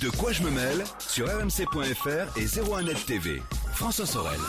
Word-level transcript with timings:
De 0.00 0.10
quoi 0.10 0.32
je 0.32 0.42
me 0.42 0.50
mêle 0.50 0.82
sur 0.98 1.26
rmc.fr 1.26 2.36
et 2.36 2.46
01net 2.46 3.04
TV. 3.06 3.40
François 3.74 4.06
Sorel. 4.06 4.40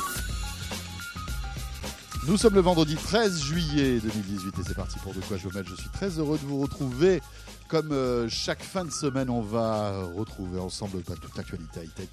Nous 2.27 2.35
sommes 2.37 2.55
le 2.55 2.61
vendredi 2.61 2.95
13 2.95 3.43
juillet 3.43 3.99
2018 3.99 4.47
et 4.47 4.63
c'est 4.67 4.73
parti 4.75 4.97
pour 4.99 5.13
De 5.13 5.19
quoi 5.21 5.37
je 5.37 5.47
me 5.47 5.53
mêle. 5.53 5.65
Je 5.67 5.75
suis 5.75 5.89
très 5.89 6.09
heureux 6.17 6.39
de 6.39 6.45
vous 6.45 6.59
retrouver. 6.59 7.21
Comme 7.67 7.91
euh, 7.91 8.27
chaque 8.27 8.63
fin 8.63 8.85
de 8.85 8.91
semaine, 8.91 9.29
on 9.29 9.41
va 9.41 10.03
retrouver 10.15 10.59
ensemble 10.59 11.03
bah, 11.07 11.15
toute 11.21 11.35
l'actualité 11.37 11.81
high-tech 11.81 12.09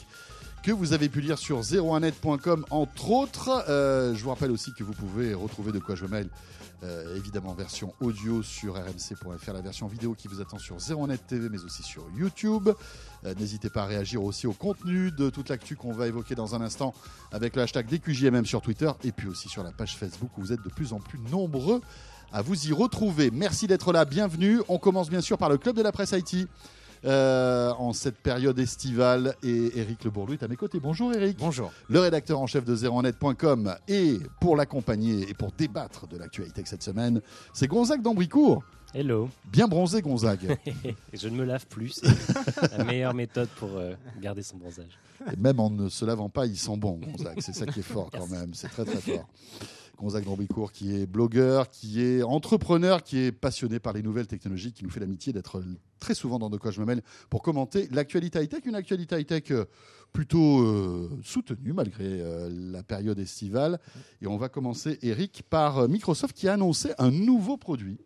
que 0.63 0.71
vous 0.71 0.93
avez 0.93 1.09
pu 1.09 1.21
lire 1.21 1.39
sur 1.39 1.61
01net.com 1.61 2.65
entre 2.71 3.11
autres. 3.11 3.65
Euh, 3.69 4.15
je 4.15 4.23
vous 4.23 4.31
rappelle 4.31 4.53
aussi 4.53 4.73
que 4.73 4.85
vous 4.85 4.93
pouvez 4.93 5.35
retrouver 5.35 5.73
De 5.73 5.81
quoi 5.81 5.97
je 5.97 6.07
mêle 6.07 6.29
euh, 6.85 7.17
évidemment 7.17 7.55
version 7.55 7.95
audio 8.01 8.43
sur 8.43 8.75
rmc.fr, 8.75 9.53
la 9.53 9.61
version 9.61 9.87
vidéo 9.87 10.15
qui 10.15 10.29
vous 10.29 10.41
attend 10.41 10.59
sur 10.59 10.77
01net 10.77 11.19
TV, 11.27 11.49
mais 11.49 11.63
aussi 11.65 11.83
sur 11.83 12.05
YouTube. 12.17 12.71
Euh, 13.25 13.35
n'hésitez 13.35 13.71
pas 13.71 13.83
à 13.83 13.87
réagir 13.87 14.23
aussi 14.23 14.47
au 14.47 14.53
contenu 14.53 15.11
de 15.11 15.31
toute 15.31 15.49
l'actu 15.49 15.75
qu'on 15.75 15.93
va 15.93 16.07
évoquer 16.07 16.35
dans 16.35 16.55
un 16.55 16.61
instant 16.61 16.95
avec 17.33 17.57
le 17.57 17.63
hashtag 17.63 17.89
DQJMM 17.89 18.47
sur 18.47 18.63
Twitter 18.63 18.91
et 19.05 19.13
puis 19.13 19.29
aussi 19.29 19.49
sur 19.49 19.65
la 19.65 19.73
page 19.73 19.97
Facebook 19.97 20.31
où 20.39 20.43
vous 20.43 20.53
êtes 20.53 20.63
de 20.63 20.71
plus 20.71 20.93
en 20.93 21.01
plus 21.01 21.19
nombreux 21.31 21.81
à 22.33 22.41
vous 22.43 22.69
y 22.69 22.73
retrouver. 22.73 23.31
Merci 23.33 23.67
d'être 23.67 23.93
là, 23.93 24.05
bienvenue. 24.05 24.61
On 24.69 24.79
commence 24.79 25.11
bien 25.11 25.21
sûr 25.21 25.39
par 25.39 25.51
le 25.51 25.59
Club 25.59 25.77
de 25.77 25.83
la 25.83 25.93
presse 25.93 26.13
Haïti. 26.13 26.47
Euh, 27.05 27.73
en 27.79 27.93
cette 27.93 28.19
période 28.19 28.59
estivale. 28.61 29.35
Et 29.43 29.79
Eric 29.79 30.05
Le 30.05 30.11
Bourlou 30.11 30.35
est 30.35 30.43
à 30.45 30.49
mes 30.49 30.55
côtés. 30.55 30.79
Bonjour 30.79 31.13
Eric. 31.13 31.37
Bonjour. 31.39 31.73
Le 31.89 31.99
rédacteur 31.99 32.41
en 32.41 32.47
chef 32.47 32.65
de 32.65 32.77
zeronet.com 32.77 33.75
et 33.89 34.19
pour 34.41 34.57
l'accompagner 34.57 35.29
et 35.29 35.35
pour 35.35 35.51
débattre 35.51 36.07
de 36.07 36.17
l'actualité 36.17 36.63
cette 36.65 36.85
semaine, 36.85 37.21
c'est 37.53 37.67
Gonzague 37.67 38.03
d'Ambricourt. 38.03 38.63
Hello. 38.95 39.31
Bien 39.51 39.69
bronzé 39.69 40.03
Gonzague. 40.03 40.59
je 41.15 41.29
ne 41.29 41.37
me 41.37 41.45
lave 41.45 41.67
plus. 41.67 42.03
C'est 42.03 42.77
la 42.77 42.85
meilleure 42.85 43.15
méthode 43.15 43.49
pour 43.57 43.71
euh, 43.77 43.95
garder 44.21 44.43
son 44.43 44.59
bronzage. 44.59 44.99
Et 45.33 45.37
même 45.37 45.61
en 45.61 45.71
ne 45.71 45.89
se 45.89 46.05
lavant 46.05 46.29
pas, 46.29 46.45
il 46.45 46.59
sent 46.59 46.77
bon 46.77 46.99
Gonzague. 46.99 47.39
C'est 47.41 47.55
ça 47.55 47.65
qui 47.65 47.81
est 47.81 47.85
fort 47.85 48.11
quand 48.13 48.27
même. 48.27 48.53
C'est 48.53 48.69
très 48.69 48.85
très 48.85 49.01
fort. 49.01 49.27
Gonzague 49.97 50.25
d'Ambricourt 50.25 50.73
qui 50.73 50.95
est 50.95 51.07
blogueur, 51.07 51.71
qui 51.71 52.03
est 52.03 52.23
entrepreneur, 52.23 53.03
qui 53.03 53.19
est 53.19 53.33
passionné 53.33 53.79
par 53.79 53.93
les 53.93 54.03
nouvelles 54.03 54.27
technologies, 54.27 54.73
qui 54.73 54.85
nous 54.85 54.91
fait 54.91 55.01
l'amitié 55.01 55.33
d'être 55.33 55.63
très 55.99 56.15
souvent 56.15 56.39
dans 56.39 56.51
De 56.51 56.59
quoi 56.59 56.71
je 56.71 56.81
me 56.81 56.85
mêle 56.85 57.03
pour 57.31 57.43
commenter 57.43 57.89
l'actualité 57.93 58.43
high-tech, 58.43 58.67
une 58.67 58.75
actualité 58.75 59.21
high-tech 59.21 59.53
euh, 59.53 59.65
plutôt 60.13 60.61
euh, 60.61 61.09
soutenue 61.23 61.73
malgré 61.73 62.05
euh, 62.05 62.51
la 62.51 62.83
période 62.83 63.19
estivale. 63.19 63.79
Et 64.21 64.27
on 64.27 64.37
va 64.37 64.49
commencer, 64.49 64.99
Eric, 65.03 65.45
par 65.49 65.89
Microsoft 65.89 66.37
qui 66.37 66.49
a 66.49 66.55
annoncé 66.55 66.93
un 66.99 67.11
nouveau 67.11 67.57
produit 67.57 67.99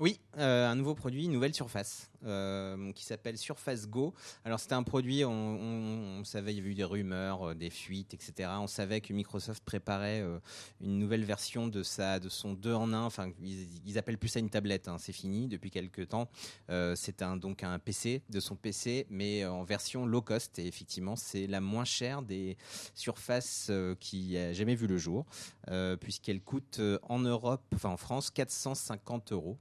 oui, 0.00 0.18
euh, 0.38 0.66
un 0.66 0.76
nouveau 0.76 0.94
produit, 0.94 1.26
une 1.26 1.32
nouvelle 1.32 1.52
surface 1.52 2.10
euh, 2.24 2.90
qui 2.92 3.04
s'appelle 3.04 3.36
Surface 3.36 3.86
Go. 3.86 4.14
Alors 4.46 4.58
c'était 4.58 4.72
un 4.72 4.82
produit, 4.82 5.26
on, 5.26 6.24
savait, 6.24 6.54
il 6.54 6.56
y 6.56 6.60
avait 6.60 6.70
eu 6.70 6.74
des 6.74 6.84
rumeurs, 6.84 7.50
euh, 7.50 7.54
des 7.54 7.68
fuites, 7.68 8.14
etc. 8.14 8.48
On 8.60 8.66
savait 8.66 9.02
que 9.02 9.12
Microsoft 9.12 9.62
préparait 9.62 10.24
une 10.80 10.98
nouvelle 10.98 11.24
version 11.24 11.68
de 11.68 11.82
sa, 11.82 12.18
de 12.18 12.30
son 12.30 12.54
2 12.54 12.72
en 12.72 12.94
1. 12.94 13.02
Enfin, 13.02 13.30
ils, 13.42 13.98
appellent 13.98 14.16
plus 14.16 14.30
ça 14.30 14.38
une 14.40 14.48
tablette. 14.48 14.88
Hein, 14.88 14.96
c'est 14.98 15.12
fini 15.12 15.48
depuis 15.48 15.70
quelques 15.70 16.08
temps. 16.08 16.30
c'est 16.94 17.22
donc 17.36 17.62
un 17.62 17.78
PC 17.78 18.22
de 18.30 18.40
son 18.40 18.56
PC, 18.56 19.06
mais 19.10 19.44
en 19.44 19.64
version 19.64 20.06
low 20.06 20.22
cost. 20.22 20.58
Et 20.58 20.66
effectivement, 20.66 21.14
c'est 21.14 21.46
la 21.46 21.60
moins 21.60 21.84
chère 21.84 22.22
des 22.22 22.56
surfaces 22.94 23.70
qui 23.98 24.38
a 24.38 24.54
jamais 24.54 24.76
vu 24.76 24.86
le 24.86 24.96
jour, 24.96 25.26
puisqu'elle 26.00 26.40
coûte 26.40 26.80
en 27.02 27.18
Europe, 27.18 27.64
enfin 27.74 27.90
en 27.90 27.98
France, 27.98 28.30
450 28.30 29.32
euros. 29.32 29.58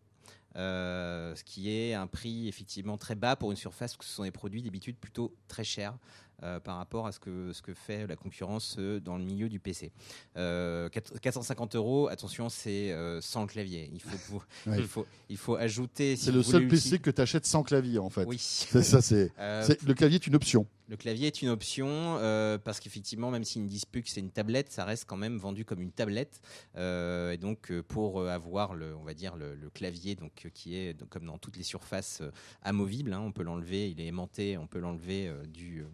Euh, 0.56 1.36
ce 1.36 1.44
qui 1.44 1.72
est 1.72 1.94
un 1.94 2.08
prix 2.08 2.48
effectivement 2.48 2.98
très 2.98 3.16
bas 3.16 3.36
pour 3.36 3.52
une 3.52 3.58
surface, 3.58 3.94
parce 3.94 3.98
que 3.98 4.06
ce 4.06 4.16
sont 4.16 4.24
des 4.24 4.32
produits 4.32 4.62
d'habitude 4.62 4.98
plutôt 4.98 5.36
très 5.48 5.64
chers. 5.64 5.98
Euh, 6.42 6.58
par 6.62 6.78
rapport 6.78 7.06
à 7.06 7.12
ce 7.12 7.20
que, 7.20 7.52
ce 7.52 7.62
que 7.62 7.74
fait 7.74 8.08
la 8.08 8.16
concurrence 8.16 8.78
euh, 8.80 9.02
dans 9.02 9.18
le 9.18 9.26
milieu 9.26 9.50
du 9.50 9.60
PC. 9.60 9.92
450 10.36 11.76
euros, 11.76 12.08
attention, 12.08 12.48
c'est 12.48 12.96
sans 13.20 13.46
clavier. 13.46 13.92
Il 13.94 14.00
faut, 14.00 14.42
il 14.68 14.88
faut, 14.88 15.06
il 15.28 15.36
faut 15.36 15.58
ajouter. 15.58 16.16
c'est 16.16 16.32
le 16.32 16.42
seul 16.42 16.70
PC 16.70 17.00
que 17.00 17.12
tu 17.12 17.22
achètes 17.22 17.46
sans 17.46 17.62
clavier 17.62 18.00
en 18.00 18.10
fait. 18.10 18.24
Oui. 18.24 18.38
ça, 18.40 18.82
c'est, 19.02 19.34
le 19.42 19.94
clavier 19.94 20.16
est 20.16 20.28
une 20.28 20.36
option. 20.36 20.66
Le 20.90 20.98
clavier 20.98 21.28
est 21.28 21.44
une 21.44 21.50
option 21.50 21.88
euh, 22.18 22.58
parce 22.58 22.80
qu'effectivement, 22.80 23.30
même 23.30 23.44
s'ils 23.44 23.62
ne 23.62 23.68
disent 23.68 23.86
plus 23.86 24.02
que 24.02 24.10
c'est 24.10 24.22
une 24.22 24.32
tablette, 24.32 24.72
ça 24.72 24.86
reste 24.86 25.06
quand 25.06 25.18
même 25.18 25.38
vendu 25.38 25.64
comme 25.64 25.82
une 25.82 25.92
tablette. 25.92 26.42
Euh, 26.78 27.32
et 27.32 27.38
donc, 27.38 27.70
euh, 27.70 27.84
pour 27.84 28.28
avoir 28.28 28.74
le, 28.74 28.96
on 28.96 29.04
va 29.04 29.14
dire 29.14 29.36
le, 29.38 29.56
clavier, 29.70 30.18
qui 30.52 30.76
est 30.76 31.00
comme 31.10 31.26
dans 31.26 31.38
toutes 31.38 31.58
les 31.58 31.64
surfaces 31.64 32.24
amovibles, 32.64 33.14
hein, 33.14 33.22
on 33.22 33.32
peut 33.32 33.44
l'enlever, 33.44 33.92
il 33.92 34.02
est 34.02 34.08
aimanté, 34.08 34.58
on 34.58 34.66
peut 34.66 34.80
l'enlever 34.80 35.32
du, 35.54 35.86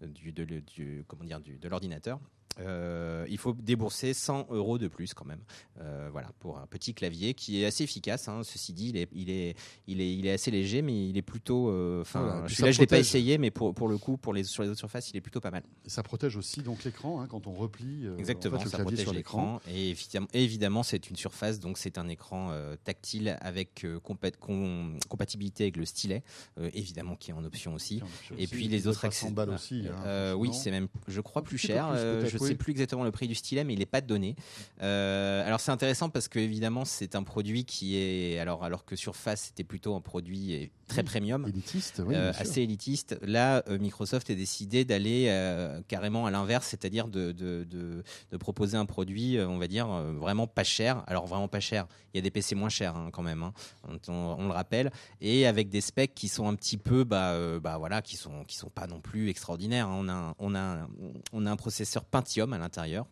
du, 0.00 1.04
comment 1.06 1.24
du, 1.38 1.56
de 1.56 1.68
l'ordinateur. 1.68 2.18
Euh, 2.60 3.26
il 3.28 3.38
faut 3.38 3.52
débourser 3.52 4.14
100 4.14 4.48
euros 4.50 4.78
de 4.78 4.88
plus 4.88 5.14
quand 5.14 5.24
même. 5.24 5.40
Euh, 5.80 6.08
voilà, 6.12 6.30
pour 6.38 6.58
un 6.58 6.66
petit 6.66 6.94
clavier 6.94 7.34
qui 7.34 7.62
est 7.62 7.66
assez 7.66 7.84
efficace. 7.84 8.28
Hein. 8.28 8.42
Ceci 8.44 8.72
dit, 8.72 8.90
il 8.90 8.96
est, 8.96 9.08
il, 9.12 9.30
est, 9.30 9.56
il, 9.86 10.00
est, 10.00 10.14
il 10.14 10.26
est 10.26 10.32
assez 10.32 10.50
léger, 10.50 10.82
mais 10.82 11.08
il 11.08 11.16
est 11.16 11.22
plutôt. 11.22 11.68
Euh, 11.70 12.02
enfin, 12.02 12.44
je, 12.46 12.64
l'ai 12.80 12.86
pas 12.86 12.98
essayé, 12.98 13.38
mais 13.38 13.50
pour, 13.50 13.74
pour 13.74 13.88
le 13.88 13.98
coup, 13.98 14.16
pour 14.16 14.32
les, 14.32 14.44
sur 14.44 14.62
les 14.62 14.68
autres 14.68 14.78
surfaces, 14.78 15.10
il 15.10 15.16
est 15.16 15.20
plutôt 15.20 15.40
pas 15.40 15.50
mal. 15.50 15.62
ça 15.86 16.02
protège 16.02 16.36
aussi 16.36 16.62
donc 16.62 16.84
l'écran 16.84 17.20
hein, 17.20 17.26
quand 17.28 17.46
on 17.46 17.52
replie. 17.52 18.06
Exactement, 18.18 18.58
ça 18.64 18.78
protège 18.78 19.10
l'écran. 19.12 19.60
Et 19.68 19.90
évidemment, 19.90 20.28
évidemment 20.32 20.82
c'est 20.82 21.10
une 21.10 21.16
surface, 21.16 21.60
donc 21.60 21.78
c'est 21.78 21.98
un 21.98 22.08
écran 22.08 22.52
tactile 22.84 23.36
avec 23.40 23.86
compatibilité 24.02 25.64
avec 25.64 25.76
le 25.76 25.84
stylet, 25.84 26.22
évidemment 26.72 27.16
qui 27.16 27.30
est 27.30 27.34
en 27.34 27.44
option 27.44 27.74
aussi. 27.74 28.00
et 28.38 28.46
puis 28.46 28.68
les 28.68 28.86
autres 28.86 29.04
accessoires. 29.04 29.48
aussi. 29.48 29.86
Hein, 29.88 30.34
oui, 30.34 30.50
c'est 30.52 30.70
même, 30.70 30.88
je 31.08 31.20
crois, 31.20 31.42
plus 31.42 31.58
cher. 31.58 31.94
je 31.94 32.38
ne 32.44 32.48
sais 32.48 32.54
plus 32.54 32.70
exactement 32.72 33.04
le 33.04 33.10
prix 33.10 33.28
du 33.28 33.34
stylet, 33.34 33.64
mais 33.64 33.72
il 33.72 33.78
n'est 33.78 33.86
pas 33.86 34.00
donné. 34.00 34.36
Euh, 34.82 35.46
alors 35.46 35.60
c'est 35.60 35.70
intéressant 35.70 36.08
parce 36.08 36.28
que 36.28 36.38
évidemment 36.38 36.84
c'est 36.84 37.14
un 37.14 37.22
produit 37.22 37.64
qui 37.64 37.96
est 37.96 38.38
alors 38.38 38.64
alors 38.64 38.84
que 38.84 38.96
Surface 38.96 39.46
c'était 39.48 39.64
plutôt 39.64 39.94
un 39.94 40.00
produit 40.00 40.70
très 40.88 41.02
premium, 41.02 41.46
élitiste, 41.48 42.00
euh, 42.00 42.32
assez 42.36 42.60
élitiste. 42.60 43.18
Là, 43.22 43.62
euh, 43.68 43.78
Microsoft 43.78 44.30
a 44.30 44.34
décidé 44.34 44.84
d'aller 44.84 45.04
carrément 45.88 46.26
à 46.26 46.30
l'inverse, 46.30 46.68
c'est-à-dire 46.68 47.08
de, 47.08 47.32
de, 47.32 47.64
de, 47.64 48.36
proposer 48.36 48.76
un 48.76 48.84
produit, 48.84 49.38
on 49.40 49.58
va 49.58 49.66
dire 49.66 49.88
vraiment 49.88 50.46
pas 50.46 50.64
cher. 50.64 51.02
Alors 51.06 51.26
vraiment 51.26 51.48
pas 51.48 51.60
cher. 51.60 51.86
Il 52.12 52.18
y 52.18 52.20
a 52.20 52.22
des 52.22 52.30
PC 52.30 52.54
moins 52.54 52.68
chers 52.68 52.96
hein, 52.96 53.08
quand 53.12 53.22
même, 53.22 53.42
hein. 53.42 53.52
on, 54.08 54.46
le 54.46 54.52
rappelle, 54.52 54.92
et 55.20 55.46
avec 55.46 55.68
des 55.68 55.80
specs 55.80 56.14
qui 56.14 56.28
sont 56.28 56.46
un 56.46 56.54
petit 56.54 56.76
peu, 56.76 57.04
bah, 57.04 57.58
bah 57.60 57.76
voilà, 57.78 58.02
qui 58.02 58.16
sont 58.16 58.44
qui 58.44 58.56
sont 58.56 58.70
pas 58.70 58.86
non 58.86 59.00
plus 59.00 59.30
extraordinaires. 59.30 59.88
Hein. 59.88 59.98
On 59.98 60.08
a 60.08 60.34
on 60.38 60.54
a 60.54 60.88
on 61.32 61.46
a 61.46 61.50
un 61.50 61.56
processeur 61.56 62.04
Pentium 62.04 62.33
à 62.40 62.58
l'intérieur, 62.58 63.06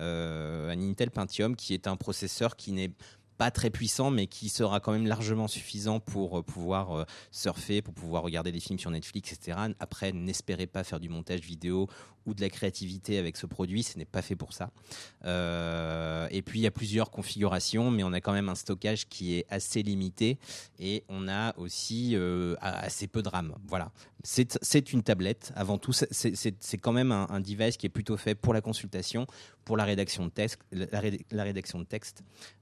euh, 0.00 0.70
un 0.70 0.80
Intel 0.80 1.10
Pentium 1.10 1.54
qui 1.56 1.74
est 1.74 1.86
un 1.86 1.96
processeur 1.96 2.56
qui 2.56 2.72
n'est 2.72 2.90
pas 3.36 3.50
très 3.50 3.70
puissant, 3.70 4.10
mais 4.12 4.28
qui 4.28 4.48
sera 4.48 4.78
quand 4.78 4.92
même 4.92 5.08
largement 5.08 5.48
suffisant 5.48 5.98
pour 5.98 6.38
euh, 6.38 6.42
pouvoir 6.42 6.92
euh, 6.92 7.04
surfer, 7.32 7.82
pour 7.82 7.92
pouvoir 7.92 8.22
regarder 8.22 8.52
des 8.52 8.60
films 8.60 8.78
sur 8.78 8.92
Netflix, 8.92 9.32
etc. 9.32 9.58
Après, 9.80 10.12
n'espérez 10.12 10.68
pas 10.68 10.84
faire 10.84 11.00
du 11.00 11.08
montage 11.08 11.40
vidéo 11.40 11.88
ou 12.26 12.34
de 12.34 12.40
la 12.40 12.48
créativité 12.48 13.18
avec 13.18 13.36
ce 13.36 13.46
produit, 13.46 13.82
ce 13.82 13.98
n'est 13.98 14.04
pas 14.04 14.22
fait 14.22 14.36
pour 14.36 14.52
ça. 14.52 14.70
Et 16.30 16.42
puis 16.42 16.60
il 16.60 16.62
y 16.62 16.66
a 16.66 16.70
plusieurs 16.70 17.10
configurations, 17.10 17.90
mais 17.90 18.02
on 18.02 18.12
a 18.12 18.20
quand 18.20 18.32
même 18.32 18.48
un 18.48 18.54
stockage 18.54 19.08
qui 19.08 19.34
est 19.34 19.46
assez 19.50 19.82
limité 19.82 20.38
et 20.78 21.04
on 21.08 21.28
a 21.28 21.54
aussi 21.58 22.16
assez 22.62 23.08
peu 23.08 23.20
de 23.22 23.28
RAM. 23.28 23.54
Voilà, 23.66 23.92
c'est 24.24 24.92
une 24.92 25.02
tablette. 25.02 25.52
Avant 25.54 25.78
tout, 25.78 25.92
c'est 25.92 26.78
quand 26.78 26.92
même 26.92 27.12
un, 27.12 27.40
device 27.40 27.76
qui 27.76 27.86
est 27.86 27.90
plutôt 27.90 28.16
fait 28.16 28.34
pour 28.34 28.54
la 28.54 28.60
consultation, 28.60 29.26
pour 29.64 29.76
la 29.76 29.84
rédaction 29.84 30.24
de 30.24 30.30
texte, 30.30 30.60
la, 30.72 31.42
rédaction 31.42 31.78
de. 31.78 31.86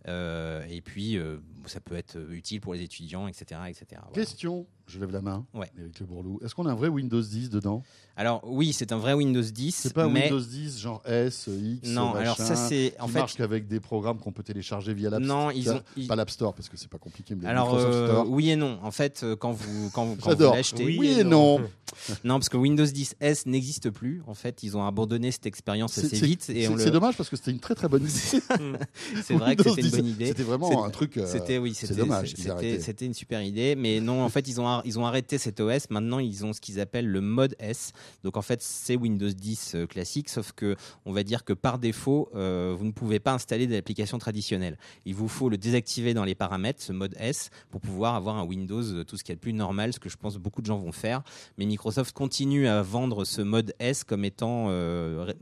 Euh, 0.09 0.67
et 0.69 0.81
puis 0.81 1.19
ça 1.67 1.81
peut 1.81 1.95
être 1.95 2.19
utile 2.31 2.61
pour 2.61 2.75
les 2.75 2.83
étudiants, 2.83 3.29
etc., 3.29 3.61
etc. 3.69 4.03
Question 4.13 4.67
je 4.93 4.99
lève 4.99 5.11
la 5.11 5.23
main. 5.23 5.45
Ouais. 5.55 5.71
Avec 5.79 5.99
le 6.01 6.07
bourlou. 6.07 6.39
Est-ce 6.45 6.55
qu'on 6.55 6.67
a 6.67 6.73
un 6.73 6.75
vrai 6.75 6.89
Windows 6.89 7.21
10 7.21 7.51
dedans? 7.51 7.83
Alors 8.17 8.43
oui, 8.45 8.73
c'est 8.73 8.93
un 8.93 8.99
vrai 8.99 9.15
Windows 9.15 9.43
10. 9.43 9.75
C'est 9.75 9.95
pas 9.95 10.05
un 10.05 10.13
Windows 10.13 10.41
10 10.41 10.79
genre 10.79 11.03
S, 11.07 11.49
X. 11.49 11.89
Non, 11.89 12.15
alors 12.15 12.37
ça 12.37 12.57
c'est 12.57 12.95
en 13.01 13.09
fait 13.09 13.21
marche 13.21 13.37
qu'avec 13.37 13.67
des 13.67 13.81
programmes 13.81 14.19
qu'on 14.19 14.33
peut 14.33 14.43
télécharger 14.43 14.93
via 14.93 15.09
l'App. 15.09 15.23
Non, 15.23 15.51
ils 15.51 15.71
ont 15.71 15.83
pas 16.07 16.17
l'App 16.17 16.31
Store 16.31 16.53
parce 16.55 16.69
que 16.69 16.77
c'est 16.77 16.91
pas 16.91 16.99
compliqué. 16.99 17.35
Mais 17.35 17.47
alors 17.47 17.75
euh, 17.75 18.23
oui 18.27 18.51
et 18.51 18.57
non. 18.57 18.79
En 18.83 18.91
fait, 18.91 19.23
euh, 19.23 19.35
quand 19.35 19.53
vous 19.53 19.91
quand 19.91 20.05
vous, 20.05 20.17
quand 20.17 20.39
l'achetez, 20.39 20.99
oui, 20.99 21.21
et 21.21 21.25
non. 21.25 21.61
non, 22.25 22.35
parce 22.35 22.49
que 22.49 22.57
Windows 22.57 22.85
10 22.85 23.17
S 23.21 23.47
n'existe 23.47 23.91
plus. 23.91 24.23
En 24.27 24.35
fait, 24.35 24.63
ils 24.63 24.77
ont 24.77 24.87
abandonné 24.87 25.31
cette 25.31 25.47
expérience 25.47 25.97
assez 25.99 26.27
vite. 26.27 26.43
C'est 26.43 26.91
dommage 26.91 27.17
parce 27.17 27.29
que 27.29 27.37
c'était 27.37 27.51
une 27.51 27.61
très 27.61 27.75
très 27.75 27.89
bonne 27.89 28.03
idée. 28.03 28.11
c'est 29.23 29.35
vrai 29.35 29.57
que 29.57 29.63
c'était 29.63 29.83
une 29.83 29.91
bonne 29.91 30.07
idée. 30.07 30.27
C'était 30.27 30.43
vraiment 30.43 30.85
un 30.85 30.91
truc. 30.91 31.17
Euh, 31.17 31.27
c'était 31.27 31.59
oui, 31.59 31.75
c'était 31.75 31.95
dommage. 31.95 32.35
C'était 32.37 33.07
une 33.07 33.15
super 33.15 33.43
idée, 33.43 33.75
mais 33.75 34.01
non, 34.01 34.23
en 34.23 34.29
fait, 34.29 34.49
ils 34.49 34.61
ont 34.61 34.82
ils 34.85 34.99
ont 34.99 35.07
arrêté 35.07 35.39
cette 35.39 35.61
OS. 35.61 35.91
Maintenant, 35.91 36.19
ils 36.19 36.45
ont 36.45 36.53
ce 36.53 36.61
qu'ils 36.61 36.81
appellent 36.81 37.09
le 37.09 37.21
mode 37.21 37.55
S. 37.59 37.93
Donc 38.25 38.37
en 38.37 38.43
fait, 38.43 38.63
c'est 38.63 38.97
Windows 38.97 39.29
10 39.31 39.75
euh, 39.75 39.87
classique, 39.87 40.29
sauf 40.29 40.53
que 40.53 40.77
on 41.05 41.13
va 41.13 41.23
dire 41.23 41.45
que 41.45 41.53
par 41.53 41.79
défaut, 41.79 42.29
euh, 42.35 42.75
vous 42.79 42.85
ne 42.85 42.93
pouvez 42.93 43.21
pas 43.21 43.33
installer 43.33 43.67
des 43.67 43.77
applications 43.77 44.19
traditionnelles. 44.19 44.79
Il 45.05 45.15
vous 45.15 45.29
faut 45.29 45.49
le 45.49 45.57
désactiver 45.59 46.15
dans 46.15 46.25
les 46.25 46.35
paramètres, 46.35 46.83
ce 46.83 46.93
mode 46.93 47.15
S, 47.19 47.51
pour 47.71 47.81
pouvoir 47.81 48.15
avoir 48.15 48.37
un 48.37 48.45
Windows, 48.45 48.83
euh, 48.83 49.05
tout 49.05 49.17
ce 49.17 49.25
qui 49.25 49.33
est 49.33 49.37
plus 49.37 49.53
normal, 49.53 49.93
ce 49.93 49.99
que 50.01 50.09
je 50.09 50.17
pense 50.17 50.37
beaucoup 50.37 50.61
de 50.61 50.67
gens 50.67 50.79
vont 50.79 50.93
faire. 50.93 51.23
Mais 51.59 51.67
Microsoft 51.67 52.13
continue 52.15 52.67
à 52.67 52.83
vendre 52.83 53.25
ce 53.25 53.43
mode 53.43 53.75
S 53.79 54.05
comme 54.05 54.25
étant, 54.25 54.67
euh, 54.71 55.33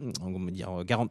dire, 0.51 0.85
garan- 0.85 1.09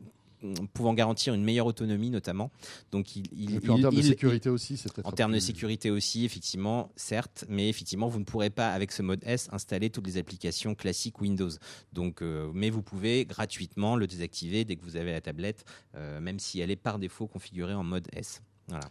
pouvant 0.74 0.94
garantir 0.94 1.33
une 1.33 1.44
meilleure 1.44 1.65
autonomie 1.65 2.09
notamment. 2.09 2.51
Donc 2.91 3.15
il, 3.15 3.25
il- 3.31 3.56
Et 3.56 3.59
puis 3.59 3.69
en 3.71 3.75
il- 3.77 3.81
termes 3.81 3.95
de 3.95 4.00
il- 4.00 4.06
sécurité 4.06 4.50
aussi, 4.50 4.77
c'est 4.77 4.91
peut-être 4.94 5.06
en 5.06 5.12
termes 5.12 5.33
de 5.33 5.39
sécurité 5.39 5.91
aussi, 5.91 6.25
effectivement, 6.25 6.91
certes, 6.95 7.45
mais 7.50 7.68
effectivement, 7.69 8.07
vous 8.07 8.19
ne 8.19 8.24
pourrez 8.25 8.50
pas, 8.50 8.69
avec 8.71 8.91
ce 8.91 9.01
mode 9.01 9.19
S, 9.25 9.50
installer 9.51 9.89
toutes 9.89 10.07
les 10.07 10.18
applications 10.18 10.75
classiques 10.75 11.19
Windows. 11.21 11.50
Donc, 11.94 12.21
euh, 12.21 12.50
mais 12.53 12.69
vous 12.69 12.81
pouvez 12.81 13.25
gratuitement 13.25 13.95
le 13.95 14.07
désactiver 14.07 14.65
dès 14.65 14.75
que 14.75 14.83
vous 14.83 14.95
avez 14.95 15.12
la 15.12 15.21
tablette, 15.21 15.65
euh, 15.95 16.19
même 16.21 16.39
si 16.39 16.59
elle 16.59 16.71
est 16.71 16.75
par 16.75 17.00
défaut 17.00 17.27
configurée 17.27 17.74
en 17.74 17.83
mode 17.83 18.07
S. 18.13 18.41
Voilà. 18.68 18.86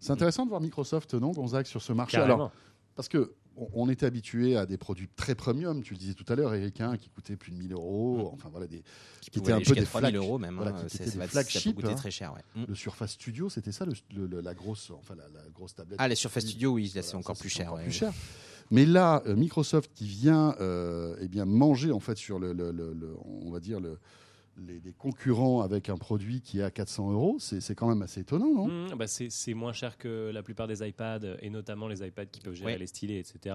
C'est 0.00 0.12
intéressant 0.12 0.44
de 0.44 0.50
voir 0.50 0.60
Microsoft, 0.60 1.14
non, 1.14 1.32
Gonzague, 1.32 1.66
sur 1.66 1.82
ce 1.82 1.92
marché. 1.92 2.16
Alors. 2.18 2.52
Parce 2.94 3.08
que 3.08 3.34
on- 3.56 3.88
était 3.88 4.06
habitué 4.06 4.56
à 4.56 4.66
des 4.66 4.76
produits 4.76 5.08
très 5.16 5.34
premium, 5.34 5.82
tu 5.82 5.94
le 5.94 5.98
disais 5.98 6.14
tout 6.14 6.24
à 6.32 6.34
l'heure, 6.36 6.54
Eric, 6.54 6.80
hein, 6.80 6.96
qui 6.96 7.08
coûtaient 7.10 7.36
plus 7.36 7.52
de 7.52 7.56
1000 7.56 7.72
euros, 7.72 8.30
enfin 8.32 8.48
voilà, 8.50 8.66
des, 8.66 8.82
Qui, 9.20 9.30
Qui 9.30 9.38
étaient 9.38 9.52
un 9.52 9.60
peu 9.60 9.74
des 9.74 9.84
3000 9.84 10.10
flag- 10.10 10.14
euros 10.16 10.38
même. 10.38 10.56
voilà, 10.56 10.72
hein. 10.72 10.84
qui 10.88 10.96
C'est- 10.96 11.04
étaient 11.06 11.18
des 11.18 11.22
hein. 11.92 11.94
très 11.94 12.10
cher. 12.10 12.34
ouais. 12.34 12.62
Mm. 12.62 12.64
le 12.68 12.74
Surface 12.74 13.12
Studio, 13.12 13.48
c'était 13.48 13.72
ça, 13.72 13.84
le- 13.86 14.26
le- 14.26 14.40
la 14.40 14.54
grosse, 14.54 14.90
enfin 14.90 15.14
la, 15.14 15.24
la 15.28 15.48
grosse 15.54 15.74
tablette. 15.74 15.96
Ah, 16.00 16.08
la 16.08 16.14
Surface 16.16 16.44
Studio, 16.46 16.72
oui, 16.72 16.88
Voilà, 16.92 17.02
c'est 17.02 17.10
ça, 17.12 17.16
encore 17.18 17.36
plus 17.36 17.48
cher. 17.48 17.66
encore 17.66 17.76
ouais, 17.78 17.84
plus 17.84 17.92
ouais. 17.92 17.98
cher. 17.98 18.12
Mais 18.70 18.86
là, 18.86 19.22
euh, 19.26 19.36
Microsoft 19.36 19.90
qui 19.94 20.06
vient, 20.06 20.54
euh, 20.60 21.16
eh 21.20 21.28
bien 21.28 21.44
manger 21.44 21.92
en 21.92 22.00
fait 22.00 22.16
sur 22.16 22.38
le, 22.38 22.52
le- 22.52 22.72
le- 22.72 22.92
le- 22.94 23.14
on 23.24 23.50
va 23.50 23.60
dire 23.60 23.78
le, 23.80 23.98
les, 24.58 24.80
les 24.80 24.92
concurrents 24.92 25.60
avec 25.62 25.88
un 25.88 25.96
produit 25.96 26.40
qui 26.40 26.60
est 26.60 26.62
à 26.62 26.70
400 26.70 27.10
euros, 27.12 27.36
c'est 27.40 27.60
c'est 27.60 27.74
quand 27.74 27.88
même 27.88 28.02
assez 28.02 28.20
étonnant, 28.20 28.52
non? 28.54 28.68
Mmh, 28.68 28.94
bah 28.96 29.06
c'est 29.06 29.30
c'est 29.30 29.54
moins 29.54 29.72
cher 29.72 29.98
que 29.98 30.30
la 30.32 30.42
plupart 30.42 30.66
des 30.68 30.86
iPads 30.86 31.36
et 31.40 31.50
notamment 31.50 31.88
les 31.88 32.06
iPads 32.06 32.26
qui 32.26 32.40
peuvent 32.40 32.54
gérer 32.54 32.72
Ouais. 32.72 32.78
les 32.78 32.86
stylets, 32.86 33.18
etc. 33.18 33.54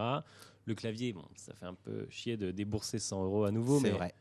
Le 0.66 0.76
clavier, 0.76 1.14
bon, 1.14 1.24
ça 1.36 1.54
fait 1.54 1.66
un 1.66 1.74
peu 1.74 2.06
chier 2.10 2.38
de 2.38 2.52
débourser 2.52 3.00
100 3.00 3.24
euros 3.24 3.44
à 3.46 3.52
nouveau, 3.52 3.80
mais 3.80 3.90
vrai. 3.92 4.14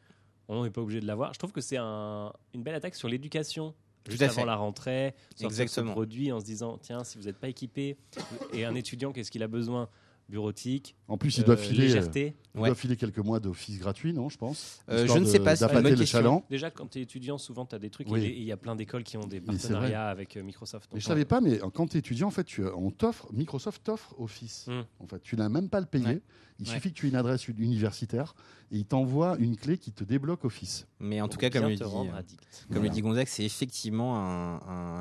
on 0.48 0.64
n'est 0.64 0.70
pas 0.70 0.80
obligé 0.80 1.00
de 1.00 1.06
l'avoir. 1.06 1.34
Je 1.34 1.38
trouve 1.38 1.52
que 1.52 1.60
c'est 1.60 1.76
un- 1.78 2.32
une 2.54 2.62
belle 2.62 2.75
attaque 2.76 2.94
sur 2.94 3.08
l'éducation. 3.08 3.75
Juste 4.08 4.22
avant 4.22 4.32
fait. 4.32 4.46
la 4.46 4.56
rentrée, 4.56 5.14
sortir 5.36 5.40
ce 5.40 5.44
Exactement. 5.62 5.92
produit 5.92 6.32
en 6.32 6.40
se 6.40 6.44
disant 6.46 6.78
tiens, 6.80 7.04
si 7.04 7.19
vous 7.19 7.25
n'êtes 7.25 7.36
pas 7.36 7.48
équipé, 7.48 7.98
et 8.54 8.64
un 8.64 8.75
étudiant, 8.75 9.12
qu'est-ce 9.12 9.30
qu'il 9.30 9.42
a 9.42 9.48
besoin? 9.48 9.90
Bureautique, 10.28 10.94
En 11.08 11.16
plus, 11.16 11.38
il 11.38 11.44
doit 11.44 11.54
euh, 11.54 11.56
filer, 11.56 11.84
légèreté. 11.84 12.34
il 12.54 12.60
Ouais. 12.60 12.69
doit 12.69 12.75
filer 12.75 12.96
quelques 12.96 13.19
mois 13.19 13.40
d'office 13.40 13.78
gratuit, 13.78 14.12
non 14.12 14.28
Je 14.28 14.36
pense. 14.36 14.80
Euh, 14.90 15.06
je 15.06 15.12
ne 15.14 15.20
de- 15.20 15.25
sais 15.25 15.40
pas, 15.40 15.56
d'appâter 15.56 15.96
le 15.96 16.04
chaland. 16.04 16.44
Déjà, 16.50 16.70
quand 16.70 16.86
tu 16.90 16.98
es 16.98 17.02
étudiant, 17.02 17.38
souvent 17.38 17.64
tu 17.64 17.75
as 17.75 17.78
des 17.78 17.88
trucs, 17.88 18.08
Oui. 18.10 18.22
et 18.25 18.36
il 18.36 18.42
y 18.44 18.52
a 18.52 18.58
plein 18.58 18.76
d'écoles 18.76 19.04
qui 19.04 19.16
ont 19.16 19.26
des 19.26 19.40
partenariats 19.40 20.08
avec 20.08 20.36
euh, 20.36 20.42
Microsoft. 20.42 20.90
Mais 20.92 21.00
je 21.00 21.06
savais 21.06 21.25
pas, 21.25 21.40
mais 21.40 21.58
quand 21.72 21.86
tu 21.88 21.96
es 21.96 22.00
étudiant, 22.00 22.28
en 22.28 22.30
fait, 22.30 22.44
tu, 22.44 22.62
on 22.66 22.90
t'offre, 22.90 23.26
Microsoft 23.32 23.82
t'offre 23.84 24.14
Office. 24.20 24.66
Mm. 24.69 24.80
En 25.00 25.06
fait, 25.06 25.22
tu 25.22 25.34
n'as 25.36 25.48
même 25.48 25.70
pas 25.70 25.78
à 25.78 25.80
le 25.80 25.86
payer. 25.86 26.04
Ouais. 26.06 26.22
Il 26.60 26.66
Ouais. 26.69 26.75
suffit 26.75 26.90
que 26.92 26.98
tu 26.98 27.06
aies 27.06 27.10
une 27.10 27.14
adresse 27.16 27.46
universitaire 27.48 28.34
et 28.72 28.78
il 28.78 28.84
t'envoie 28.84 29.36
une 29.38 29.56
clé 29.56 29.78
qui 29.78 29.92
te 29.92 30.02
débloque 30.04 30.44
Office. 30.44 30.86
Mais 31.00 31.20
en 31.20 31.28
tout 31.28 31.38
cas, 31.38 31.48
comme 31.50 31.66
le 31.69 31.75
dit. 31.76 31.78
Comme 31.80 31.90
Voilà. 32.69 32.82
le 32.82 32.88
dit 32.90 33.00
Gonzague, 33.00 33.28
c'est 33.28 33.44
effectivement 33.44 34.16
un, 34.19 34.56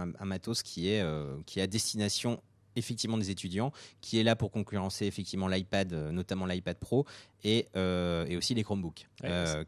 un- 0.05 0.13
un 0.19 0.25
matos 0.25 0.61
qui 0.61 0.89
est, 0.89 1.01
euh, 1.01 1.35
qui 1.47 1.59
est 1.59 1.63
à 1.63 1.67
destination 1.67 2.39
effectivement 2.77 3.17
des 3.17 3.29
étudiants, 3.31 3.71
qui 4.01 4.19
est 4.19 4.23
là 4.23 4.35
pour 4.35 4.51
concurrencer 4.51 5.05
effectivement 5.05 5.47
l'iPad, 5.47 5.91
euh, 5.93 6.11
notamment 6.11 6.45
l'iPad 6.45 6.77
Pro, 6.77 7.05
et, 7.43 7.67
euh, 7.75 8.25
et 8.27 8.37
aussi 8.37 8.53
les 8.53 8.63
Chromebooks. 8.63 9.07
Ouais, 9.23 9.29
euh, 9.29 9.63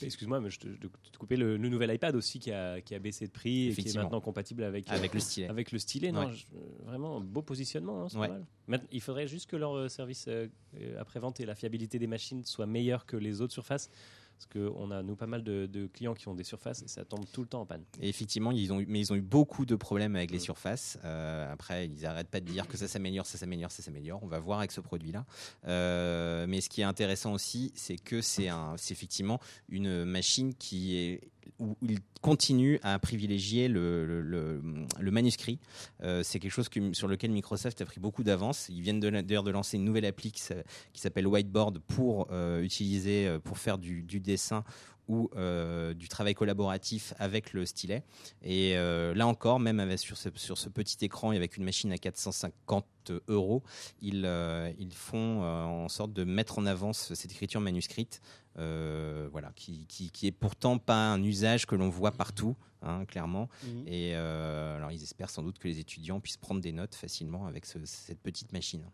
Excuse-moi, 0.00 0.40
mais 0.40 0.50
je 0.50 0.58
te, 0.60 0.66
te 0.68 1.18
coupais 1.18 1.36
le, 1.36 1.56
le 1.56 1.68
nouvel 1.68 1.92
iPad 1.94 2.14
aussi 2.16 2.38
qui 2.38 2.50
a, 2.52 2.80
qui 2.80 2.94
a 2.94 2.98
baissé 2.98 3.26
de 3.26 3.32
prix 3.32 3.68
et 3.68 3.74
qui 3.74 3.88
est 3.88 3.96
maintenant 3.96 4.20
compatible 4.20 4.62
avec, 4.64 4.90
euh, 4.90 4.94
avec 4.94 5.14
le 5.14 5.20
stylet. 5.20 5.48
avec 5.48 5.72
le 5.72 5.78
stylet. 5.78 6.12
Non, 6.12 6.26
Ouais. 6.26 6.32
je- 6.32 6.46
vraiment, 6.86 7.20
beau 7.20 7.42
positionnement, 7.42 8.04
hein, 8.04 8.08
c'est 8.08 8.18
Ouais. 8.18 8.28
pas 8.28 8.34
mal. 8.34 8.46
Maintenant, 8.68 8.88
il 8.92 9.00
faudrait 9.00 9.26
juste 9.28 9.50
que 9.50 9.56
leur 9.56 9.90
service 9.90 10.28
après-vente 10.98 11.40
et 11.40 11.46
la 11.46 11.54
fiabilité 11.54 11.98
des 11.98 12.06
machines 12.06 12.44
soient 12.44 12.66
meilleurs 12.66 13.06
que 13.06 13.16
les 13.16 13.40
autres 13.40 13.52
surfaces. 13.52 13.90
Parce 14.38 14.46
qu'on 14.46 14.90
a, 14.90 15.02
nous, 15.02 15.16
pas 15.16 15.26
mal 15.26 15.42
de, 15.42 15.66
de 15.66 15.86
clients 15.86 16.14
qui 16.14 16.28
ont 16.28 16.34
des 16.34 16.44
surfaces 16.44 16.82
et 16.82 16.88
ça 16.88 17.04
tombe 17.04 17.24
tout 17.32 17.42
le 17.42 17.46
temps 17.48 17.60
en 17.60 17.66
panne. 17.66 17.84
Et 18.00 18.08
effectivement, 18.08 18.50
ils 18.50 18.72
ont 18.72 18.80
eu, 18.80 18.86
mais 18.88 19.00
ils 19.00 19.12
ont 19.12 19.16
eu 19.16 19.22
beaucoup 19.22 19.64
de 19.66 19.76
problèmes 19.76 20.16
avec 20.16 20.30
les 20.30 20.38
surfaces. 20.38 20.98
Euh, 21.04 21.52
après, 21.52 21.86
ils 21.86 22.02
n'arrêtent 22.02 22.28
pas 22.28 22.40
de 22.40 22.46
dire 22.46 22.66
que 22.66 22.76
ça 22.76 22.88
s'améliore, 22.88 23.26
ça 23.26 23.38
s'améliore, 23.38 23.70
ça 23.70 23.82
s'améliore. 23.82 24.22
On 24.22 24.28
va 24.28 24.40
voir 24.40 24.58
avec 24.58 24.72
ce 24.72 24.80
produit-là. 24.80 25.24
Euh, 25.66 26.46
mais 26.48 26.60
ce 26.60 26.68
qui 26.68 26.80
est 26.80 26.84
intéressant 26.84 27.32
aussi, 27.32 27.72
c'est 27.74 27.96
que 27.96 28.20
c'est 28.20 28.48
effectivement 28.90 29.40
une 29.68 30.04
machine 30.04 30.54
qui 30.54 30.96
est 30.96 31.31
où 31.62 31.76
il 31.88 32.00
continue 32.20 32.78
à 32.82 32.98
privilégier 32.98 33.68
le, 33.68 34.60
manuscrit. 35.00 35.58
Euh, 36.02 36.22
c'est 36.22 36.38
quelque 36.38 36.50
chose 36.50 36.68
sur 36.92 37.08
lequel 37.08 37.30
Microsoft 37.30 37.80
a 37.80 37.84
pris 37.84 38.00
beaucoup 38.00 38.22
d'avance. 38.24 38.68
Ils 38.68 38.80
viennent 38.80 39.00
d'ailleurs 39.00 39.42
de 39.42 39.50
lancer 39.50 39.76
une 39.76 39.84
nouvelle 39.84 40.04
appli 40.04 40.32
qui 40.32 40.40
s'a- 40.40 40.62
qui 40.92 41.00
s'appelle 41.00 41.26
Whiteboard 41.26 41.78
pour 41.78 42.28
euh, 42.30 42.62
utiliser, 42.62 43.26
euh, 43.26 43.38
pour 43.38 43.58
faire 43.58 43.78
du 43.78 44.02
dessin 44.20 44.64
ou 45.08 45.28
euh, 45.36 45.94
du 45.94 46.08
travail 46.08 46.34
collaboratif 46.34 47.12
avec 47.18 47.52
le 47.52 47.66
stylet. 47.66 48.02
Et 48.42 48.76
euh, 48.76 49.14
là 49.14 49.26
encore, 49.26 49.58
même 49.60 49.80
avec, 49.80 49.98
sur, 49.98 50.16
ce, 50.16 50.28
sur 50.36 50.58
ce 50.58 50.68
petit 50.68 51.04
écran 51.04 51.32
et 51.32 51.36
avec 51.36 51.56
une 51.56 51.64
machine 51.64 51.90
à 51.92 51.98
450 51.98 52.86
euros, 53.28 53.62
ils, 54.00 54.22
euh, 54.24 54.72
ils 54.78 54.94
font 54.94 55.42
en 55.42 55.88
sorte 55.88 56.12
de 56.12 56.24
mettre 56.24 56.58
en 56.58 56.66
avant 56.66 56.92
ce- 56.92 57.14
cette 57.14 57.32
écriture 57.32 57.60
manuscrite, 57.60 58.20
voilà, 58.56 59.52
qui, 59.56 59.86
qui, 59.86 60.10
qui 60.10 60.26
est 60.26 60.32
pourtant 60.32 60.78
pas 60.78 61.10
un 61.12 61.22
usage 61.22 61.66
que 61.66 61.74
l'on 61.74 61.88
voit 61.88 62.12
partout, 62.12 62.54
hein, 62.82 63.04
clairement. 63.06 63.48
Et 63.86 64.12
euh, 64.14 64.76
alors, 64.76 64.92
ils 64.92 65.02
espèrent 65.02 65.30
sans 65.30 65.42
doute 65.42 65.58
que 65.58 65.68
les 65.68 65.78
étudiants 65.78 66.20
puissent 66.20 66.36
prendre 66.36 66.60
des 66.60 66.72
notes 66.72 66.94
facilement 66.94 67.46
avec 67.46 67.66
ce- 67.66 67.84
cette 67.84 68.20
petite 68.20 68.52
machine. 68.52 68.84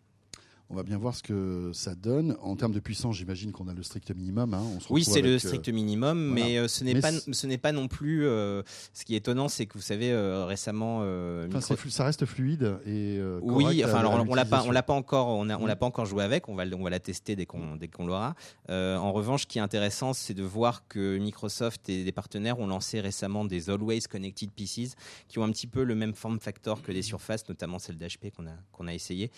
On 0.71 0.75
va 0.75 0.83
bien 0.83 0.99
voir 0.99 1.15
ce 1.15 1.23
que 1.23 1.71
ça 1.73 1.95
donne. 1.95 2.37
En 2.43 2.55
termes 2.55 2.73
de 2.75 2.79
puissance, 2.81 3.17
j'imagine 3.17 3.53
qu'on 3.53 3.69
a 3.69 3.73
le 3.73 3.83
strict 3.83 4.11
minimum. 4.15 4.53
hein. 4.53 4.63
On 4.77 4.81
se 4.81 4.93
Oui, 4.93 5.03
c'est 5.03 5.23
le 5.23 5.37
euh, 5.37 5.39
strict 5.39 5.67
minimum, 5.71 6.19
mais 6.35 6.59
euh, 6.59 6.69
ce 6.69 6.85
n'est 6.85 6.93
pas, 7.01 7.11
c'est- 7.11 7.33
ce 7.33 7.47
n'est 7.47 7.57
pas 7.57 7.73
non 7.73 7.89
plus. 7.89 8.27
euh, 8.27 8.63
ce 8.93 9.07
qui 9.07 9.15
est 9.15 9.17
étonnant, 9.19 9.49
c'est 9.49 9.65
que 9.65 9.73
vous 9.79 9.81
savez 9.83 10.13
euh, 10.13 10.45
récemment, 10.45 10.99
enfin, 10.99 11.61
Micro- 11.75 11.89
ça 11.89 12.05
reste 12.05 12.27
fluide 12.27 12.79
et 12.85 13.19
oui, 13.41 13.83
enfin 13.83 13.95
alors 14.01 14.13
on 14.29 14.35
l'a 14.35 14.45
pas, 14.45 14.63
on 14.69 14.71
l'a 14.71 14.83
pas 14.83 14.93
encore, 14.93 15.29
on 15.29 15.49
a, 15.49 15.57
on 15.57 15.65
l'a 15.65 15.77
pas 15.77 15.87
encore 15.87 16.05
joué 16.05 16.23
avec. 16.23 16.51
On 16.51 16.55
va, 16.55 16.65
on 16.77 16.83
va 16.85 16.91
la 16.91 17.01
tester 17.01 17.35
dès 17.35 17.47
qu'on, 17.47 17.77
dès 17.77 17.89
qu'on 17.89 18.07
l'aura. 18.07 18.35
En 18.69 19.13
revanche, 19.13 19.43
ce 19.43 19.47
qui 19.47 19.57
est 19.57 19.63
intéressant, 19.63 20.13
c'est 20.13 20.35
de 20.35 20.43
voir 20.43 20.87
que 20.87 21.17
Microsoft 21.17 21.89
et 21.89 22.05
des 22.05 22.13
partenaires 22.13 22.59
ont 22.59 22.67
lancé 22.67 23.01
récemment 23.01 23.47
des 23.47 23.71
Always 23.71 24.03
Connected 24.03 24.51
PCs 24.51 24.91
qui 25.29 25.39
ont 25.39 25.45
un 25.45 25.51
petit 25.51 25.67
peu 25.67 25.83
le 25.83 25.95
même 25.95 26.13
form 26.15 26.39
factor 26.41 26.83
que 26.83 26.93
les 26.93 27.01
Surface, 27.03 27.49
notamment 27.49 27.79
celle 27.79 27.97
d'HP 27.97 28.31
qu'on 28.37 28.47
a, 28.47 28.53
qu'on 28.73 28.87
a 28.87 28.93
essayé. 28.93 29.31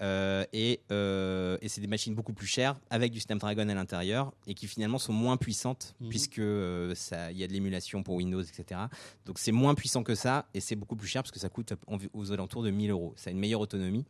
Euh, 0.00 0.44
et, 0.90 0.92
euh, 0.92 1.58
et 1.60 1.68
c'est 1.68 1.80
des 1.80 1.86
machines 1.86 2.14
beaucoup 2.14 2.32
plus 2.32 2.46
chères 2.46 2.76
avec 2.90 3.12
du 3.12 3.20
Snapdragon 3.20 3.68
à 3.68 3.74
l'intérieur 3.74 4.32
et 4.46 4.54
qui 4.54 4.66
finalement 4.66 4.98
sont 4.98 5.12
moins 5.12 5.36
puissantes 5.36 5.94
Mhm. 6.00 6.08
puisque 6.08 6.38
euh, 6.38 6.94
ça, 6.94 7.30
il 7.32 7.38
y 7.38 7.44
a 7.44 7.46
de 7.46 7.52
l'émulation 7.52 8.02
pour 8.02 8.14
Windows, 8.16 8.42
etc. 8.42 8.80
Donc 9.26 9.38
c'est 9.38 9.52
moins 9.52 9.74
puissant 9.74 10.02
que 10.02 10.14
ça 10.14 10.46
et 10.54 10.60
c'est 10.60 10.76
beaucoup 10.76 10.96
plus 10.96 11.08
cher 11.08 11.22
parce 11.22 11.32
que 11.32 11.38
ça 11.38 11.48
coûte 11.48 11.72
aux 12.12 12.32
alentours 12.32 12.62
de 12.62 12.70
1000 12.70 12.90
euros. 12.90 13.12
Ça 13.16 13.30
a 13.30 13.32
une 13.32 13.38
meilleure 13.38 13.60
autonomie, 13.60 14.04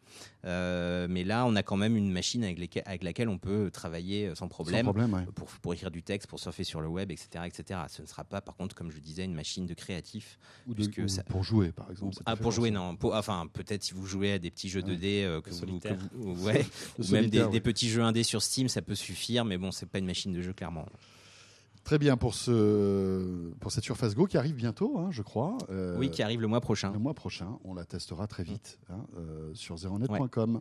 Euh, 0.44 1.06
mais 1.10 1.24
là 1.24 1.44
on 1.46 1.56
a 1.56 1.62
quand 1.62 1.76
même 1.76 1.96
une 1.96 2.10
machine 2.12 2.44
avec, 2.44 2.58
lesquelles- 2.58 2.84
avec 2.86 3.02
laquelle 3.02 3.28
on 3.28 3.38
peut 3.38 3.70
travailler 3.72 4.28
sans 4.30 4.36
Sans 4.36 4.48
problème. 4.48 4.88
ouais. 4.88 5.26
Pour, 5.34 5.48
pour 5.48 5.74
écrire 5.74 5.90
du 5.90 6.02
texte, 6.02 6.28
pour 6.28 6.38
surfer 6.40 6.64
sur 6.64 6.80
le 6.80 6.88
web, 6.88 7.10
etc., 7.10 7.44
etc. 7.46 7.80
Ce 7.88 8.02
ne 8.02 8.06
sera 8.06 8.24
pas, 8.24 8.40
par 8.40 8.56
contre, 8.56 8.74
comme 8.74 8.90
je 8.90 8.98
disais, 8.98 9.24
une 9.24 9.34
machine 9.34 9.66
de 9.66 9.74
créatif. 9.74 10.38
Ou, 10.66 10.70
de- 10.70 10.74
puisque 10.76 10.98
ou 11.04 11.08
ça- 11.08 11.22
pour 11.24 11.42
jouer, 11.42 11.72
par 11.72 11.90
exemple. 11.90 12.16
Ah, 12.26 12.36
pour 12.36 12.52
jouer, 12.52 12.70
non. 12.70 12.96
Pour- 12.96 13.14
enfin, 13.14 13.46
peut-être 13.52 13.82
si 13.82 13.94
vous 13.94 14.06
jouez 14.06 14.32
à 14.32 14.38
des 14.38 14.50
petits 14.50 14.68
jeux 14.68 14.80
Ouais. 14.82 14.86
2D 14.96 15.24
euh, 15.24 15.40
que, 15.40 15.50
vous, 15.50 15.56
que 15.56 15.66
solitaire. 15.66 15.98
vous- 16.14 16.44
ouais, 16.46 16.57
Ou 16.98 17.12
même 17.12 17.26
des, 17.26 17.60
petits 17.60 17.88
jeux 17.88 18.02
indés 18.02 18.22
sur 18.22 18.42
Steam, 18.42 18.68
ça 18.68 18.82
peut 18.82 18.94
suffire, 18.94 19.44
mais 19.44 19.58
bon, 19.58 19.70
c'est 19.70 19.86
pas 19.86 19.98
une 19.98 20.06
machine 20.06 20.32
de 20.32 20.42
jeu 20.42 20.52
clairement. 20.52 20.86
Très 21.84 21.98
bien 21.98 22.18
pour, 22.18 22.34
ce, 22.34 23.50
pour 23.60 23.72
cette 23.72 23.84
Surface 23.84 24.14
Go 24.14 24.26
qui 24.26 24.36
arrive 24.36 24.54
bientôt, 24.54 24.98
hein, 24.98 25.08
je 25.10 25.22
crois. 25.22 25.56
Euh, 25.70 25.96
oui, 25.96 26.10
qui 26.10 26.22
arrive 26.22 26.40
le 26.40 26.46
mois 26.46 26.60
prochain. 26.60 26.92
Le 26.92 26.98
mois 26.98 27.14
prochain, 27.14 27.58
on 27.64 27.72
la 27.72 27.84
testera 27.84 28.26
très 28.26 28.42
vite 28.42 28.78
hein, 28.90 29.06
euh, 29.16 29.54
sur 29.54 29.78
zeronet.com. 29.78 30.60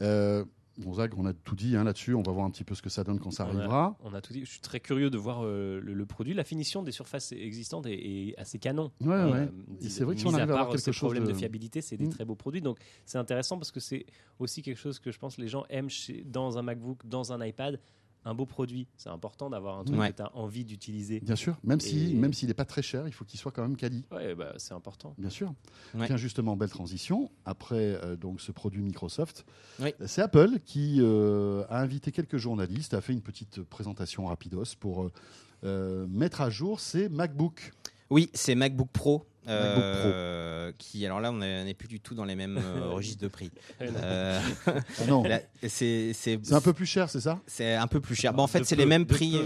Euh, 0.00 0.44
Gonzague, 0.78 1.12
on 1.18 1.26
a 1.26 1.32
tout 1.32 1.54
dit 1.54 1.76
hein, 1.76 1.84
là-dessus. 1.84 2.14
On 2.14 2.22
va 2.22 2.32
voir 2.32 2.46
un 2.46 2.50
petit 2.50 2.64
peu 2.64 2.74
ce 2.74 2.82
que 2.82 2.88
ça 2.88 3.04
donne 3.04 3.20
quand 3.20 3.30
ça 3.30 3.44
On 3.44 3.48
a- 3.48 3.58
arrivera. 3.58 3.96
On 4.04 4.14
a 4.14 4.20
tout 4.20 4.32
dit. 4.32 4.40
Je 4.44 4.50
suis 4.50 4.60
très 4.60 4.80
curieux 4.80 5.10
de 5.10 5.18
voir 5.18 5.44
euh, 5.44 5.80
le, 5.80 5.92
le 5.94 6.06
produit. 6.06 6.32
La 6.34 6.44
finition 6.44 6.82
des 6.82 6.92
surfaces 6.92 7.32
existantes 7.32 7.86
est, 7.86 7.92
est 8.30 8.38
assez 8.38 8.58
canon. 8.58 8.90
Ouais, 9.00 9.08
ouais. 9.08 9.16
Euh, 9.32 9.48
c'est 9.80 10.04
vrai 10.04 10.14
que 10.14 10.20
si 10.20 10.26
on 10.26 10.34
arrive 10.34 10.50
à 10.50 10.54
avoir 10.54 10.68
quelque 10.70 10.80
ces 10.80 10.92
chose 10.92 11.08
problèmes 11.08 11.24
de... 11.24 11.32
de- 11.32 11.36
fiabilité, 11.36 11.80
c'est 11.82 11.96
des 11.96 12.06
Mm. 12.06 12.10
très 12.10 12.24
beaux 12.24 12.34
produits. 12.36 12.62
Donc 12.62 12.78
c'est 13.04 13.18
intéressant 13.18 13.58
parce 13.58 13.70
que 13.70 13.80
c'est 13.80 14.06
aussi 14.38 14.62
quelque 14.62 14.78
chose 14.78 14.98
que 14.98 15.10
je 15.12 15.18
pense 15.18 15.36
les 15.38 15.48
gens 15.48 15.64
aiment 15.68 15.90
chez- 15.90 16.24
dans 16.24 16.56
un 16.58 16.62
MacBook, 16.62 17.06
dans 17.06 17.32
un 17.32 17.44
iPad. 17.44 17.78
Un 18.24 18.34
beau 18.34 18.46
produit. 18.46 18.86
C'est 18.96 19.08
important 19.08 19.50
d'avoir 19.50 19.78
un 19.80 19.84
truc 19.84 19.98
Ouais. 19.98 20.10
que 20.12 20.16
tu 20.16 20.22
as 20.22 20.36
envie 20.36 20.64
d'utiliser. 20.64 21.18
Bien 21.20 21.34
sûr, 21.36 21.56
même 21.64 21.80
si, 21.80 22.14
même 22.14 22.32
s'il 22.32 22.48
n'est 22.48 22.54
pas 22.54 22.64
très 22.64 22.82
cher, 22.82 23.08
il 23.08 23.12
faut 23.12 23.24
qu'il 23.24 23.40
soit 23.40 23.50
quand 23.50 23.62
même 23.62 23.76
quali. 23.76 24.04
Ouais, 24.12 24.34
bah, 24.34 24.52
c'est 24.58 24.74
important. 24.74 25.14
Bien 25.18 25.30
sûr. 25.30 25.52
Ouais. 25.94 26.06
Tiens, 26.06 26.16
justement, 26.16 26.56
belle 26.56 26.70
transition. 26.70 27.30
Après 27.44 27.98
euh, 28.04 28.14
donc 28.16 28.40
ce 28.40 28.52
produit 28.52 28.80
Microsoft, 28.82 29.44
Oui. 29.80 29.92
c'est 30.06 30.22
Apple 30.22 30.60
qui 30.64 30.98
euh, 31.00 31.64
a 31.68 31.80
invité 31.80 32.12
quelques 32.12 32.36
journalistes, 32.36 32.94
a 32.94 33.00
fait 33.00 33.12
une 33.12 33.22
petite 33.22 33.60
présentation 33.62 34.26
rapidos 34.26 34.76
pour 34.78 35.10
euh, 35.64 36.06
mettre 36.08 36.40
à 36.42 36.50
jour 36.50 36.78
ses 36.80 37.08
MacBooks. 37.08 37.72
Oui, 38.10 38.30
c'est 38.34 38.54
MacBook 38.54 38.88
Pro 38.92 39.26
euh, 39.48 40.72
qui 40.78 41.04
alors 41.06 41.20
là 41.20 41.30
on 41.32 41.40
est- 41.42 41.62
on 41.62 41.64
n'est 41.64 41.74
plus 41.74 41.88
du 41.88 42.00
tout 42.00 42.14
dans 42.14 42.24
les 42.24 42.36
mêmes 42.36 42.58
euh, 42.58 42.88
registres 42.92 43.22
de 43.22 43.28
prix. 43.28 43.50
Euh, 43.80 44.40
Ah 44.66 45.06
non, 45.08 45.22
là, 45.28 45.40
c'est 45.68 46.12
un 46.50 46.60
peu 46.60 46.72
plus 46.72 46.86
cher, 46.86 47.10
c'est 47.10 47.20
ça? 47.20 47.40
C'est 47.46 47.74
un 47.74 47.86
peu 47.86 48.00
plus 48.00 48.14
cher. 48.14 48.32
Bon, 48.34 48.42
en 48.42 48.46
fait, 48.46 48.64
c'est 48.64 48.76
les 48.76 48.86
mêmes 48.86 49.06
prix. 49.06 49.38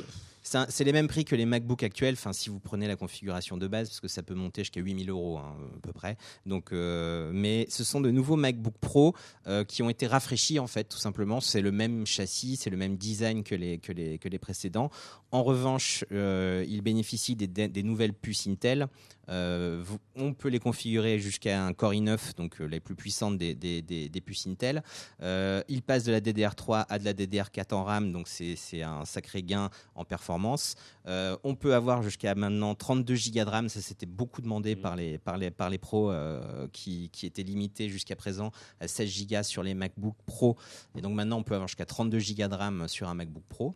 C'est 0.49 0.85
les 0.85 0.93
mêmes 0.93 1.09
prix 1.09 1.25
que 1.25 1.35
les 1.35 1.45
MacBook 1.45 1.83
actuels. 1.83 2.15
Enfin, 2.15 2.33
si 2.33 2.51
vous 2.51 2.61
prenez 2.61 2.87
la 2.87 2.95
configuration 2.95 3.57
de 3.57 3.67
base, 3.67 3.89
parce 3.89 3.99
que 3.99 4.07
ça 4.07 4.23
peut 4.23 4.35
monter 4.37 4.61
jusqu'à 4.63 4.81
8000 4.81 5.11
euros 5.11 5.39
hein, 5.39 5.57
à 5.77 5.81
peu 5.81 5.93
près. 5.93 6.17
Donc, 6.47 6.71
euh, 6.73 7.33
mais 7.35 7.67
ce 7.69 7.83
sont 7.83 8.01
de 8.01 8.13
nouveaux 8.13 8.37
MacBook 8.37 8.75
Pro 8.81 9.13
euh, 9.49 9.65
qui 9.65 9.83
ont 9.83 9.91
été 9.91 10.07
rafraîchis 10.07 10.61
en 10.61 10.69
fait, 10.69 10.85
tout 10.85 10.99
simplement. 10.99 11.41
C'est 11.41 11.61
le 11.63 11.73
même 11.73 12.07
châssis, 12.07 12.55
c'est 12.55 12.71
le 12.71 12.77
même 12.77 12.97
design 12.97 13.43
que 13.43 13.57
les 13.57 13.79
que 13.79 13.91
les 13.91 14.19
que 14.19 14.29
les 14.29 14.39
précédents. 14.39 14.89
En 15.33 15.43
revanche, 15.43 16.05
euh, 16.13 16.65
ils 16.69 16.81
bénéficient 16.81 17.35
des, 17.35 17.49
des- 17.49 17.67
des 17.69 17.83
nouvelles 17.83 18.15
puces 18.15 18.47
Intel. 18.47 18.87
Euh, 19.29 19.83
vous- 19.85 19.99
on 20.15 20.33
peut 20.35 20.49
les 20.49 20.59
configurer 20.61 21.19
jusqu'à 21.19 21.65
un 21.65 21.73
Core 21.73 21.93
i9, 21.95 22.35
donc 22.37 22.61
euh, 22.61 22.65
les 22.67 22.81
plus 22.81 22.95
puissantes 22.95 23.39
des, 23.39 23.55
des, 23.55 23.83
des- 23.83 24.09
des 24.09 24.21
puces 24.21 24.47
Intel. 24.47 24.83
Euh, 25.23 25.63
ils 25.69 25.83
passent 25.83 26.05
de 26.05 26.13
la 26.13 26.21
DDR3 26.21 26.87
à 26.89 26.99
de 26.99 27.05
la 27.05 27.13
DDR4 27.13 27.75
en 27.75 27.85
RAM, 27.85 28.13
donc 28.13 28.29
c'est 28.29 28.57
un 28.83 29.05
sacré 29.05 29.43
gain 29.43 29.71
en 29.95 30.05
performance. 30.05 30.75
Euh, 31.07 31.37
on 31.45 31.55
peut 31.55 31.75
avoir 31.75 32.03
jusqu'à 32.03 32.35
maintenant 32.35 32.75
32 32.75 33.15
Go 33.15 33.45
de 33.45 33.51
RAM, 33.51 33.69
ça 33.69 33.81
c'était 33.81 34.07
beaucoup 34.07 34.43
demandé 34.43 34.75
Mhm. 34.77 34.81
par, 34.83 34.97
les, 34.97 35.19
par, 35.19 35.37
les, 35.39 35.51
par 35.51 35.71
les 35.71 35.79
pros 35.79 36.13
qui, 36.73 37.11
qui 37.13 37.27
étaient 37.27 37.43
limités 37.43 37.89
jusqu'à 37.89 38.17
présent 38.17 38.51
à 38.81 38.89
16 38.89 39.27
Go 39.27 39.43
sur 39.43 39.63
les 39.63 39.75
MacBook 39.75 40.17
Pro. 40.27 40.57
Et 40.97 41.01
donc 41.01 41.15
maintenant 41.15 41.39
on 41.39 41.43
peut 41.43 41.55
avoir 41.55 41.69
jusqu'à 41.69 41.85
32 41.87 42.19
Go 42.19 42.49
de 42.49 42.55
RAM 42.55 42.89
sur 42.89 43.09
un 43.09 43.15
MacBook 43.15 43.45
Pro. 43.49 43.75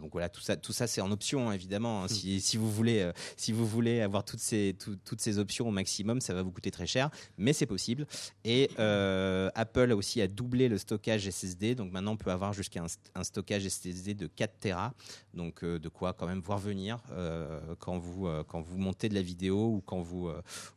Donc 0.00 0.12
voilà, 0.12 0.28
tout 0.28 0.40
ça, 0.40 0.56
tout 0.56 0.72
ça 0.72 0.86
c'est 0.86 1.00
en 1.00 1.10
option 1.10 1.48
hein, 1.50 1.52
évidemment. 1.52 2.04
hein. 2.04 2.08
si, 2.08 2.40
si, 2.40 2.56
vous 2.56 2.70
voulez, 2.70 3.10
si 3.36 3.52
vous 3.52 3.66
voulez 3.66 4.00
avoir 4.00 4.24
toutes 4.24 4.40
ces, 4.40 4.74
tout- 4.78 4.91
toutes 5.04 5.20
ces 5.20 5.38
options 5.38 5.68
au 5.68 5.70
maximum, 5.70 6.20
ça 6.20 6.34
va 6.34 6.42
vous 6.42 6.50
coûter 6.50 6.70
très 6.70 6.86
cher, 6.86 7.10
mais 7.38 7.52
c'est 7.52 7.66
possible. 7.66 8.06
Et 8.44 8.70
euh, 8.78 9.50
Apple 9.54 9.92
aussi 9.92 10.20
a 10.20 10.28
doublé 10.28 10.68
le 10.68 10.78
stockage 10.78 11.28
SSD, 11.30 11.74
donc 11.74 11.92
maintenant 11.92 12.12
on 12.12 12.16
peut 12.16 12.30
avoir 12.30 12.52
jusqu'à 12.52 12.82
un, 12.82 12.86
st- 12.86 12.98
un 13.14 13.24
stockage 13.24 13.66
SSD 13.68 14.14
de 14.14 14.26
4 14.26 14.58
Tera, 14.60 14.94
donc 15.34 15.62
euh, 15.64 15.78
de 15.78 15.88
quoi 15.88 16.12
quand 16.12 16.26
même 16.26 16.40
voir 16.40 16.58
venir 16.58 16.98
euh, 17.12 17.60
quand, 17.78 17.98
vous, 17.98 18.26
euh, 18.26 18.42
quand 18.46 18.60
vous 18.60 18.78
montez 18.78 19.08
de 19.08 19.14
la 19.14 19.22
vidéo 19.22 19.74
ou 19.76 19.82
quand 19.84 20.00
vous, 20.00 20.30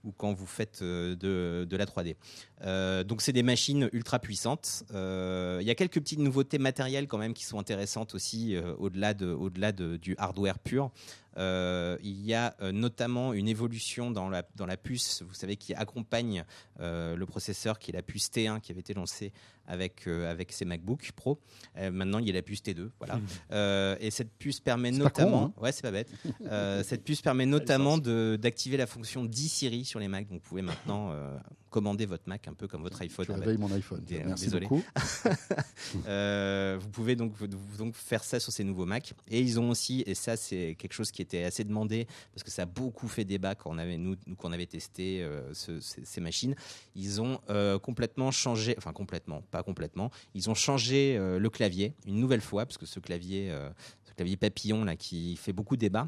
ou 0.04 0.12
quand 0.12 0.34
vous 0.34 0.46
faites 0.46 0.82
de, 0.84 1.16
de 1.70 1.78
la 1.78 1.86
3D. 1.86 2.16
Euh, 2.64 3.04
donc 3.04 3.22
c'est 3.22 3.34
des 3.34 3.44
machines 3.44 3.90
ultra 3.94 4.20
puissantes. 4.20 4.84
Il 4.92 5.64
y 5.66 5.70
a 5.70 5.76
quelques 5.76 6.00
petites 6.00 6.20
nouveautés 6.20 6.58
matérielles 6.58 7.08
quand 7.08 7.18
même 7.18 7.34
qui 7.34 7.44
sont 7.46 7.60
intéressantes 7.60 8.16
aussi 8.16 8.56
au-delà 8.78 9.14
de, 9.14 9.28
au-delà 9.28 9.72
de- 9.72 9.98
du 9.98 10.16
hardware 10.18 10.60
pur. 10.60 10.92
Euh, 11.38 11.98
il 12.04 12.26
y 12.26 12.34
a 12.34 12.56
euh, 12.62 12.72
notamment 12.72 13.34
une 13.34 13.48
évolution 13.48 14.12
dans 14.12 14.30
la, 14.30 14.44
puce, 14.78 15.24
vous 15.24 15.34
savez, 15.34 15.58
qui 15.58 15.74
accompagne 15.74 16.46
euh, 16.80 17.16
le 17.16 17.26
processeur, 17.26 17.80
qui 17.80 17.92
est 17.92 17.94
la 17.94 18.02
puce 18.02 18.30
T1 18.30 18.62
qui 18.62 18.72
avait 18.72 18.82
été 18.82 18.94
lancée 18.94 19.34
avec, 19.68 20.08
euh, 20.08 20.30
avec 20.32 20.52
ces 20.52 20.66
MacBook 20.66 21.12
Pro. 21.16 21.40
Euh, 21.78 21.92
maintenant, 21.92 22.20
il 22.20 22.28
y 22.28 22.30
a 22.30 22.34
la 22.34 22.42
puce 22.42 22.62
T2. 22.62 22.90
Voilà. 23.00 23.20
Euh, 23.52 23.96
et 24.00 24.12
cette 24.12 24.32
puce 24.38 24.60
permet 24.60 24.92
notamment, 24.92 25.50
con, 25.50 25.62
ouais, 25.64 25.72
c'est 25.72 25.82
pas 25.82 25.92
bête. 25.92 26.10
Cette 26.84 27.04
puce 27.04 27.22
permet 27.22 27.46
notamment 27.46 27.98
d'activer 27.98 28.78
la 28.78 28.88
fonction 28.88 29.26
10 29.26 29.50
Siri 29.50 29.86
sur 29.86 30.00
les 30.00 30.08
Mac. 30.08 30.28
Donc, 30.28 30.42
vous 30.42 30.48
pouvez 30.50 30.62
maintenant 30.62 31.14
commander 31.70 32.06
votre 32.06 32.24
Mac 32.30 32.48
un 32.48 32.54
peu 32.54 32.68
comme 32.68 32.84
votre 32.84 33.02
iPhone. 33.02 33.26
Tu 33.26 33.32
réveilles 33.34 33.58
mon 33.58 33.72
iPhone. 33.74 34.02
Merci 34.26 34.46
désolé. 34.46 34.68
beaucoup. 34.68 34.84
Euh, 36.08 36.78
vous 36.80 36.90
pouvez 36.90 37.16
donc, 37.16 37.34
donc 37.78 37.96
faire 37.96 38.24
ça 38.24 38.40
sur 38.40 38.52
ces 38.52 38.64
nouveaux 38.64 38.86
Mac. 38.86 39.14
Et 39.30 39.40
ils 39.42 39.60
ont 39.60 39.70
aussi, 39.70 40.04
et 40.06 40.16
ça 40.16 40.36
c'est 40.36 40.76
quelque 40.78 40.94
chose 40.94 41.12
qui 41.12 41.22
était 41.22 41.44
assez 41.44 41.64
demandé 41.64 42.08
parce 42.34 42.44
que 42.44 42.52
ça 42.52 42.64
a 42.64 42.66
beaucoup 42.66 43.08
fait 43.08 43.24
débat 43.24 43.56
quand 43.56 43.72
on 43.72 43.78
avait 43.78 43.98
nous, 43.98 44.16
nous 44.28 44.36
qu'on 44.36 44.52
avait 44.52 44.66
testé 44.66 45.22
euh, 45.22 45.54
ce- 45.54 45.80
ces, 45.80 46.04
ces 46.06 46.22
machines. 46.22 46.56
Ils 46.96 47.22
ont 47.22 47.40
euh, 47.50 47.80
complètement 47.80 48.32
changé, 48.32 48.76
enfin 48.78 48.94
complètement, 48.94 49.44
complètement. 49.64 50.12
Ils 50.34 50.50
ont 50.50 50.56
changé 50.56 51.18
euh, 51.18 51.40
le 51.40 51.50
clavier 51.50 51.94
une 52.06 52.20
nouvelle 52.20 52.42
fois 52.42 52.66
parce 52.66 52.78
que 52.78 52.86
ce 52.86 53.00
clavier, 53.00 53.52
euh, 53.52 53.70
ce 54.04 54.14
clavier 54.14 54.38
papillon 54.38 54.84
là 54.84 54.96
qui 54.96 55.36
fait 55.36 55.54
beaucoup 55.54 55.78
débat 55.78 56.08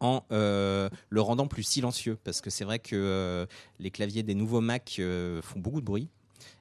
en 0.00 0.24
euh, 0.32 0.88
le 1.08 1.20
rendant 1.20 1.46
plus 1.46 1.62
silencieux 1.62 2.18
parce 2.24 2.40
que 2.40 2.50
c'est 2.50 2.64
vrai 2.64 2.78
que 2.78 3.46
les 3.78 3.90
claviers 3.90 4.22
des 4.22 4.34
nouveaux 4.34 4.60
Mac 4.60 5.00
font 5.42 5.60
beaucoup 5.60 5.80
de 5.80 5.86
bruit 5.86 6.08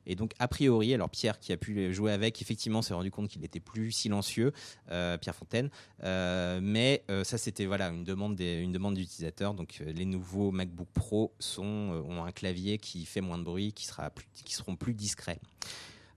et 0.05 0.15
donc, 0.15 0.33
a 0.39 0.47
priori, 0.47 0.93
alors 0.93 1.09
Pierre 1.09 1.39
qui 1.39 1.53
a 1.53 1.57
pu 1.57 1.93
jouer 1.93 2.11
avec, 2.11 2.41
effectivement, 2.41 2.81
s'est 2.81 2.93
rendu 2.93 3.11
compte 3.11 3.29
qu'il 3.29 3.43
était 3.45 3.59
plus 3.59 3.91
silencieux, 3.91 4.51
Pierre 4.87 5.35
Fontaine. 5.35 5.69
Mais 6.01 7.03
ça, 7.23 7.37
c'était 7.37 7.65
voilà 7.65 7.89
une 7.89 8.03
demande 8.03 8.35
des. 8.35 8.65
Donc, 8.65 9.81
les 9.85 10.05
nouveaux 10.05 10.51
MacBook 10.51 10.87
Pro 10.93 11.33
sont, 11.39 12.03
ont 12.07 12.23
un 12.23 12.31
clavier 12.31 12.77
qui 12.77 13.05
fait 13.05 13.21
moins 13.21 13.37
de 13.37 13.43
bruit, 13.43 13.73
qui 13.73 13.85
sera 13.85 14.09
plus, 14.09 14.25
qui 14.43 14.53
seront 14.53 14.75
plus 14.75 14.93
discrets. 14.93 15.39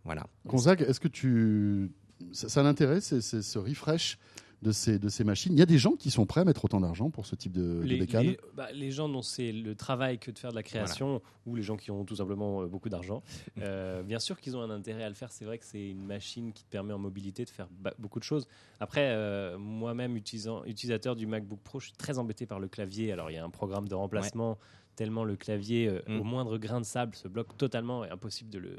Voilà. 0.06 0.26
Gonzague, 0.46 0.82
est-ce 0.82 1.00
que 1.00 1.08
tu. 1.08 1.90
Ça, 2.32 2.48
ça 2.48 2.62
l'intéresse, 2.62 3.20
ce 3.20 3.58
refresh 3.58 4.18
de 4.62 4.72
ces, 4.72 4.98
de 4.98 5.10
ces 5.10 5.22
machines? 5.22 5.52
Il 5.52 5.58
y 5.58 5.62
a 5.62 5.66
des 5.66 5.76
gens 5.76 5.92
qui 5.96 6.10
sont 6.10 6.24
prêts 6.24 6.40
à 6.40 6.44
mettre 6.44 6.64
autant 6.64 6.80
d'argent 6.80 7.10
pour 7.10 7.26
ce 7.26 7.34
type 7.36 7.52
de, 7.52 7.60
de 7.80 7.82
les, 7.82 7.98
bécane? 7.98 8.24
les- 8.28 8.38
bah, 8.54 8.68
les 8.72 8.90
gens 8.90 9.06
dont 9.08 9.20
c'est 9.20 9.52
le 9.52 9.74
travail 9.74 10.18
que 10.18 10.30
de 10.30 10.38
faire 10.38 10.50
de 10.50 10.56
la 10.56 10.62
création, 10.62 11.20
ou 11.44 11.54
les 11.56 11.62
gens 11.62 11.76
qui 11.76 11.90
ont 11.90 12.06
tout 12.06 12.16
simplement 12.16 12.62
euh, 12.62 12.66
beaucoup 12.66 12.88
d'argent, 12.88 13.22
euh, 13.60 14.02
bien 14.02 14.18
sûr 14.18 14.40
qu'ils 14.40 14.56
ont 14.56 14.62
un 14.62 14.70
intérêt 14.70 15.02
à 15.02 15.08
le 15.10 15.14
faire. 15.14 15.30
C'est 15.30 15.44
vrai 15.44 15.58
que 15.58 15.66
c'est 15.66 15.90
une 15.90 16.06
machine 16.06 16.52
qui 16.54 16.64
te 16.64 16.70
permet 16.70 16.94
en 16.94 16.98
mobilité 16.98 17.44
de 17.44 17.50
faire 17.50 17.68
beaucoup 17.98 18.18
de 18.18 18.24
choses. 18.24 18.46
Après, 18.80 19.10
euh, 19.12 19.58
moi-même, 19.58 20.16
utilisant, 20.16 20.64
utilisateur 20.64 21.16
du 21.16 21.26
MacBook 21.26 21.60
Pro, 21.60 21.80
je 21.80 21.88
suis 21.88 21.96
très 21.96 22.16
embêté 22.18 22.46
par 22.46 22.58
le 22.60 22.68
clavier. 22.68 23.12
Alors, 23.12 23.30
il 23.30 23.34
y 23.34 23.38
a 23.38 23.44
un 23.44 23.50
programme 23.50 23.88
de 23.88 23.94
remplacement, 23.94 24.56
tellement 24.96 25.24
le 25.24 25.36
clavier, 25.36 25.88
euh, 25.88 26.00
Mm. 26.08 26.20
au 26.20 26.24
moindre 26.24 26.56
grain 26.56 26.80
de 26.80 26.86
sable, 26.86 27.14
se 27.14 27.28
bloque 27.28 27.58
totalement 27.58 28.06
et 28.06 28.08
impossible 28.10 28.48
de 28.48 28.58
le, 28.58 28.78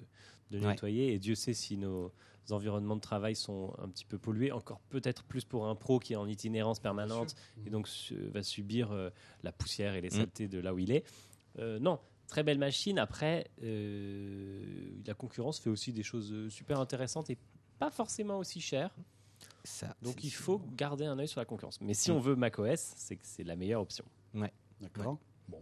de 0.52 0.60
Ouais. 0.60 0.68
nettoyer. 0.68 1.14
Et 1.14 1.20
Dieu 1.20 1.36
sait 1.36 1.54
si 1.54 1.78
nos 1.78 2.12
environnements 2.50 2.96
de 2.96 3.02
travail 3.02 3.36
sont 3.36 3.74
un 3.80 3.90
petit 3.90 4.06
peu 4.06 4.18
pollués, 4.18 4.52
encore 4.54 4.80
peut-être 4.90 5.24
plus 5.26 5.44
pour 5.44 5.68
un 5.68 5.76
pro 5.76 6.00
qui 6.00 6.14
est 6.14 6.16
en 6.16 6.28
itinérance 6.28 6.80
permanente 6.80 7.36
et 7.66 7.70
donc 7.70 7.88
su- 7.90 8.16
va 8.30 8.42
subir 8.44 8.92
euh, 8.92 9.10
la 9.44 9.52
poussière 9.52 9.96
et 9.96 10.02
les 10.02 10.08
Mm. 10.08 10.12
saletés 10.12 10.48
de 10.48 10.60
là 10.60 10.74
où 10.74 10.80
il 10.80 10.92
est. 10.92 11.04
Euh, 11.60 11.78
non, 11.80 12.00
très 12.28 12.44
belle 12.44 12.58
machine. 12.60 13.00
Après, 13.00 13.50
euh, 13.64 14.92
la 15.06 15.14
concurrence 15.14 15.60
fait 15.60 15.70
aussi 15.70 15.92
des 15.94 16.04
choses 16.04 16.48
super 16.50 16.80
intéressantes 16.80 17.30
et 17.30 17.38
pas 17.80 17.92
forcément 17.92 18.38
aussi 18.40 18.62
chères. 18.62 18.96
Ça, 19.64 19.96
Donc 20.02 20.24
il 20.24 20.32
faut 20.32 20.62
garder 20.78 21.06
un 21.06 21.20
œil 21.20 21.28
sur 21.28 21.42
la 21.42 21.46
concurrence. 21.46 21.82
Mais 21.82 21.94
si 21.94 22.12
Mm. 22.12 22.16
on 22.16 22.20
veut 22.20 22.36
macOS, 22.36 22.94
c'est 22.96 23.18
que 23.18 23.26
c'est 23.26 23.44
la 23.44 23.56
meilleure 23.58 23.82
option. 23.82 24.06
D'accord. 24.80 25.18
Bon. 25.50 25.62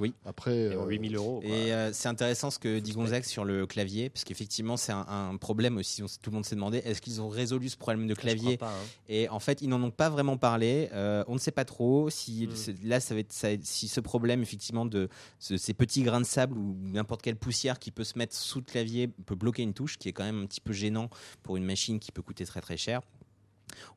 Oui. 0.00 0.14
Après. 0.24 0.56
Et 0.56 0.74
euh, 0.74 0.86
8000 0.86 1.14
euros. 1.16 1.40
quoi. 1.40 1.48
Et 1.50 1.72
euh, 1.72 1.92
c'est 1.92 2.08
intéressant 2.08 2.50
ce 2.50 2.58
que 2.58 2.78
dit 2.78 2.92
Gonzague 2.92 3.24
sur 3.24 3.44
le 3.44 3.66
clavier, 3.66 4.08
parce 4.10 4.24
qu'effectivement, 4.24 4.76
c'est 4.76 4.92
un, 4.92 5.06
un 5.08 5.36
problème 5.36 5.76
aussi. 5.76 6.02
on- 6.02 6.06
Tout 6.06 6.30
le 6.30 6.34
monde 6.34 6.44
s'est 6.44 6.54
demandé 6.56 6.78
est-ce 6.78 7.00
qu'ils 7.02 7.20
ont 7.20 7.28
résolu 7.28 7.68
ce 7.68 7.76
problème 7.76 8.06
de 8.06 8.14
crois 8.14 8.22
clavier 8.32 8.56
pas, 8.56 8.68
hein. 8.70 8.86
Et 9.08 9.28
en 9.28 9.38
fait, 9.40 9.60
ils 9.62 9.68
n'en 9.68 9.82
ont 9.82 9.90
pas 9.90 10.08
vraiment 10.08 10.36
parlé. 10.36 10.88
Euh, 10.92 11.22
on 11.28 11.34
ne 11.34 11.38
sait 11.38 11.50
pas 11.52 11.64
trop 11.64 12.10
si 12.10 12.46
Mm. 12.48 12.56
c'est- 12.56 12.82
là, 12.84 12.98
ça 13.00 13.14
va 13.14 13.20
être 13.20 13.32
ça- 13.32 13.48
si 13.62 13.88
ce 13.88 14.00
problème 14.00 14.42
effectivement 14.42 14.86
de 14.86 15.08
ce- 15.38 15.56
ces 15.56 15.74
petits 15.74 16.02
grains 16.02 16.20
de 16.20 16.26
sable 16.26 16.56
ou 16.56 16.76
n'importe 16.80 17.22
quelle 17.22 17.36
poussière 17.36 17.78
qui 17.78 17.90
peut 17.90 18.04
se 18.04 18.16
mettre 18.18 18.34
sous 18.34 18.58
le 18.60 18.64
clavier 18.64 19.08
peut 19.26 19.34
bloquer 19.34 19.62
une 19.62 19.74
touche, 19.74 19.98
qui 19.98 20.08
est 20.08 20.12
quand 20.12 20.24
même 20.24 20.42
un 20.42 20.46
petit 20.46 20.60
peu 20.60 20.72
gênant 20.72 21.10
pour 21.42 21.56
une 21.56 21.64
machine 21.64 21.98
qui 22.00 22.10
peut 22.12 22.22
coûter 22.22 22.44
très 22.46 22.60
très 22.60 22.76
cher. 22.76 23.00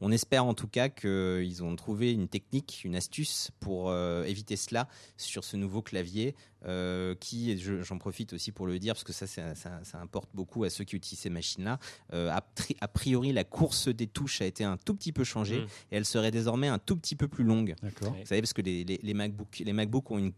On 0.01 0.11
espère 0.11 0.45
en 0.45 0.53
tout 0.53 0.67
cas 0.67 0.89
qu'ils 0.89 1.63
ont 1.63 1.75
trouvé 1.75 2.11
une 2.11 2.27
technique, 2.27 2.81
une 2.83 2.95
astuce 2.95 3.51
pour 3.59 3.89
euh, 3.89 4.23
éviter 4.23 4.55
cela 4.55 4.87
sur 5.17 5.43
ce 5.43 5.57
nouveau 5.57 5.81
clavier 5.81 6.35
euh, 6.65 7.15
qui, 7.19 7.57
je- 7.57 7.81
j'en 7.81 7.97
profite 7.97 8.33
aussi 8.33 8.51
pour 8.51 8.65
le 8.67 8.79
dire 8.79 8.93
parce 8.93 9.03
que 9.03 9.13
ça, 9.13 9.27
ça, 9.27 9.55
ça- 9.55 9.79
ça 9.83 9.99
importe 9.99 10.29
beaucoup 10.33 10.63
à 10.63 10.69
ceux 10.69 10.83
qui 10.83 10.95
utilisent 10.95 11.19
ces 11.21 11.29
machines-là. 11.29 11.79
Euh, 12.13 12.29
a, 12.31 12.39
pri- 12.55 12.77
a 12.81 12.87
priori, 12.87 13.33
la 13.33 13.43
course 13.43 13.87
des 13.89 14.07
touches 14.07 14.41
a 14.41 14.45
été 14.45 14.63
un 14.63 14.77
tout 14.77 14.93
petit 14.95 15.11
peu 15.11 15.23
changée 15.23 15.59
Mm. 15.61 15.63
et 15.91 15.95
elle 15.97 16.05
serait 16.05 16.31
désormais 16.31 16.67
un 16.67 16.79
tout 16.79 16.95
petit 16.95 17.15
peu 17.15 17.27
plus 17.27 17.43
longue. 17.43 17.75
Vous 17.81 18.07
savez, 18.25 18.41
parce 18.41 18.53
que 18.53 18.61
les, 18.61 18.83
les, 18.83 18.99
les 19.01 19.13
MacBook, 19.13 19.61
les 19.65 19.73
MacBook 19.73 20.09
ont 20.11 20.17
une, 20.17 20.33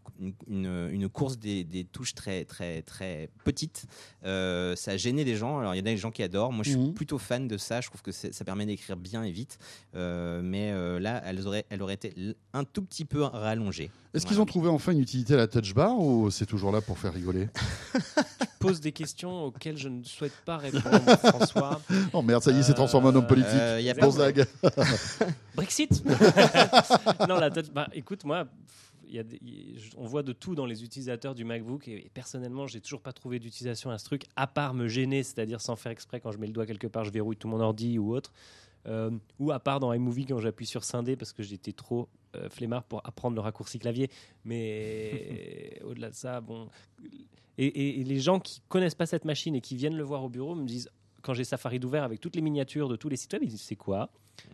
une, 0.48 1.08
course 1.08 1.38
des, 1.38 1.64
des 1.64 1.84
touches 1.84 2.14
très, 2.14 2.44
très, 2.44 2.82
très 2.82 3.30
petite. 3.44 3.86
Euh, 4.24 4.74
ça 4.76 4.92
a 4.92 4.96
gêné 4.96 5.24
des 5.24 5.36
gens. 5.36 5.58
Alors, 5.58 5.74
il 5.74 5.78
y 5.78 5.80
en 5.80 5.86
a 5.86 5.90
des 5.90 5.96
gens 5.96 6.10
qui 6.10 6.22
adorent. 6.22 6.52
Moi, 6.52 6.64
je 6.64 6.70
suis 6.70 6.78
Mhm. 6.78 6.94
plutôt 6.94 7.18
fan 7.18 7.48
de 7.48 7.56
ça. 7.56 7.80
Je 7.80 7.88
trouve 7.88 8.02
que 8.02 8.12
ça 8.12 8.44
permet 8.44 8.66
d'écrire 8.66 8.96
bien 8.96 9.22
et 9.22 9.30
vite. 9.30 9.58
Euh, 9.94 10.40
mais 10.42 10.72
euh, 10.72 10.98
là, 10.98 11.22
elles 11.24 11.46
auraient, 11.46 11.64
elles 11.70 11.82
auraient 11.82 11.94
été 11.94 12.12
un 12.52 12.64
tout 12.64 12.82
petit 12.82 13.04
peu 13.04 13.22
rallongées. 13.22 13.90
Est-ce 14.14 14.24
qu'ils 14.24 14.40
ont 14.40 14.46
trouvé 14.46 14.68
enfin 14.70 14.92
une 14.92 15.00
utilité 15.00 15.34
à 15.34 15.36
la 15.36 15.46
touch 15.46 15.74
bar 15.74 15.98
ou 15.98 16.15
c'est 16.30 16.46
toujours 16.46 16.72
là 16.72 16.80
pour 16.80 16.98
faire 16.98 17.12
rigoler? 17.12 17.48
Pose 18.58 18.80
des 18.80 18.92
questions 18.92 19.44
auxquelles 19.44 19.76
je 19.76 19.88
ne 19.88 20.02
souhaite 20.04 20.32
pas 20.44 20.56
répondre, 20.56 20.84
François. 21.24 21.80
Oh 22.12 22.22
merde, 22.22 22.42
ça 22.42 22.50
y 22.52 22.58
est, 22.58 22.62
c'est 22.62 22.74
transformé 22.74 23.08
en 23.08 23.14
homme 23.16 23.26
politique. 23.26 23.50
Euh, 23.54 23.76
il 23.80 23.86
y 23.86 23.90
a 23.90 23.94
pas- 23.94 24.06
Gonzague. 24.06 24.46
Brexit 25.54 26.02
Non, 27.28 27.38
la 27.38 27.50
touch- 27.50 27.70
bah, 27.72 27.88
écoute, 27.92 28.24
moi, 28.24 28.46
y 29.08 29.18
a 29.18 29.22
des- 29.22 29.40
on 29.96 30.06
voit 30.06 30.22
de 30.22 30.32
tout 30.32 30.54
dans 30.54 30.66
les 30.66 30.82
utilisateurs 30.84 31.34
du 31.34 31.44
MacBook 31.44 31.86
et, 31.88 32.06
et 32.06 32.10
personnellement, 32.12 32.66
j'ai 32.66 32.80
toujours 32.80 33.00
pas 33.00 33.12
trouvé 33.12 33.38
d'utilisation 33.38 33.90
à 33.90 33.98
ce 33.98 34.04
truc, 34.04 34.24
à 34.36 34.46
part 34.46 34.74
me 34.74 34.88
gêner, 34.88 35.22
c'est-à-dire 35.22 35.60
sans 35.60 35.76
faire 35.76 35.92
exprès 35.92 36.20
quand 36.20 36.32
je 36.32 36.38
mets 36.38 36.46
le 36.46 36.52
doigt 36.52 36.66
quelque 36.66 36.86
part, 36.86 37.04
je 37.04 37.10
verrouille 37.12 37.36
tout 37.36 37.48
mon 37.48 37.60
ordi 37.60 37.98
ou 37.98 38.14
autre. 38.14 38.32
Euh, 38.86 39.10
ou 39.40 39.50
à 39.50 39.58
part 39.58 39.80
dans 39.80 39.92
iMovie 39.92 40.26
quand 40.26 40.38
j'appuie 40.38 40.66
sur 40.66 40.84
scinder 40.84 41.16
parce 41.16 41.32
que 41.32 41.42
j'étais 41.42 41.72
trop 41.72 42.08
euh, 42.36 42.48
flemmard 42.48 42.84
pour 42.84 43.00
apprendre 43.04 43.34
le 43.34 43.40
raccourci 43.40 43.78
clavier. 43.80 44.10
Mais 44.44 45.80
au-delà 45.84 46.10
de 46.10 46.14
ça, 46.14 46.40
bon. 46.40 46.68
Et, 47.58 47.66
et- 47.66 48.00
et 48.00 48.04
les 48.04 48.20
gens 48.20 48.38
qui 48.38 48.60
connaissent 48.68 48.94
pas 48.94 49.06
cette 49.06 49.24
machine 49.24 49.54
et 49.54 49.60
qui 49.60 49.76
viennent 49.76 49.96
le 49.96 50.04
voir 50.04 50.22
au 50.24 50.28
bureau 50.28 50.54
me 50.54 50.66
disent, 50.66 50.88
quand 51.22 51.34
j'ai 51.34 51.44
Safari 51.44 51.80
d'ouvert 51.80 52.04
avec 52.04 52.20
toutes 52.20 52.36
les 52.36 52.42
miniatures 52.42 52.88
de 52.88 52.96
tous 52.96 53.08
les 53.08 53.16
sites 53.16 53.32
web, 53.32 53.42
ils 53.42 53.48
disent 53.48 53.62
c'est 53.62 53.76
quoi? 53.76 54.10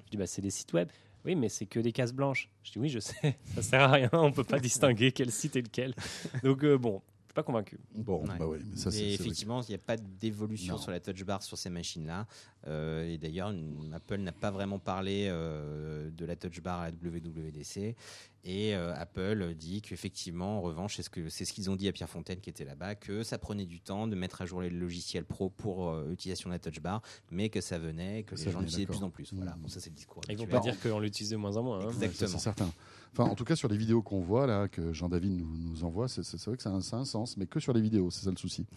Je 0.07 0.11
dis 0.13 0.17
bah 0.17 0.27
c'est 0.27 0.43
des 0.43 0.51
sites 0.51 0.73
web. 0.73 0.89
Oui, 1.25 1.35
mais 1.37 1.49
c'est 1.49 1.67
que 1.67 1.79
des 1.81 1.93
cases 1.93 2.13
blanches. 2.13 2.49
Je 2.63 2.73
dis 2.73 2.79
oui, 2.79 2.89
je 2.89 2.99
sais, 3.01 3.37
ça 3.55 3.63
sert 3.63 3.81
à 3.83 3.89
rien, 3.93 4.09
on 4.13 4.33
peut 4.33 4.45
pas 4.45 4.59
distinguer 4.61 5.13
quel 5.13 5.31
site 5.31 5.57
est 5.57 5.63
lequel. 5.63 5.95
Donc 6.43 6.65
euh, 6.65 6.79
bon, 6.79 7.03
je 7.23 7.27
suis 7.27 7.35
pas 7.35 7.43
convaincu. 7.43 7.79
Bon, 7.95 8.23
Ouais. 8.27 8.39
bah 8.39 8.47
oui, 8.47 8.59
mais 8.65 8.77
ça, 8.77 8.91
vrai 8.91 9.13
effectivement, 9.13 9.61
il 9.63 9.69
n'y 9.69 9.75
a 9.75 9.79
pas 9.79 9.97
d'évolution 9.97 10.79
sur 10.79 10.91
la 10.91 11.01
touch 11.01 11.23
bar 11.25 11.43
sur 11.43 11.59
ces 11.59 11.71
machines-là. 11.71 12.27
Euh, 12.69 13.09
et 13.09 13.19
d'ailleurs, 13.19 13.53
Apple 13.93 14.19
n'a 14.19 14.33
pas 14.33 14.51
vraiment 14.51 14.79
parlé 14.79 15.27
euh, 15.29 16.11
de 16.11 16.25
la 16.25 16.37
touch 16.37 16.61
bar 16.63 16.81
à 16.81 16.91
WWDC. 16.91 17.97
Et 18.45 18.75
euh, 18.75 18.93
Apple 18.97 19.55
dit 19.55 19.83
qu'effectivement, 19.83 20.59
en 20.59 20.61
revanche, 20.63 20.97
c'est 20.97 21.45
ce 21.45 21.53
qu'ils 21.53 21.71
ont 21.71 21.77
dit 21.77 21.87
à 21.87 21.93
Pierre 21.93 22.09
Fontaine 22.09 22.41
qui 22.41 22.51
était 22.51 22.65
là-bas, 22.65 22.97
que 22.97 23.23
ça 23.23 23.39
prenait 23.39 23.67
du 23.67 23.81
temps 23.81 24.09
de 24.09 24.17
mettre 24.17 24.43
à 24.43 24.47
jour 24.47 24.61
les 24.61 24.71
logiciels 24.71 25.25
pro 25.25 25.49
pour 25.49 25.91
euh, 25.91 26.07
l'utilisation 26.09 26.51
de 26.51 26.55
la 26.55 26.59
touch 26.59 26.81
bar, 26.81 27.03
mais 27.31 27.51
que 27.51 27.61
ça 27.61 27.79
venait, 27.79 28.25
que 28.25 28.31
Que 28.33 28.37
les 28.37 28.43
ça 28.45 28.51
gens 28.51 28.59
l'utilisaient 28.61 28.87
de 28.87 28.91
plus 28.91 29.03
en 29.05 29.11
plus. 29.11 29.33
Voilà, 29.33 29.55
bon, 29.61 29.69
ça 29.69 29.79
c'est 29.79 29.91
le 29.91 29.95
discours. 29.97 30.23
Ils 30.29 30.37
vont 30.37 30.47
pas 30.47 30.59
dire 30.59 30.79
qu'on 30.81 30.99
l'utilise 30.99 31.31
de 31.31 31.37
moins 31.37 31.57
en 31.57 31.63
moins. 31.63 31.81
hein. 31.83 31.87
Ouais, 31.87 31.93
ça, 31.93 32.05
Exactement. 32.05 32.31
c'est 32.39 32.39
certain. 32.43 32.73
Enfin, 33.15 33.25
en 33.31 33.35
tout 33.35 33.45
cas, 33.45 33.55
sur 33.55 33.69
les 33.69 33.77
vidéos 33.77 34.01
qu'on 34.01 34.21
voit, 34.21 34.47
là, 34.47 34.69
que 34.69 34.93
Jean-David 34.95 35.33
nous, 35.33 35.57
nous 35.59 35.85
envoie, 35.85 36.09
c'est 36.09 36.25
c'est 36.25 36.43
vrai 36.47 36.57
que 36.57 36.63
ça 36.63 36.71
a, 36.71 36.73
un, 36.73 36.81
ça 36.81 36.97
a 36.97 37.01
un 37.01 37.05
sens, 37.05 37.37
mais 37.37 37.45
que 37.47 37.61
sur 37.61 37.75
les 37.75 37.81
vidéos, 37.83 38.11
c'est 38.11 38.25
ça 38.25 38.31
le 38.31 38.37
souci. 38.37 38.67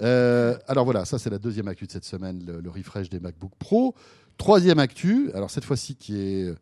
Euh, 0.00 0.58
alors 0.66 0.84
voilà, 0.84 1.04
ça, 1.04 1.18
c'est 1.18 1.30
la 1.30 1.38
deuxième 1.38 1.68
actu 1.68 1.86
de 1.86 1.92
cette 1.92 2.04
semaine, 2.04 2.44
le, 2.44 2.60
le 2.60 2.70
refresh 2.70 3.03
des 3.10 3.20
MacBook 3.20 3.52
Pro. 3.58 3.94
Troisième 4.36 4.78
actu, 4.78 5.30
alors 5.32 5.50
cette 5.50 5.64
fois-ci 5.64 5.94
qui 5.96 6.16
est 6.16 6.54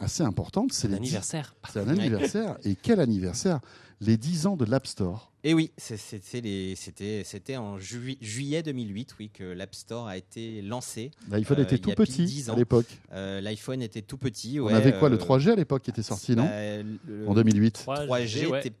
assez 0.00 0.22
importante, 0.22 0.72
c'est 0.72 0.88
l'anniversaire. 0.88 1.54
C'est 1.72 1.80
un 1.80 1.88
anniversaire. 1.88 2.56
Et 2.64 2.74
quel 2.76 3.00
anniversaire? 3.00 3.60
Les 4.00 4.16
10 4.16 4.46
ans 4.46 4.56
de 4.56 4.64
l'App 4.64 4.86
Store. 4.88 5.32
Et 5.44 5.54
oui, 5.54 5.70
c'est- 5.76 5.96
c'était 5.96 7.56
en 7.56 7.78
jui- 7.78 8.18
juillet 8.20 8.62
2008, 8.62 9.14
oui, 9.20 9.30
que 9.32 9.44
l'App 9.44 9.74
Store 9.74 10.06
a 10.08 10.16
été 10.16 10.60
lancé. 10.62 11.10
L'iPhone 11.30 11.60
Euh, 11.60 11.62
était 11.62 11.78
tout 11.78 11.90
petit 11.92 12.24
10 12.24 12.48
à 12.50 12.54
l'époque. 12.56 12.86
Euh, 13.12 13.40
L'iPhone 13.40 13.80
était 13.82 14.02
tout 14.02 14.16
petit. 14.18 14.58
On 14.60 14.64
ouais, 14.66 14.72
avait 14.74 14.92
quoi, 14.98 15.08
le 15.08 15.16
euh, 15.16 15.18
3G 15.18 15.50
à 15.52 15.56
l'époque 15.56 15.82
qui 15.82 15.90
était 15.90 16.02
sorti, 16.02 16.34
non? 16.34 16.44
bah, 16.44 16.82
le- 16.82 17.28
En 17.28 17.34
2008. 17.34 17.84
3G 17.86 18.46
ouais. 18.46 18.60
était, 18.60 18.72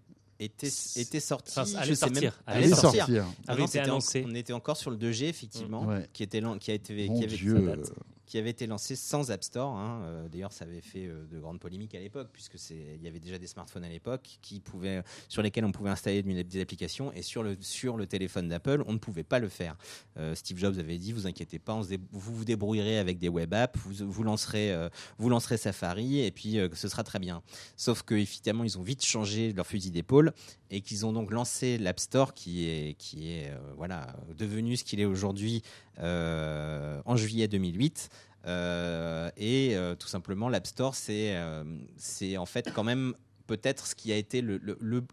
était, 0.44 0.68
était 0.96 1.20
sorti. 1.20 1.58
Enfin, 1.58 1.76
allait 1.78 1.88
je 1.90 1.94
sais 1.94 2.00
sortir, 2.00 2.22
même- 2.22 2.32
allait 2.46 2.64
Allez 2.64 2.74
sortir. 2.74 3.06
sortir. 3.06 3.24
Ah 3.46 3.52
avait 3.52 3.60
non, 3.60 3.66
été 3.66 3.72
c'était 3.78 3.84
en- 3.88 3.92
annoncé. 3.92 4.24
on 4.28 4.34
était 4.34 4.52
encore 4.52 4.76
sur 4.76 4.90
le 4.90 4.96
2G, 4.96 5.28
effectivement, 5.28 5.84
Ouais. 5.86 6.08
qui, 6.12 6.22
était, 6.22 6.40
qui, 6.60 6.70
a 6.70 6.74
été, 6.74 7.08
Mon 7.08 7.18
qui, 7.18 7.24
avait, 7.24 7.36
Dieu. 7.36 7.54
ça 7.54 7.76
date. 7.76 7.92
Qui 8.32 8.38
avait 8.38 8.48
été 8.48 8.66
lancé 8.66 8.96
sans 8.96 9.30
App 9.30 9.44
Store. 9.44 9.76
hein. 9.76 10.00
Euh, 10.06 10.28
D'ailleurs, 10.30 10.54
ça 10.54 10.64
avait 10.64 10.80
fait 10.80 11.04
euh, 11.04 11.26
de 11.30 11.38
grandes 11.38 11.60
polémiques 11.60 11.94
à 11.94 12.00
l'époque, 12.00 12.30
puisque 12.32 12.54
il 12.70 13.02
y 13.02 13.06
avait 13.06 13.20
déjà 13.20 13.36
des 13.36 13.46
smartphones 13.46 13.84
à 13.84 13.90
l'époque 13.90 14.38
qui 14.40 14.58
pouvaient, 14.58 15.02
sur 15.28 15.42
lesquels 15.42 15.66
on 15.66 15.70
pouvait 15.70 15.90
installer 15.90 16.22
des 16.22 16.60
applications, 16.62 17.12
et 17.12 17.20
sur 17.20 17.42
le, 17.42 17.58
sur 17.60 17.98
le 17.98 18.06
téléphone 18.06 18.48
d'Apple, 18.48 18.84
on 18.86 18.94
ne 18.94 18.98
pouvait 18.98 19.22
pas 19.22 19.38
le 19.38 19.50
faire. 19.50 19.76
Euh, 20.16 20.34
Steve 20.34 20.56
Jobs 20.56 20.78
avait 20.78 20.96
dit 20.96 21.12
vous 21.12 21.26
inquiétez 21.26 21.58
pas, 21.58 21.78
vous 22.10 22.34
vous 22.34 22.46
débrouillerez 22.46 22.96
avec 22.96 23.18
des 23.18 23.28
web 23.28 23.52
apps, 23.52 23.78
vous, 23.78 24.22
lancerez, 24.22 24.88
vous 25.18 25.28
lancerez 25.28 25.58
Safari, 25.58 26.20
et 26.20 26.30
puis 26.30 26.56
ce 26.72 26.88
sera 26.88 27.04
très 27.04 27.18
bien. 27.18 27.42
Sauf 27.76 28.02
que 28.02 28.14
évidemment, 28.14 28.64
ils 28.64 28.78
ont 28.78 28.82
vite 28.82 29.04
changé 29.04 29.52
leur 29.52 29.66
fusil 29.66 29.90
d'épaule 29.90 30.32
et 30.70 30.80
qu'ils 30.80 31.04
ont 31.04 31.12
donc 31.12 31.30
lancé 31.32 31.76
l'App 31.76 32.00
Store, 32.00 32.32
qui 32.32 32.66
est, 32.66 32.94
qui 32.94 33.28
est 33.28 33.52
voilà 33.76 34.16
devenu 34.38 34.78
ce 34.78 34.84
qu'il 34.84 35.00
est 35.00 35.04
aujourd'hui 35.04 35.62
en 35.98 37.16
juillet 37.16 37.46
2008. 37.46 38.08
Euh, 38.46 39.30
et 39.36 39.76
euh, 39.76 39.94
tout 39.94 40.08
simplement, 40.08 40.48
l'App 40.48 40.66
Store, 40.66 40.94
c'est 40.94 41.36
euh, 41.36 41.64
c'est 41.96 42.36
en 42.36 42.46
fait 42.46 42.72
quand 42.74 42.84
même 42.84 43.14
peut-être 43.46 43.86
ce 43.86 43.94
qui 43.94 44.12
a 44.12 44.16
été 44.16 44.42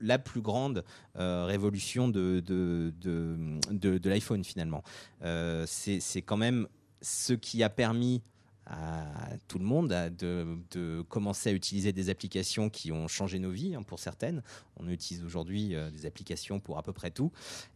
la 0.01 0.19
plus 0.19 0.41
grande 0.41 0.83
révolution 1.15 2.07
de, 2.07 2.39
de, 2.39 2.93
de, 3.01 3.97
de- 3.97 4.09
l'iPhone 4.09 4.43
finalement. 4.43 4.83
C'est 5.65 6.21
quand 6.21 6.37
même 6.37 6.67
ce 7.01 7.33
qui 7.33 7.63
a 7.63 7.69
permis 7.69 8.21
à 8.69 9.05
tout 9.47 9.57
le 9.57 9.65
monde 9.65 9.89
de, 10.17 10.45
de 10.71 11.01
commencer 11.09 11.49
à 11.49 11.53
utiliser 11.53 11.91
des 11.91 12.09
applications 12.09 12.69
qui 12.69 12.91
ont 12.91 13.07
changé 13.07 13.39
nos 13.39 13.49
vies 13.49 13.73
hein, 13.75 13.81
pour 13.83 13.97
certaines. 13.99 14.43
On 14.77 14.87
utilise 14.87 15.23
aujourd'hui 15.25 15.73
euh, 15.75 15.89
des 15.89 16.05
applications 16.05 16.59
pour 16.59 16.77
à 16.77 16.83
peu 16.83 16.93
près 16.93 17.09
tout. 17.11 17.31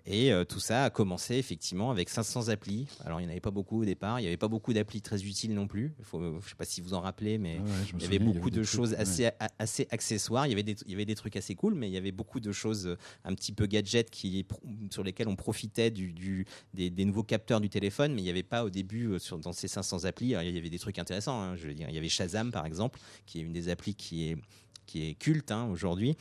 Et 0.05 0.31
euh, 0.31 0.45
tout 0.45 0.59
ça 0.59 0.85
a 0.85 0.89
commencé 0.89 1.35
effectivement 1.35 1.89
avec 1.91 2.09
500 2.09 2.49
applis. 2.49 2.87
Alors 3.03 3.19
il 3.19 3.23
n'y 3.23 3.27
en 3.29 3.31
avait 3.31 3.39
pas 3.39 3.51
beaucoup 3.51 3.81
au 3.81 3.85
départ, 3.85 4.19
il 4.19 4.23
n'y 4.23 4.27
avait 4.27 4.37
pas 4.37 4.47
beaucoup 4.47 4.71
d'applis 4.73 5.01
très 5.01 5.23
utiles 5.23 5.53
non 5.53 5.67
plus. 5.67 5.93
Faut, 6.03 6.21
je 6.21 6.27
ne 6.35 6.41
sais 6.41 6.55
pas 6.55 6.65
si 6.65 6.79
vous 6.81 6.93
en 6.93 7.01
rappelez, 7.01 7.37
mais 7.39 7.57
Ouais, 7.59 7.65
il 7.95 8.01
y 8.01 8.05
avait 8.05 8.17
souviens, 8.17 8.31
beaucoup 8.33 8.49
de 8.51 8.63
trucs, 8.63 8.75
choses 8.75 8.91
ouais. 8.91 8.97
assez, 8.99 9.25
a- 9.25 9.35
assez 9.59 9.87
accessoires. 9.89 10.45
Il 10.45 10.51
y, 10.51 10.53
avait 10.53 10.63
des, 10.63 10.75
il 10.85 10.91
y 10.91 10.93
avait 10.93 11.05
des 11.05 11.15
trucs 11.15 11.35
assez 11.35 11.55
cool, 11.55 11.73
mais 11.73 11.89
il 11.89 11.93
y 11.93 11.97
avait 11.97 12.11
beaucoup 12.11 12.39
de 12.39 12.51
choses 12.51 12.85
euh, 12.87 12.97
un 13.25 13.33
petit 13.33 13.51
peu 13.51 13.65
gadgets 13.65 14.09
qui, 14.11 14.45
sur 14.91 15.03
lesquels 15.03 15.27
on 15.27 15.35
profitait 15.35 15.89
du, 15.91 16.13
du- 16.13 16.45
des, 16.73 16.89
des 16.91 17.05
nouveaux 17.05 17.23
capteurs 17.23 17.59
du 17.61 17.69
téléphone, 17.69 18.13
mais 18.13 18.21
il 18.21 18.25
n'y 18.25 18.29
avait 18.29 18.43
pas 18.43 18.63
au 18.63 18.69
début 18.69 19.07
euh, 19.07 19.19
sur, 19.19 19.39
dans 19.39 19.53
ces 19.53 19.67
500 19.67 20.05
applis. 20.05 20.35
Alors, 20.35 20.43
il 20.47 20.53
y 20.55 20.57
avait 20.57 20.69
des 20.69 20.77
trucs 20.83 20.99
intéressants. 20.99 21.41
hein, 21.41 21.55
je 21.55 21.67
veux 21.67 21.73
dire, 21.73 21.89
il 21.89 21.95
y 21.95 21.97
avait 21.97 22.09
Shazam 22.09 22.51
par 22.51 22.65
exemple, 22.65 22.99
qui 23.25 23.39
est 23.39 23.43
une 23.43 23.53
des 23.53 23.69
applis 23.69 23.95
qui 23.95 24.29
est, 24.29 24.37
qui 24.85 25.07
est 25.07 25.15
culte 25.15 25.51
hein, 25.51 25.67
aujourd'hui. 25.71 26.15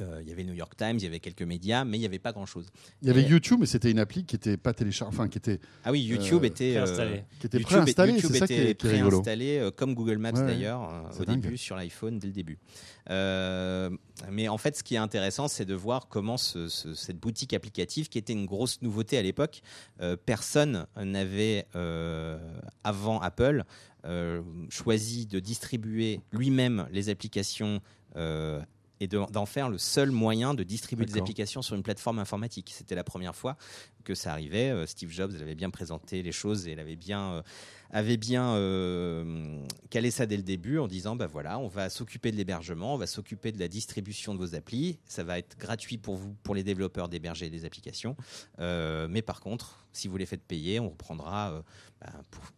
Euh, 0.00 0.18
il 0.22 0.28
y 0.28 0.32
avait 0.32 0.44
New 0.44 0.54
York 0.54 0.76
Times, 0.76 0.96
il 0.98 1.02
y 1.02 1.06
avait 1.06 1.20
quelques 1.20 1.42
médias, 1.42 1.84
mais 1.84 1.96
il 1.96 2.00
n'y 2.00 2.06
avait 2.06 2.18
pas 2.18 2.32
grand-chose. 2.32 2.66
Il 3.02 3.08
y 3.08 3.10
avait 3.10 3.22
Et- 3.22 3.26
YouTube, 3.28 3.58
mais 3.60 3.66
c'était 3.66 3.90
une 3.90 3.98
appli 3.98 4.24
qui 4.24 4.36
était 4.36 4.56
pas 4.56 4.72
téléchargée, 4.72 5.14
enfin 5.16 5.28
qui 5.28 5.38
était, 5.38 5.60
Ah 5.84 5.90
oui, 5.92 6.00
YouTube 6.02 6.42
Euh, 6.44 6.46
était 6.46 6.76
euh, 6.76 6.82
Préinstallé. 6.84 7.24
qui 7.40 7.46
était 7.46 7.58
YouTube, 7.58 7.76
préinstallée. 7.78 8.12
YouTube 8.12 8.30
C'est 8.32 8.38
ça 8.38 8.46
qui 8.46 8.54
était 8.54 8.74
préinstallé 8.74 9.58
euh, 9.58 9.70
comme 9.70 9.94
Google 9.94 10.18
Maps 10.18 10.32
Ouais, 10.32 10.46
d'ailleurs 10.46 10.82
euh, 10.92 11.20
au 11.20 11.24
dingue. 11.24 11.40
début 11.40 11.56
sur 11.58 11.74
l'iPhone 11.76 12.18
dès 12.18 12.26
le 12.26 12.32
début. 12.32 12.58
Euh, 13.10 13.90
mais 14.30 14.48
en 14.48 14.58
fait, 14.58 14.76
ce 14.76 14.82
qui 14.82 14.94
est 14.94 14.98
intéressant, 14.98 15.48
c'est 15.48 15.64
de 15.64 15.74
voir 15.74 16.08
comment 16.08 16.36
ce- 16.36 16.68
ce- 16.68 16.94
cette 16.94 17.18
boutique 17.18 17.54
applicative, 17.54 18.08
qui 18.08 18.18
était 18.18 18.32
une 18.32 18.46
grosse 18.46 18.82
nouveauté 18.82 19.16
à 19.18 19.22
l'époque, 19.22 19.62
euh, 20.00 20.16
personne 20.16 20.86
n'avait 20.96 21.66
euh, 21.74 22.38
avant 22.84 23.20
Apple 23.20 23.64
euh, 24.04 24.42
choisi 24.68 25.26
de 25.26 25.40
distribuer 25.40 26.20
lui-même 26.32 26.86
les 26.92 27.08
applications. 27.08 27.80
euh, 28.16 28.60
et 29.00 29.06
de- 29.08 29.20
d'en 29.30 29.46
faire 29.46 29.68
le 29.68 29.78
seul 29.78 30.10
moyen 30.10 30.54
de 30.54 30.62
distribuer 30.62 31.04
des 31.06 31.12
applications 31.20 31.62
sur 31.62 31.74
une 31.76 31.82
plateforme 31.82 32.18
informatique. 32.18 32.72
C'était 32.74 32.94
la 32.94 33.04
première 33.04 33.34
fois 33.36 33.56
que 34.04 34.14
ça 34.14 34.32
arrivait. 34.32 34.70
Euh, 34.70 34.86
Steve 34.86 35.10
Jobs 35.10 35.32
avait 35.40 35.54
bien 35.54 35.70
présenté 35.70 36.22
les 36.22 36.32
choses 36.32 36.66
et 36.66 36.72
il 36.72 36.80
avait 36.80 36.96
bien, 36.96 37.32
euh, 37.34 37.42
avait 37.90 38.16
bien 38.16 38.54
euh, 38.54 39.62
calé 39.90 40.10
ça 40.10 40.26
dès 40.26 40.36
le 40.36 40.42
début 40.42 40.78
en 40.78 40.88
disant 40.88 41.16
bah 41.16 41.26
voilà, 41.26 41.58
on 41.58 41.68
va 41.68 41.90
s'occuper 41.90 42.30
de 42.32 42.36
l'hébergement, 42.36 42.94
on 42.94 42.98
va 42.98 43.06
s'occuper 43.06 43.52
de 43.52 43.58
la 43.58 43.68
distribution 43.68 44.34
de 44.34 44.38
vos 44.38 44.54
applis. 44.54 44.98
Ça 45.06 45.24
va 45.24 45.38
être 45.38 45.56
gratuit 45.58 45.98
pour 45.98 46.16
vous, 46.16 46.34
pour 46.42 46.54
les 46.54 46.62
développeurs 46.64 47.08
d'héberger 47.08 47.50
des 47.50 47.64
applications. 47.64 48.16
Euh, 48.58 49.06
mais 49.10 49.22
par 49.22 49.40
contre, 49.40 49.86
si 49.92 50.08
vous 50.08 50.16
les 50.16 50.26
faites 50.26 50.42
payer, 50.42 50.80
on 50.80 50.90
reprendra 50.90 51.52
euh, 51.52 51.62
bah, 52.00 52.12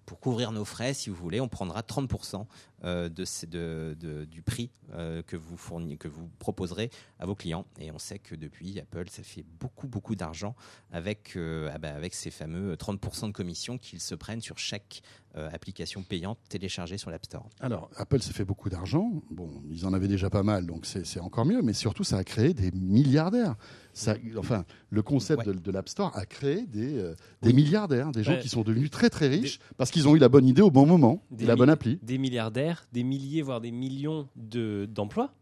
pour, 0.07 0.21
couvrir 0.21 0.53
nos 0.53 0.64
frais, 0.64 0.93
si 0.93 1.09
vous 1.09 1.16
voulez, 1.16 1.40
on 1.40 1.49
prendra 1.49 1.81
30% 1.81 2.47
euh, 2.85 3.09
de, 3.09 4.25
du 4.25 4.43
prix 4.43 4.71
euh, 4.93 5.23
que 5.23 5.37
vous 5.37 5.57
que 5.97 6.09
vous 6.09 6.29
proposerez 6.38 6.90
à 7.19 7.27
vos 7.27 7.35
clients. 7.35 7.64
Et 7.79 7.90
on 7.90 7.99
sait 7.99 8.19
que 8.19 8.35
depuis 8.35 8.79
Apple, 8.79 9.09
ça 9.09 9.23
fait 9.23 9.45
beaucoup 9.61 9.88
beaucoup 9.88 10.14
d'argent 10.14 10.55
avec 10.90 11.37
ah 11.37 11.79
bah, 11.79 11.95
avec 11.95 12.14
ces 12.14 12.31
fameux 12.31 12.75
30% 12.75 13.29
de 13.29 13.33
commission 13.33 13.79
qu'ils 13.79 14.01
se 14.01 14.14
prennent 14.14 14.43
sur 14.43 14.59
chaque 14.59 15.03
euh, 15.37 15.49
application 15.53 16.03
payante 16.03 16.38
téléchargée 16.49 16.99
sur 16.99 17.11
l'App 17.11 17.25
Store. 17.25 17.49
Alors, 17.61 17.90
Apple 17.97 18.21
s'est 18.21 18.33
fait 18.33 18.45
beaucoup 18.45 18.69
d'argent. 18.69 19.11
Bon, 19.31 19.49
ils 19.71 19.87
en 19.87 19.93
avaient 19.93 20.09
déjà 20.09 20.31
pas 20.31 20.43
mal, 20.43 20.66
donc 20.66 20.87
c'est 20.87 21.21
encore 21.21 21.45
mieux. 21.47 21.62
Mais 21.62 21.73
surtout, 21.73 22.05
ça 22.05 22.16
a 22.19 22.25
créé 22.25 22.53
des 22.55 22.71
milliardaires. 22.73 23.55
Ça, 23.93 24.14
enfin, 24.38 24.64
le 24.90 25.03
concept 25.03 25.47
Ouais. 25.47 25.53
de, 25.55 25.59
de 25.59 25.71
l'App 25.71 25.88
Store 25.88 26.16
a 26.16 26.27
créé 26.27 26.66
des, 26.66 26.97
euh, 26.99 27.14
des 27.43 27.51
Oui. 27.51 27.55
milliardaires, 27.57 28.12
des 28.12 28.23
gens 28.23 28.33
Ouais. 28.33 28.38
qui 28.40 28.49
sont 28.49 28.62
devenus 28.62 28.90
très 28.90 29.11
très 29.11 29.29
riches 29.29 29.59
parce 29.77 29.90
qu'ils 29.90 30.07
ont 30.09 30.14
eu 30.16 30.19
la 30.19 30.29
bonne 30.29 30.47
idée 30.47 30.62
au 30.62 30.71
bon 30.71 30.87
moment, 30.87 31.23
Des 31.31 31.45
la 31.47 31.57
bonne 31.57 31.71
appli. 31.71 31.99
Des 32.03 32.19
milliardaires, 32.19 32.87
des 32.93 33.03
milliers, 33.03 33.43
voire 33.43 33.61
des 33.61 33.71
millions 33.73 34.29
de- 34.37 34.87
d'emplois. 34.90 35.33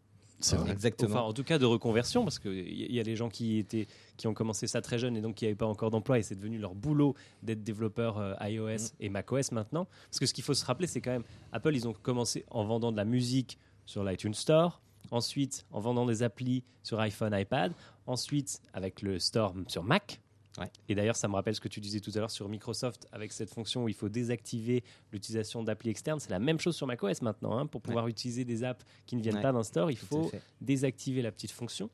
C'est 0.41 0.57
Hein, 0.57 0.61
vrai. 0.61 0.73
Exactement. 0.73 1.11
Enfin, 1.11 1.21
en 1.23 1.33
tout 1.33 1.45
cas, 1.45 1.59
de 1.59 1.65
reconversion, 1.67 2.23
parce 2.25 2.39
qu'il 2.39 2.53
y 2.69 2.93
y 2.95 3.01
a 3.01 3.03
des 3.03 3.17
gens 3.17 3.29
qui, 3.29 3.59
étaient, 3.59 3.87
qui 4.17 4.27
ont 4.27 4.35
commencé 4.35 4.67
ça 4.67 4.81
très 4.81 4.99
jeune 4.99 5.17
et 5.17 5.21
donc 5.21 5.35
qui 5.37 5.45
n'avaient 5.45 5.55
pas 5.57 5.67
encore 5.67 5.91
d'emploi, 5.91 6.19
et 6.19 6.23
c'est 6.23 6.37
devenu 6.37 6.59
leur 6.59 6.75
boulot 6.75 7.15
d'être 7.43 7.63
développeur 7.63 8.19
euh, 8.19 8.35
iOS 8.43 8.69
Mm. 8.69 8.79
et 9.01 9.09
macOS 9.09 9.53
maintenant. 9.53 9.87
Parce 10.11 10.21
que 10.21 10.27
ce 10.27 10.35
qu'il 10.35 10.45
faut 10.45 10.55
se 10.55 10.65
rappeler, 10.65 10.87
c'est 10.87 11.01
quand 11.01 11.11
même, 11.11 11.25
Apple, 11.53 11.75
ils 11.75 11.89
ont 11.89 11.93
commencé 11.93 12.45
en 12.51 12.65
vendant 12.65 12.93
de 12.93 12.97
la 12.97 13.05
musique 13.05 13.59
sur 13.87 14.05
l'iTunes 14.05 14.35
Store, 14.35 14.81
ensuite 15.11 15.67
en 15.73 15.81
vendant 15.81 16.07
des 16.07 16.23
applis 16.23 16.63
sur 16.83 17.01
iPhone, 17.01 17.35
iPad, 17.37 17.73
ensuite 18.07 18.61
avec 18.73 19.03
le 19.03 19.19
Store 19.19 19.55
sur 19.67 19.83
Mac. 19.83 20.21
Ouais. 20.59 20.71
Et 20.89 20.95
d'ailleurs, 20.95 21.17
ça 21.17 21.29
me 21.29 21.35
rappelle 21.35 21.55
ce 21.55 21.61
que 21.61 21.69
tu 21.69 21.81
disais 21.81 22.01
tout 22.01 22.11
à 22.15 22.19
l'heure 22.19 22.31
sur 22.31 22.49
Microsoft 22.49 23.07
avec 23.13 23.33
cette 23.33 23.51
fonction 23.51 23.85
où 23.85 23.89
il 23.89 23.95
faut 23.95 24.09
désactiver 24.09 24.83
l'utilisation 25.13 25.63
d'applis 25.63 25.91
externes. 25.91 26.19
C'est 26.21 26.31
la 26.31 26.39
même 26.39 26.59
chose 26.59 26.75
sur 26.77 26.87
macOS 26.87 27.23
maintenant. 27.23 27.57
hein. 27.59 27.67
Pour 27.67 27.81
pouvoir 27.81 28.09
utiliser 28.09 28.45
des 28.45 28.65
apps 28.65 28.85
qui 29.07 29.17
ne 29.17 29.23
viennent 29.23 29.37
Ouais. 29.37 29.43
pas 29.43 29.53
d'un 29.53 29.63
store, 29.63 29.91
il 29.91 29.97
Tout 29.99 30.07
faut 30.07 30.31
désactiver 30.61 31.23
la 31.23 31.31
petite 31.33 31.51
fonction. 31.53 31.91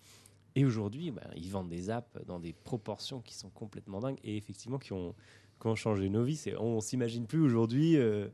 Et 0.56 0.64
aujourd'hui, 0.64 1.10
ben, 1.10 1.22
ils 1.36 1.50
vendent 1.50 1.68
des 1.68 1.90
apps 1.90 2.08
dans 2.26 2.38
des 2.38 2.52
proportions 2.52 3.20
qui 3.20 3.34
sont 3.34 3.50
complètement 3.50 4.00
dingues 4.00 4.18
et 4.22 4.36
effectivement 4.36 4.78
qui 4.78 4.92
ont, 4.92 5.14
qui 5.60 5.66
ont 5.66 5.74
changé 5.74 6.08
nos 6.08 6.22
vies. 6.24 6.40
On 6.58 6.80
s'imagine 6.80 7.26
plus 7.26 7.40
aujourd'hui 7.40 7.96
euh, 7.96 8.28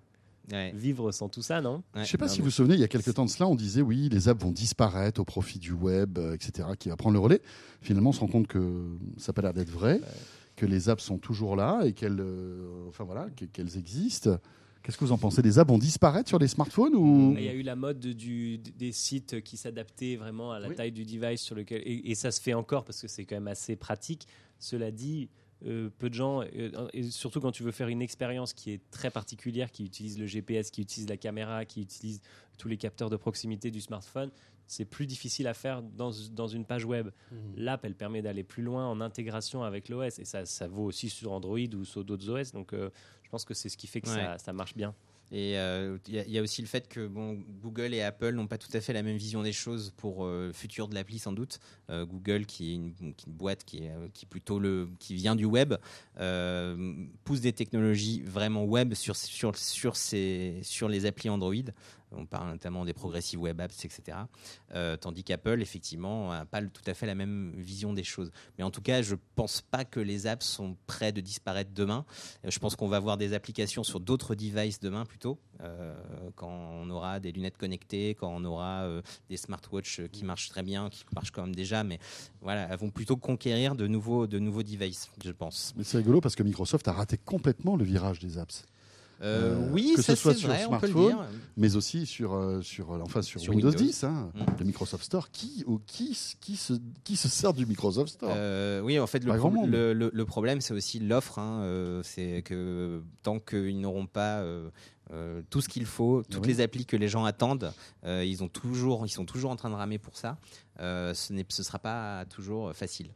Ouais. 0.53 0.72
vivre 0.74 1.12
sans 1.12 1.29
tout 1.29 1.42
ça, 1.42 1.61
non? 1.61 1.83
Ouais. 1.94 2.05
Je 2.05 2.11
sais 2.11 2.18
pas 2.18 2.26
Non, 2.26 2.33
si 2.33 2.38
mais- 2.38 2.42
vous 2.42 2.44
vous 2.46 2.50
souvenez, 2.50 2.74
il 2.74 2.81
y 2.81 2.85
a 2.85 2.88
quelques 2.88 3.14
temps 3.14 3.24
de 3.24 3.31
cela, 3.31 3.46
on 3.48 3.55
disait 3.55 3.83
oui, 3.83 4.09
les 4.11 4.29
apps 4.29 4.42
vont 4.42 4.50
disparaître 4.50 5.20
au 5.20 5.24
profit 5.24 5.59
du 5.59 5.72
web, 5.72 6.18
euh, 6.18 6.35
etc., 6.35 6.68
qui 6.79 6.88
va 6.88 6.96
prendre 6.96 7.14
le 7.14 7.20
relais. 7.20 7.40
Finalement, 7.83 8.11
on 8.11 8.12
se 8.12 8.20
rend 8.20 8.26
compte 8.29 8.46
que 8.48 8.85
ça 9.16 9.31
n'a 9.31 9.35
pas 9.35 9.42
l'air 9.42 9.55
d'être 9.55 9.70
vrai, 9.70 10.00
que 10.57 10.66
les 10.66 10.88
apps 10.88 11.03
sont 11.05 11.18
toujours 11.18 11.55
là 11.57 11.83
et 11.85 11.92
qu'elles, 11.92 12.20
euh, 12.20 12.88
enfin 12.88 13.05
voilà, 13.05 13.29
que- 13.37 13.44
qu'elles 13.44 13.76
existent. 13.79 14.38
Qu'est-ce 14.83 14.96
que 14.96 15.05
vous 15.05 15.12
en 15.12 15.18
pensez? 15.18 15.42
Les 15.42 15.59
apps 15.59 15.68
vont 15.70 15.79
disparaître 15.79 16.29
sur 16.29 16.38
les 16.38 16.48
smartphones 16.48 16.94
ou 16.96 17.35
Il 17.37 17.44
y 17.44 17.48
a 17.48 17.53
eu 17.53 17.62
la 17.62 17.76
mode 17.76 18.00
de- 18.00 18.12
du, 18.14 18.57
des 18.59 18.92
sites 18.92 19.42
qui 19.42 19.57
s'adaptaient 19.59 20.16
vraiment 20.16 20.53
à 20.53 20.59
la 20.59 20.68
Oui. 20.68 20.74
taille 20.74 20.90
du 20.92 21.05
device 21.05 21.42
sur 21.42 21.55
lequel 21.55 21.83
et, 21.85 22.11
et 22.11 22.14
ça 22.14 22.31
se 22.31 22.40
fait 22.40 22.55
encore 22.55 22.85
parce 22.85 23.00
que 23.03 23.07
c'est 23.07 23.24
quand 23.26 23.37
même 23.37 23.46
assez 23.48 23.76
pratique. 23.76 24.26
Cela 24.59 24.90
dit, 24.90 25.29
euh, 25.66 25.90
peu 25.99 26.09
de 26.09 26.14
gens, 26.14 26.42
euh, 26.42 26.88
et 26.92 27.05
surtout 27.11 27.40
quand 27.40 27.53
tu 27.53 27.62
veux 27.62 27.70
faire 27.73 27.88
une 27.88 28.03
expérience 28.03 28.53
qui 28.53 28.70
est 28.73 28.81
très 28.90 29.11
particulière, 29.11 29.70
qui 29.70 29.85
utilise 29.85 30.18
le 30.18 30.27
GPS, 30.27 30.70
qui 30.70 30.81
utilise 30.83 31.09
la 31.09 31.16
caméra, 31.16 31.64
qui 31.64 31.83
utilise 31.83 32.20
tous 32.59 32.68
les 32.68 32.77
capteurs 32.77 33.11
de 33.11 33.16
proximité 33.16 33.70
du 33.70 33.81
smartphone, 33.81 34.31
c'est 34.66 34.85
plus 34.85 35.07
difficile 35.07 35.46
à 35.49 35.55
faire 35.55 35.83
dans, 35.83 36.12
dans 36.33 36.46
une 36.46 36.64
page 36.64 36.85
web. 36.85 37.09
L'app, 37.57 37.85
elle 37.85 37.94
permet 37.96 38.23
d'aller 38.23 38.44
plus 38.44 38.62
loin 38.62 38.87
en 38.87 39.01
intégration 39.01 39.62
avec 39.64 39.88
l'OS 39.88 40.18
et 40.20 40.25
ça, 40.25 40.46
ça 40.46 40.68
vaut 40.68 40.85
aussi 40.85 41.11
sur 41.11 41.33
Android 41.33 41.59
ou 41.75 41.85
sur 41.85 42.05
d'autres 42.05 42.29
OS. 42.31 42.53
Donc, 42.53 42.73
euh, 42.73 42.88
je 43.25 43.29
pense 43.31 43.44
que 43.44 43.53
c'est 43.55 43.68
ce 43.68 43.77
qui 43.77 43.87
fait 43.88 44.01
que 44.01 44.09
Ouais. 44.09 44.14
ça, 44.14 44.38
ça 44.38 44.53
marche 44.53 44.77
bien. 44.77 44.94
Et 45.33 45.57
euh, 45.59 45.97
il 46.09 46.14
y, 46.14 46.19
a- 46.19 46.25
il 46.27 46.33
y 46.33 46.38
a 46.38 46.43
aussi 46.43 46.61
le 46.61 46.66
fait 46.66 46.88
que 46.88 47.07
Google 47.62 47.95
et 47.95 48.03
Apple 48.03 48.33
n'ont 48.33 48.49
pas 48.49 48.59
tout 48.59 48.71
à 48.73 48.81
fait 48.81 48.93
la 48.93 49.03
même 49.03 49.16
vision 49.16 49.43
des 49.43 49.53
choses 49.53 49.93
pour 49.97 50.25
euh, 50.25 50.49
le 50.49 50.53
futur 50.53 50.88
de 50.88 50.95
l'appli 50.95 51.19
sans 51.19 51.33
doute. 51.33 51.61
Euh, 51.88 52.05
Google, 52.05 52.47
qui 52.47 52.73
est 52.73 52.75
une, 52.75 52.95
boîte 53.29 53.64
qui 53.64 53.88
euh, 53.88 54.09
vient 55.11 55.37
du 55.37 55.45
web, 55.45 55.75
euh, 56.19 56.95
pousse 57.25 57.40
des 57.40 57.53
technologies 57.53 58.23
vraiment 58.23 58.64
web 58.64 58.95
sur 58.95 59.14
sur 59.16 60.88
les 60.88 61.07
applis 61.07 61.29
Android. 61.29 61.55
On 62.12 62.27
parle 62.27 62.51
notamment 62.51 62.85
des 62.85 62.92
progressive 62.92 63.40
web 63.40 63.61
apps, 63.61 63.85
etc. 63.85 64.18
Euh, 64.75 64.96
tandis 64.96 65.25
qu'Apple, 65.25 65.62
effectivement, 65.62 66.31
n'a 66.31 66.44
pas 66.44 66.61
tout 66.62 66.83
à 66.87 66.94
fait 66.94 67.07
la 67.07 67.14
même 67.14 67.53
vision 67.57 67.92
des 67.92 68.05
choses. 68.05 68.31
Mais 68.59 68.64
en 68.64 68.70
tout 68.70 68.83
cas, 68.83 69.03
je 69.03 69.14
pense 69.37 69.61
pas 69.61 69.85
que 69.85 70.01
les 70.01 70.27
apps 70.27 70.44
sont 70.46 70.77
prêts 70.87 71.12
de 71.12 71.20
disparaître 71.20 71.70
demain. 71.75 72.05
Euh, 72.44 72.51
Je 72.51 72.59
pense 72.59 72.77
qu'on 72.77 72.88
va 72.88 72.96
avoir 72.96 73.16
des 73.16 73.33
applications 73.33 73.85
sur 73.85 74.01
d'autres 74.01 74.35
devices 74.35 74.81
demain 74.81 75.05
plutôt, 75.05 75.38
euh, 75.62 75.94
quand 76.37 76.49
on 76.49 76.90
aura 76.90 77.20
des 77.20 77.33
lunettes 77.33 77.57
connectées, 77.59 78.14
quand 78.14 78.33
on 78.35 78.44
aura 78.44 78.88
des 79.29 79.37
smartwatches 79.37 80.03
qui 80.12 80.25
marchent 80.25 80.49
très 80.49 80.62
bien, 80.62 80.90
qui 80.90 81.05
marchent 81.14 81.31
quand 81.31 81.42
même 81.42 81.55
déjà, 81.55 81.85
mais 81.85 81.99
voilà, 82.40 82.68
elles 82.70 82.79
vont 82.79 82.90
plutôt 82.90 83.16
conquérir 83.16 83.75
de 83.75 83.87
nouveaux, 83.87 84.27
de 84.27 84.38
nouveaux 84.38 84.62
devices, 84.62 85.11
je 85.25 85.31
pense. 85.31 85.73
Mais 85.77 85.85
c'est 85.85 85.99
rigolo 85.99 86.20
parce 86.20 86.35
que 86.35 86.42
Microsoft 86.42 86.88
a 86.88 86.92
raté 86.92 87.18
complètement 87.18 87.77
le 87.77 87.85
virage 87.85 88.18
des 88.18 88.38
apps, 88.38 88.64
Euh, 89.22 89.54
Euh, 89.54 89.68
oui, 89.72 89.92
que 89.96 90.02
ça 90.02 90.16
ce 90.16 90.22
soit 90.22 90.33
c'est 90.33 90.38
sur 90.40 90.48
vrai, 90.48 90.64
smartphone, 90.64 91.16
mais 91.59 91.76
aussi 91.76 92.06
sur, 92.06 92.33
euh, 92.33 92.62
sur, 92.62 92.90
enfin, 93.02 93.20
sur, 93.20 93.38
Sur 93.38 93.52
Windows, 93.54 93.68
Windows. 93.68 93.85
10, 93.85 94.04
hein, 94.04 94.33
Mm. 94.35 94.40
le 94.61 94.64
Microsoft 94.64 95.04
Store. 95.04 95.30
Qui, 95.30 95.62
ou 95.66 95.78
qui, 95.87 96.18
qui, 96.40 96.56
se, 96.56 96.72
qui 97.04 97.16
se 97.16 97.28
sert 97.28 97.52
du 97.52 97.66
Microsoft 97.66 98.12
Store? 98.14 98.30
Euh, 98.35 98.80
oui, 98.80 98.98
en 98.98 99.06
fait, 99.06 99.22
le, 99.22 99.37
pro- 99.37 99.50
le, 99.66 99.92
le- 99.92 100.11
le 100.12 100.24
problème, 100.24 100.61
c'est 100.62 100.72
aussi 100.72 101.00
l'offre. 101.00 101.38
hein, 101.38 101.61
euh, 101.64 102.02
c'est 102.02 102.40
que 102.42 103.02
tant 103.22 103.38
qu'ils 103.40 103.78
n'auront 103.80 104.06
pas 104.06 104.38
euh, 104.40 104.70
tout 105.50 105.61
ce 105.61 105.68
qu'il 105.68 105.85
faut, 105.87 106.22
toutes 106.30 106.46
Oui. 106.46 106.48
les 106.52 106.61
applis 106.62 106.87
que 106.87 106.96
les 106.96 107.09
gens 107.09 107.24
attendent, 107.26 107.72
euh, 108.06 108.24
ils, 108.24 108.42
ont 108.42 108.48
toujours, 108.48 109.04
ils 109.06 109.11
sont 109.11 109.24
toujours 109.26 109.50
en 109.50 109.56
train 109.56 109.68
de 109.68 109.74
ramer 109.74 109.98
pour 109.98 110.16
ça. 110.16 110.38
Euh, 110.80 111.12
ce 111.12 111.33
ne 111.35 111.42
sera 111.50 111.78
pas 111.78 112.24
toujours 112.26 112.72
facile. 112.74 113.11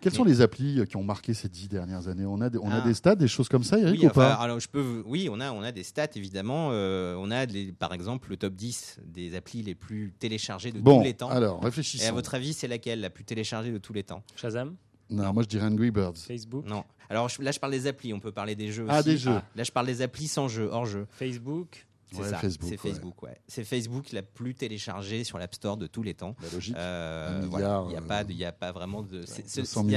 Quelles 0.00 0.12
sont 0.14 0.24
les 0.24 0.40
applis 0.40 0.80
euh, 0.80 0.84
qui 0.84 0.96
ont 0.96 1.02
marqué 1.02 1.34
ces 1.34 1.48
dix 1.48 1.68
dernières 1.68 2.08
années? 2.08 2.24
On 2.26 2.40
a 2.40 2.50
des, 2.50 2.58
on 2.58 2.70
a 2.70 2.76
Ah. 2.76 2.80
des 2.80 2.94
stats, 2.94 3.16
des 3.16 3.28
choses 3.28 3.48
comme 3.48 3.64
ça, 3.64 3.78
Eric, 3.78 4.00
Oui, 4.00 4.06
ou 4.06 4.10
pas? 4.10 4.34
alors 4.34 4.60
je 4.60 4.68
peux, 4.68 5.02
oui, 5.06 5.28
on 5.30 5.40
a, 5.40 5.50
on 5.52 5.62
a 5.62 5.72
des 5.72 5.82
stats 5.82 6.08
évidemment. 6.14 6.70
Euh, 6.72 7.14
on 7.18 7.30
a 7.30 7.44
les- 7.46 7.72
par 7.72 7.92
exemple 7.92 8.30
le 8.30 8.36
top 8.36 8.54
10 8.54 8.98
des 9.04 9.34
applis 9.34 9.62
les 9.62 9.74
plus 9.74 10.12
téléchargées 10.18 10.72
de 10.72 10.80
Bon, 10.80 10.98
tous 10.98 11.04
les 11.04 11.14
temps. 11.14 11.28
alors 11.30 11.60
Et 11.64 12.06
à 12.06 12.12
votre 12.12 12.34
avis, 12.34 12.52
c'est 12.52 12.68
laquelle 12.68 13.00
la 13.00 13.10
plus 13.10 13.24
téléchargée 13.24 13.72
de 13.72 13.78
tous 13.78 13.92
les 13.92 14.02
temps? 14.04 14.22
Shazam, 14.36 14.76
Non, 15.10 15.32
moi 15.32 15.42
je 15.42 15.48
dirais 15.48 15.66
Angry 15.66 15.90
Birds. 15.90 16.16
Facebook, 16.16 16.66
Non. 16.66 16.84
Alors 17.10 17.28
je- 17.30 17.40
là, 17.40 17.50
je 17.52 17.58
parle 17.58 17.72
des 17.72 17.86
applis. 17.86 18.12
On 18.12 18.20
peut 18.20 18.32
parler 18.32 18.54
des 18.54 18.70
jeux 18.70 18.84
Ah, 18.88 18.98
aussi. 19.00 19.08
des 19.08 19.16
jeux. 19.16 19.40
Là, 19.56 19.64
je 19.64 19.72
parle 19.72 19.86
des 19.86 20.02
applis 20.02 20.28
sans 20.28 20.46
jeu, 20.48 20.68
hors 20.70 20.84
jeu. 20.84 21.06
Facebook, 21.10 21.86
C'est 22.10 22.18
Ouais, 22.20 22.28
ça, 22.30 22.38
Facebook, 22.38 22.68
c'est. 22.70 22.76
Facebook, 22.78 23.22
ouais. 23.22 23.40
C'est 23.46 23.64
Facebook 23.64 24.12
la 24.12 24.22
plus 24.22 24.54
téléchargée 24.54 25.24
sur 25.24 25.36
l'App 25.38 25.54
Store 25.54 25.76
de 25.76 25.86
tous 25.86 26.02
les 26.02 26.14
temps. 26.14 26.34
La 26.42 26.48
logique. 26.50 26.74
Euh, 26.76 27.42
voilà. 27.50 27.82
Il 27.86 27.90
n'y 27.90 27.96
a, 27.96 28.00
euh, 28.00 28.06
pas 28.06 28.24
de- 28.24 28.32
il 28.32 28.38
y 28.38 28.44
a 28.44 28.52
pas 28.52 28.72
vraiment 28.72 29.02
de. 29.02 29.26
c'est- 29.26 29.46
c'est- 29.46 29.60
200 29.60 29.82
Il 29.82 29.88
n'y 29.88 29.96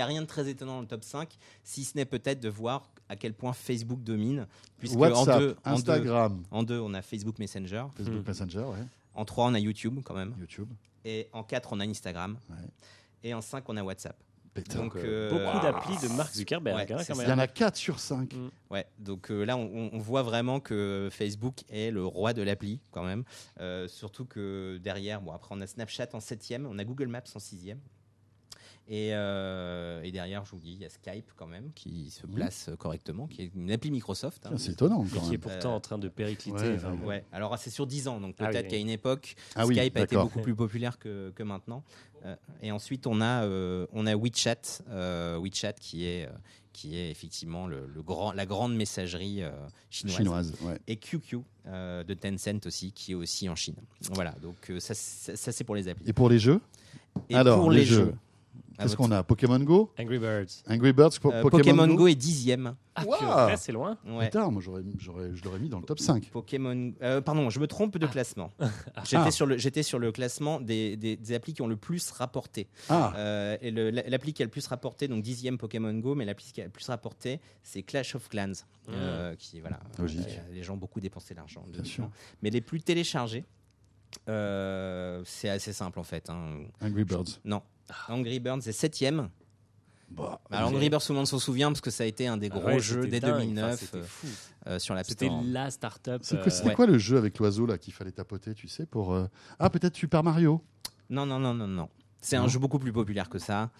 a, 0.00 0.06
rien 0.06 0.22
de 0.22 0.26
très 0.26 0.48
étonnant 0.48 0.76
dans 0.76 0.80
le 0.80 0.86
top 0.86 1.04
5, 1.04 1.36
si 1.62 1.84
ce 1.84 1.96
n'est 1.96 2.06
peut-être 2.06 2.40
de 2.40 2.48
voir 2.48 2.90
à 3.08 3.16
quel 3.16 3.34
point 3.34 3.52
Facebook 3.52 4.02
domine. 4.02 4.46
Puisque 4.78 4.96
WhatsApp, 4.98 5.18
en 5.36 5.38
deux, 5.38 5.56
en, 5.64 5.70
deux, 5.70 5.76
Instagram, 5.92 6.42
en 6.50 6.62
deux, 6.62 6.80
on 6.80 6.94
a 6.94 7.02
Facebook 7.02 7.38
Messenger. 7.38 7.84
Facebook 7.96 8.24
Hmm. 8.24 8.28
Messenger, 8.28 8.58
ouais, 8.60 8.84
En 9.14 9.24
trois, 9.24 9.46
on 9.46 9.54
a 9.54 9.58
YouTube 9.58 10.00
quand 10.04 10.14
même. 10.14 10.34
YouTube. 10.40 10.68
Et 11.04 11.28
en 11.32 11.42
quatre, 11.44 11.72
on 11.72 11.80
a 11.80 11.84
Instagram. 11.86 12.38
Ouais. 12.50 12.56
Et 13.22 13.34
en 13.34 13.40
cinq, 13.40 13.68
on 13.68 13.76
a 13.76 13.82
WhatsApp. 13.82 14.16
Donc, 14.74 14.92
quoi. 14.92 15.00
euh, 15.02 15.30
beaucoup 15.30 15.60
d'applis 15.62 15.96
de 16.02 16.08
Mark 16.14 16.32
Zuckerberg, 16.34 16.76
Ouais, 16.76 16.82
hein, 16.92 17.04
quand. 17.06 17.14
Il 17.22 17.28
y 17.28 17.32
en 17.32 17.38
a 17.38 17.46
4 17.46 17.76
sur 17.76 17.98
5. 17.98 18.32
Mm. 18.32 18.50
Ouais, 18.70 18.86
donc 18.98 19.30
euh, 19.30 19.44
là, 19.44 19.56
on, 19.56 19.90
on 19.92 19.98
voit 19.98 20.22
vraiment 20.22 20.60
que 20.60 21.08
Facebook 21.12 21.62
est 21.70 21.90
le 21.90 22.04
roi 22.04 22.32
de 22.32 22.42
l'appli, 22.42 22.80
quand 22.90 23.04
même. 23.04 23.24
Euh, 23.60 23.88
surtout 23.88 24.24
que 24.24 24.78
derrière, 24.82 25.20
bon, 25.20 25.32
après, 25.32 25.54
on 25.56 25.60
a 25.60 25.66
Snapchat 25.66 26.08
en 26.12 26.20
septième, 26.20 26.66
on 26.66 26.78
a 26.78 26.84
Google 26.84 27.08
Maps 27.08 27.22
en 27.34 27.38
sixième. 27.38 27.80
Et, 28.88 29.10
euh, 29.14 30.00
et 30.04 30.12
derrière, 30.12 30.44
je 30.44 30.52
vous 30.52 30.60
dis, 30.60 30.72
il 30.74 30.80
y 30.80 30.84
a 30.84 30.88
Skype 30.88 31.32
quand 31.36 31.48
même, 31.48 31.72
qui 31.74 32.08
se 32.10 32.24
place 32.26 32.68
euh, 32.68 32.76
correctement, 32.76 33.26
qui 33.26 33.42
est 33.42 33.50
une 33.56 33.72
appli 33.72 33.90
Microsoft. 33.90 34.46
hein. 34.46 34.52
C'est 34.58 34.72
étonnant 34.72 35.04
quand 35.12 35.20
qui 35.22 35.34
est 35.34 35.38
pourtant 35.38 35.72
Euh, 35.72 35.76
en 35.76 35.80
train 35.80 35.98
de 35.98 36.08
péricliter. 36.08 36.56
ouais, 36.58 36.76
enfin, 36.76 37.20
alors 37.32 37.58
c'est 37.58 37.70
sur 37.70 37.86
10 37.88 38.06
ans, 38.06 38.20
donc 38.20 38.36
Ah 38.38 38.46
peut-être 38.46 38.66
oui. 38.66 38.70
qu'à 38.70 38.76
une 38.76 38.88
époque, 38.90 39.34
Ah 39.56 39.66
oui, 39.66 39.74
Skype 39.76 39.96
a 39.96 40.00
été 40.02 40.14
beaucoup 40.16 40.40
plus 40.40 40.54
populaire 40.54 40.98
que, 41.00 41.30
que 41.34 41.42
maintenant. 41.42 41.82
Euh, 42.24 42.36
et 42.62 42.70
ensuite, 42.70 43.06
on 43.08 43.20
a, 43.20 43.42
euh, 43.44 43.86
on 43.92 44.06
a 44.06 44.14
WeChat, 44.14 44.82
euh, 44.90 45.36
WeChat 45.38 45.72
qui 45.74 46.06
est, 46.06 46.26
euh, 46.26 46.30
qui 46.72 46.96
est 46.96 47.10
effectivement 47.10 47.66
le, 47.66 47.86
le 47.92 48.02
grand, 48.02 48.32
la 48.32 48.46
grande 48.46 48.74
messagerie 48.76 49.42
euh, 49.42 49.50
chinoise. 49.90 50.16
Chinoise, 50.16 50.52
ouais. 50.62 50.78
Et 50.86 50.96
QQ 50.96 51.38
euh, 51.66 52.04
de 52.04 52.14
Tencent 52.14 52.66
aussi, 52.66 52.92
qui 52.92 53.12
est 53.12 53.14
aussi 53.16 53.48
en 53.48 53.56
Chine. 53.56 53.76
Voilà, 54.12 54.30
donc 54.42 54.70
euh, 54.70 54.78
ça, 54.78 54.94
ça, 54.94 55.34
ça, 55.34 55.50
c'est 55.52 55.64
pour 55.64 55.74
les 55.74 55.88
applis. 55.88 56.08
Et 56.08 56.12
pour 56.12 56.28
les 56.28 56.38
jeux? 56.38 56.60
Et 57.28 57.34
Alors, 57.34 57.58
pour 57.60 57.70
les 57.72 57.80
les, 57.80 57.84
jeux. 57.84 58.14
Qu'est-ce 58.78 58.96
votre- 58.96 59.08
qu'on 59.08 59.10
a? 59.12 59.22
Pokémon 59.22 59.58
Go? 59.60 59.92
Angry 59.98 60.18
Birds. 60.18 60.62
Angry 60.68 60.92
Birds 60.92 61.18
po- 61.20 61.32
euh, 61.32 61.42
Pokémon, 61.42 61.58
Pokémon, 61.58 61.86
Go, 61.88 61.96
Go 61.96 62.06
est 62.08 62.14
dixième. 62.14 62.74
Ah, 62.98 63.04
Wow. 63.04 63.56
c'est 63.58 63.72
loin. 63.72 63.98
Ouais. 64.06 64.24
Putain, 64.26 64.50
moi 64.50 64.62
j'aurais, 64.62 64.82
j'aurais, 64.98 65.30
je 65.34 65.44
l'aurais 65.44 65.58
mis 65.58 65.68
dans 65.68 65.78
le 65.80 65.84
top 65.84 65.98
5. 65.98 66.30
Pokémon. 66.30 66.92
euh, 67.02 67.20
pardon, 67.20 67.50
je 67.50 67.60
me 67.60 67.66
trompe 67.66 67.98
de 67.98 68.06
classement. 68.06 68.50
J'étais 69.04 69.16
Ah. 69.26 69.30
sur 69.30 69.44
le, 69.44 69.58
j'étais 69.58 69.82
sur 69.82 69.98
le 69.98 70.12
classement 70.12 70.60
des, 70.60 70.96
des, 70.96 71.16
des 71.16 71.32
applis 71.34 71.52
qui 71.52 71.60
ont 71.62 71.66
le 71.66 71.76
plus 71.76 72.10
rapporté. 72.10 72.68
Ah, 72.88 73.12
Euh, 73.16 73.56
et 73.60 73.70
l'appli 73.70 74.32
qui 74.32 74.42
a 74.42 74.46
le 74.46 74.50
plus 74.50 74.66
rapporté, 74.66 75.08
donc 75.08 75.22
dixième 75.22 75.58
Pokémon 75.58 75.92
Go, 75.94 76.14
mais 76.14 76.24
l'appli 76.24 76.50
qui 76.52 76.60
a 76.62 76.64
le 76.64 76.70
plus 76.70 76.86
rapporté, 76.86 77.40
c'est 77.62 77.82
Clash 77.82 78.14
of 78.14 78.28
Clans, 78.30 78.52
euh, 78.88 79.34
qui 79.36 79.60
voilà, 79.60 79.78
Logique. 79.98 80.26
euh, 80.28 80.54
les 80.54 80.62
gens 80.62 80.74
ont 80.74 80.78
beaucoup 80.78 81.00
dépensé 81.00 81.34
d'argent. 81.34 81.64
Bien 81.68 81.84
sûr. 81.84 82.08
Mais 82.42 82.48
les 82.50 82.62
plus 82.62 82.80
téléchargés, 82.80 83.44
euh, 84.28 85.22
c'est 85.24 85.48
assez 85.48 85.72
simple 85.72 85.98
en 85.98 86.02
fait. 86.04 86.30
hein. 86.30 86.60
Angry 86.80 87.04
Birds. 87.04 87.40
Non, 87.44 87.62
Angry 88.08 88.40
Birds 88.40 88.58
est 88.66 88.72
septième. 88.72 89.28
Bah, 90.08 90.40
Alors 90.52 90.70
Angry 90.70 90.88
Birds, 90.88 91.02
tout 91.04 91.12
le 91.12 91.16
monde 91.16 91.26
s'en 91.26 91.38
souvient 91.40 91.68
parce 91.68 91.80
que 91.80 91.90
ça 91.90 92.04
a 92.04 92.06
été 92.06 92.28
un 92.28 92.36
des 92.36 92.48
Ah 92.52 92.58
gros 92.58 92.66
ouais, 92.68 92.78
jeux 92.80 93.06
dès 93.08 93.18
dingue. 93.18 93.38
2009 93.40 93.64
Enfin, 93.64 93.76
c'était 93.76 94.02
fou. 94.06 94.26
euh, 94.68 94.78
sur 94.78 94.94
l'App 94.94 95.06
C'était 95.06 95.26
Store. 95.26 95.42
la 95.44 95.70
start-up. 95.70 96.22
quoi, 96.28 96.38
euh, 96.38 96.50
c'était 96.50 96.68
ouais. 96.68 96.74
quoi 96.74 96.86
le 96.86 96.98
jeu 96.98 97.16
avec 97.18 97.38
l'oiseau 97.38 97.66
là 97.66 97.76
qu'il 97.76 97.92
fallait 97.92 98.12
tapoter, 98.12 98.54
tu 98.54 98.68
sais, 98.68 98.86
pour. 98.86 99.12
euh, 99.14 99.26
Ah, 99.58 99.68
peut-être 99.68 99.96
Super 99.96 100.22
Mario 100.22 100.62
Non, 101.10 101.26
non, 101.26 101.40
non, 101.40 101.54
non, 101.54 101.66
non. 101.66 101.88
C'est 102.20 102.36
un 102.36 102.46
jeu 102.48 102.58
beaucoup 102.58 102.78
plus 102.78 102.92
populaire 102.92 103.28
que 103.28 103.38
ça, 103.38 103.70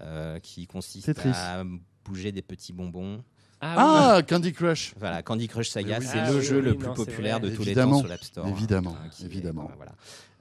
euh, 0.00 0.38
qui 0.40 0.66
consiste 0.66 1.08
à 1.26 1.62
bouger 2.04 2.32
des 2.32 2.42
petits 2.42 2.72
bonbons. 2.72 3.22
Ah, 3.60 4.16
Ah, 4.16 4.22
Candy 4.22 4.52
Crush 4.52 4.92
Voilà, 4.98 5.22
Candy 5.22 5.46
Crush 5.46 5.68
Saga, 5.68 5.98
oui. 6.00 6.06
c'est 6.08 6.18
Ah 6.18 6.30
le 6.32 6.38
oui, 6.38 6.42
jeu 6.44 6.56
oui, 6.56 6.62
le 6.62 6.74
plus 6.76 6.88
populaire 6.94 7.38
de 7.38 7.48
tous 7.50 7.62
les 7.62 7.68
Évidemment, 7.68 7.92
temps 7.92 7.98
sur 8.00 8.08
l'App 8.08 8.24
Store. 8.24 8.48
évidemment, 8.48 8.96
Euh, 9.00 9.06
est- 9.08 9.24
évidemment. 9.24 9.68
euh, 9.70 9.74
voilà. 9.76 9.92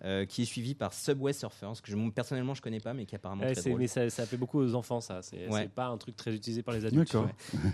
Euh, 0.04 0.26
qui 0.26 0.42
est 0.42 0.46
suivi 0.46 0.74
par 0.74 0.94
Subway 0.96 1.32
Surfers, 1.32 1.74
que 1.84 1.92
je, 1.92 2.10
personnellement 2.10 2.56
je 2.56 2.62
connais 2.64 2.80
pas, 2.80 2.92
mais 2.96 3.06
qui 3.06 3.14
est 3.14 3.18
apparemment 3.18 3.44
Ouais, 3.44 3.52
très 3.54 3.62
c'est- 3.62 3.70
drôle. 3.70 3.82
mais 3.82 3.88
ça, 3.88 4.10
ça 4.10 4.26
fait 4.26 4.36
beaucoup 4.36 4.58
aux 4.60 4.74
enfants, 4.74 5.00
ça. 5.00 5.22
C'est 5.22 5.48
Ouais. 5.48 5.68
pas 5.68 5.86
un 5.90 5.98
truc 6.00 6.16
très 6.16 6.34
utilisé 6.34 6.64
par 6.64 6.74
les 6.74 6.86
adultes. 6.88 7.16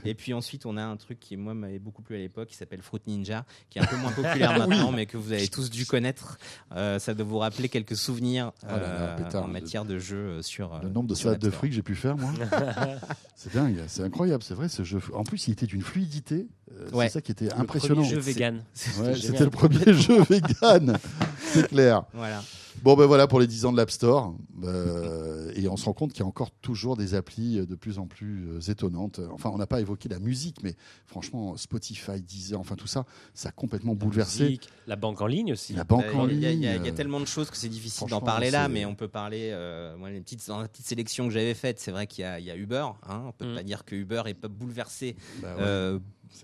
Et 0.04 0.14
puis 0.14 0.34
ensuite, 0.34 0.66
on 0.66 0.76
a 0.76 0.84
un 0.84 0.98
truc 0.98 1.22
qui, 1.22 1.38
moi, 1.38 1.54
m'avait 1.54 1.80
beaucoup 1.80 2.02
plu 2.02 2.16
à 2.16 2.20
l'époque, 2.20 2.50
qui 2.50 2.56
s'appelle 2.58 2.82
Fruit 2.82 3.00
Ninja, 3.08 3.46
qui 3.70 3.80
est 3.80 3.82
un 3.82 3.86
peu 3.86 3.96
moins 3.96 4.12
populaire 4.12 4.58
maintenant, 4.60 4.92
mais 4.92 5.06
que 5.06 5.16
vous 5.16 5.32
avez 5.32 5.48
tous 5.48 5.70
dû 5.70 5.86
connaître. 5.86 6.38
Euh, 6.76 7.00
ça 7.00 7.14
doit 7.14 7.26
vous 7.26 7.38
rappeler 7.38 7.70
quelques 7.70 7.96
souvenirs 7.96 8.52
Oh 8.64 8.68
là 8.72 8.78
là, 8.78 8.84
euh, 8.88 9.18
pétard, 9.24 9.46
en 9.46 9.48
matière 9.48 9.86
de 9.86 9.98
jeux 9.98 10.18
euh, 10.18 10.42
sur. 10.42 10.78
Le 10.84 10.90
nombre 10.90 11.08
de 11.08 11.16
salades 11.16 11.40
de 11.40 11.50
fruits 11.50 11.70
que 11.70 11.76
j'ai 11.78 11.82
pu 11.82 11.96
faire, 11.96 12.18
moi. 12.18 12.34
c'est 13.36 13.54
dingue, 13.54 13.82
c'est 13.88 14.04
incroyable, 14.04 14.44
c'est 14.44 14.54
vrai 14.54 14.68
ce 14.68 14.84
jeu. 14.84 15.00
En 15.14 15.24
plus, 15.24 15.48
il 15.48 15.52
était 15.54 15.66
d'une 15.66 15.82
fluidité, 15.82 16.48
euh, 16.72 16.90
Ouais. 16.92 17.08
c'est 17.08 17.14
ça 17.14 17.22
qui 17.22 17.32
était 17.32 17.46
Le 17.46 17.60
impressionnant. 17.60 18.02
Ouais, 18.04 19.16
c'était 19.16 19.44
le 19.44 19.50
premier 19.50 19.94
jeu 19.94 20.22
vegan, 20.24 20.98
c'est 21.40 21.68
clair. 21.68 22.04
Voilà. 22.14 22.44
Bon, 22.84 22.96
ben 22.96 23.08
voilà 23.08 23.26
pour 23.26 23.40
les 23.40 23.48
10 23.48 23.66
ans 23.66 23.72
de 23.72 23.78
l'App 23.78 23.90
Store. 23.90 24.36
Euh, 24.64 25.52
et 25.56 25.68
on 25.68 25.78
se 25.78 25.86
rend 25.86 25.94
compte 25.94 26.12
qu'il 26.14 26.20
y 26.22 26.24
a 26.24 26.28
encore 26.28 26.52
toujours 26.62 26.96
des 26.96 27.16
applis 27.16 27.66
de 27.66 27.76
plus 27.76 27.98
en 27.98 28.06
plus 28.06 28.48
euh, 28.50 28.60
étonnantes. 28.72 29.20
Enfin, 29.32 29.50
on 29.52 29.58
n'a 29.58 29.66
pas 29.66 29.82
évoqué 29.82 30.08
la 30.10 30.20
musique, 30.20 30.58
mais 30.62 30.76
franchement, 31.08 31.58
Spotify, 31.58 32.22
Deezer, 32.22 32.60
enfin 32.60 32.76
tout 32.76 32.86
ça, 32.86 33.06
ça 33.34 33.50
a 33.50 33.52
complètement 33.52 33.96
bouleversé. 33.96 34.44
Musique, 34.44 34.70
la 34.86 34.96
banque 34.96 35.22
en 35.22 35.28
ligne 35.28 35.54
aussi. 35.54 35.74
La 35.74 35.84
banque 35.86 36.06
en 36.14 36.26
Euh, 36.28 36.32
Il 36.32 36.40
y, 36.40 36.46
a- 36.46 36.52
ligne. 36.52 36.62
il 36.62 36.66
y 36.66 36.68
a- 36.68 36.76
il 36.76 36.84
y 36.86 36.88
a 36.88 36.92
euh, 36.92 36.96
tellement 36.96 37.20
de 37.20 37.26
choses 37.26 37.50
que 37.50 37.58
c'est 37.58 37.68
difficile 37.70 38.08
d'en 38.10 38.22
parler 38.22 38.52
là, 38.52 38.68
mais 38.70 38.86
on 38.86 38.94
peut 38.94 39.08
parler. 39.08 39.50
euh, 39.52 39.98
moi, 39.98 40.12
les 40.12 40.22
petites, 40.22 40.48
dans 40.48 40.62
la 40.62 40.68
petite 40.68 40.86
sélection 40.86 41.28
que 41.28 41.34
j'avais 41.34 41.54
faite, 41.56 41.80
c'est 41.80 41.92
vrai 41.92 42.06
qu'il 42.06 42.22
y, 42.24 42.26
a- 42.26 42.40
il 42.40 42.46
y 42.46 42.52
a 42.52 42.56
Uber. 42.56 42.86
Hein, 43.10 43.24
on 43.28 43.32
peut 43.32 43.52
Mm. 43.52 43.56
pas 43.56 43.64
dire 43.64 43.86
que 43.86 43.96
Uber 43.96 44.22
ait 44.28 44.34
pas 44.36 44.48
bouleversé 44.50 45.16
bah 45.42 45.56
ouais, 45.56 45.62
euh, 45.64 46.00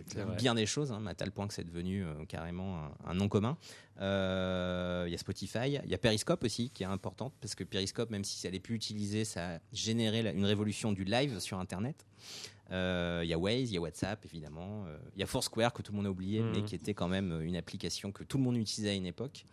clair. 0.09 0.27
Ouais. 0.29 0.35
bien 0.35 0.55
des 0.55 0.65
choses, 0.65 0.91
hein, 0.91 1.05
à 1.07 1.13
tel 1.15 1.31
point 1.31 1.47
que 1.47 1.53
c'est 1.53 1.63
devenu 1.63 2.03
euh, 2.05 2.25
carrément 2.25 2.77
un, 2.77 2.91
un 3.05 3.13
nom 3.13 3.27
commun. 3.27 3.57
Euh, 4.01 5.03
Il 5.07 5.11
y 5.11 5.15
a 5.15 5.17
Spotify, 5.17 5.79
il 5.83 5.89
y 5.89 5.93
a 5.93 5.97
Periscope 5.97 6.43
aussi 6.43 6.69
qui 6.69 6.83
est 6.83 6.87
importante 6.87 7.33
parce 7.41 7.55
que 7.55 7.63
Periscope, 7.63 8.09
même 8.09 8.23
si 8.23 8.37
ça 8.39 8.49
n'est 8.49 8.59
plus 8.59 8.75
utilisé, 8.75 9.25
ça 9.25 9.55
a 9.55 9.59
généré 9.71 10.21
la- 10.23 10.31
une 10.31 10.45
révolution 10.45 10.91
du 10.91 11.03
live 11.03 11.39
sur 11.39 11.59
Internet. 11.59 12.05
Euh, 12.71 13.21
Il 13.23 13.29
y 13.29 13.33
a 13.33 13.37
Waze, 13.37 13.69
il 13.71 13.73
y 13.73 13.77
a 13.77 13.81
WhatsApp 13.81 14.23
évidemment, 14.25 14.85
il 15.15 15.19
y 15.19 15.23
a 15.23 15.27
Foursquare 15.27 15.73
que 15.73 15.81
tout 15.81 15.91
le 15.91 15.97
monde 15.97 16.07
a 16.07 16.11
oublié, 16.11 16.41
mais 16.41 16.63
qui 16.63 16.75
était 16.75 16.93
quand 16.93 17.07
même 17.09 17.41
une 17.41 17.55
application 17.55 18.11
que 18.11 18.23
tout 18.23 18.37
le 18.37 18.43
monde 18.43 18.57
utilisait 18.57 18.89
à 18.91 18.93
une 18.93 19.05
époque. 19.05 19.45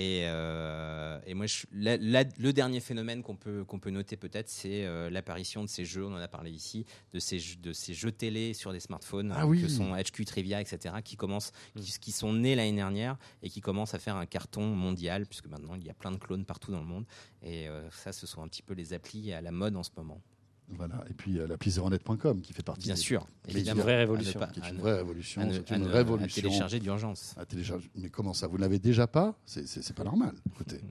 Et, 0.00 0.22
euh, 0.26 1.18
et 1.26 1.34
moi, 1.34 1.46
je- 1.46 1.66
la- 1.72 1.96
la- 1.96 2.22
le 2.38 2.52
dernier 2.52 2.78
phénomène 2.78 3.24
qu'on 3.24 3.34
peut, 3.34 3.64
qu'on 3.64 3.80
peut 3.80 3.90
noter 3.90 4.16
peut-être, 4.16 4.48
c'est 4.48 4.84
euh, 4.86 5.10
l'apparition 5.10 5.64
de 5.64 5.68
ces 5.68 5.84
jeux, 5.84 6.04
on 6.06 6.12
en 6.14 6.18
a 6.20 6.28
parlé 6.28 6.52
ici, 6.52 6.86
de 7.12 7.18
ces, 7.18 7.40
jeux- 7.40 7.56
de 7.56 7.72
ces 7.72 7.94
jeux 7.94 8.12
télé 8.12 8.54
sur 8.54 8.72
des 8.72 8.78
smartphones, 8.78 9.32
Ah 9.34 9.44
oui. 9.44 9.60
que 9.60 9.66
sont 9.66 9.96
HQ 9.96 10.24
Trivia, 10.24 10.60
etc., 10.60 10.94
qui, 11.02 11.16
commencent, 11.16 11.50
qui, 11.76 11.98
qui 11.98 12.12
sont 12.12 12.32
nés 12.32 12.54
l'année 12.54 12.76
dernière 12.76 13.16
et 13.42 13.50
qui 13.50 13.60
commencent 13.60 13.94
à 13.94 13.98
faire 13.98 14.14
un 14.14 14.26
carton 14.26 14.64
mondial, 14.66 15.26
puisque 15.26 15.46
maintenant 15.48 15.74
il 15.74 15.84
y 15.84 15.90
a 15.90 15.94
plein 15.94 16.12
de 16.12 16.18
clones 16.18 16.44
partout 16.44 16.70
dans 16.70 16.78
le 16.80 16.86
monde. 16.86 17.04
Et 17.42 17.68
euh, 17.68 17.90
ça, 17.90 18.12
ce 18.12 18.24
sont 18.28 18.40
un 18.40 18.46
petit 18.46 18.62
peu 18.62 18.74
les 18.74 18.92
applis 18.92 19.32
à 19.32 19.40
la 19.40 19.50
mode 19.50 19.74
en 19.74 19.82
ce 19.82 19.90
moment. 19.96 20.20
Voilà. 20.70 21.02
Et 21.10 21.14
puis 21.14 21.38
euh, 21.38 21.46
l'appli 21.46 21.70
zeronet.com 21.70 22.40
qui 22.42 22.52
fait 22.52 22.62
partie 22.62 22.86
Bien 22.86 22.94
des- 22.94 23.00
sûr, 23.00 23.26
Mais 23.46 23.54
évidemment. 23.54 23.76
une 23.78 23.82
vraie 23.84 23.94
ne 23.94 23.98
révolution. 24.00 24.38
pas- 24.40 24.46
qui 24.48 24.60
est 24.60 24.64
à 24.64 24.68
une 24.68 24.76
ne- 24.76 24.80
vraie 24.80 24.96
révolution. 24.96 25.40
à 25.40 25.44
ne- 25.46 25.52
C'est 25.54 25.70
une 25.70 25.82
ne- 25.84 25.88
révolution. 25.88 26.40
à 26.40 26.42
télécharger 26.42 26.80
d'urgence. 26.80 27.34
à 27.38 27.44
télécharger. 27.46 27.90
Mais 27.96 28.10
comment 28.10 28.34
ça? 28.34 28.46
Vous 28.46 28.56
l'avez 28.58 28.78
déjà 28.78 29.06
pas? 29.06 29.34
C'est- 29.46 29.66
C'est 29.66 29.82
c'est 29.82 29.94
pas 29.94 30.04
normal. 30.04 30.32
Écoutez. 30.52 30.80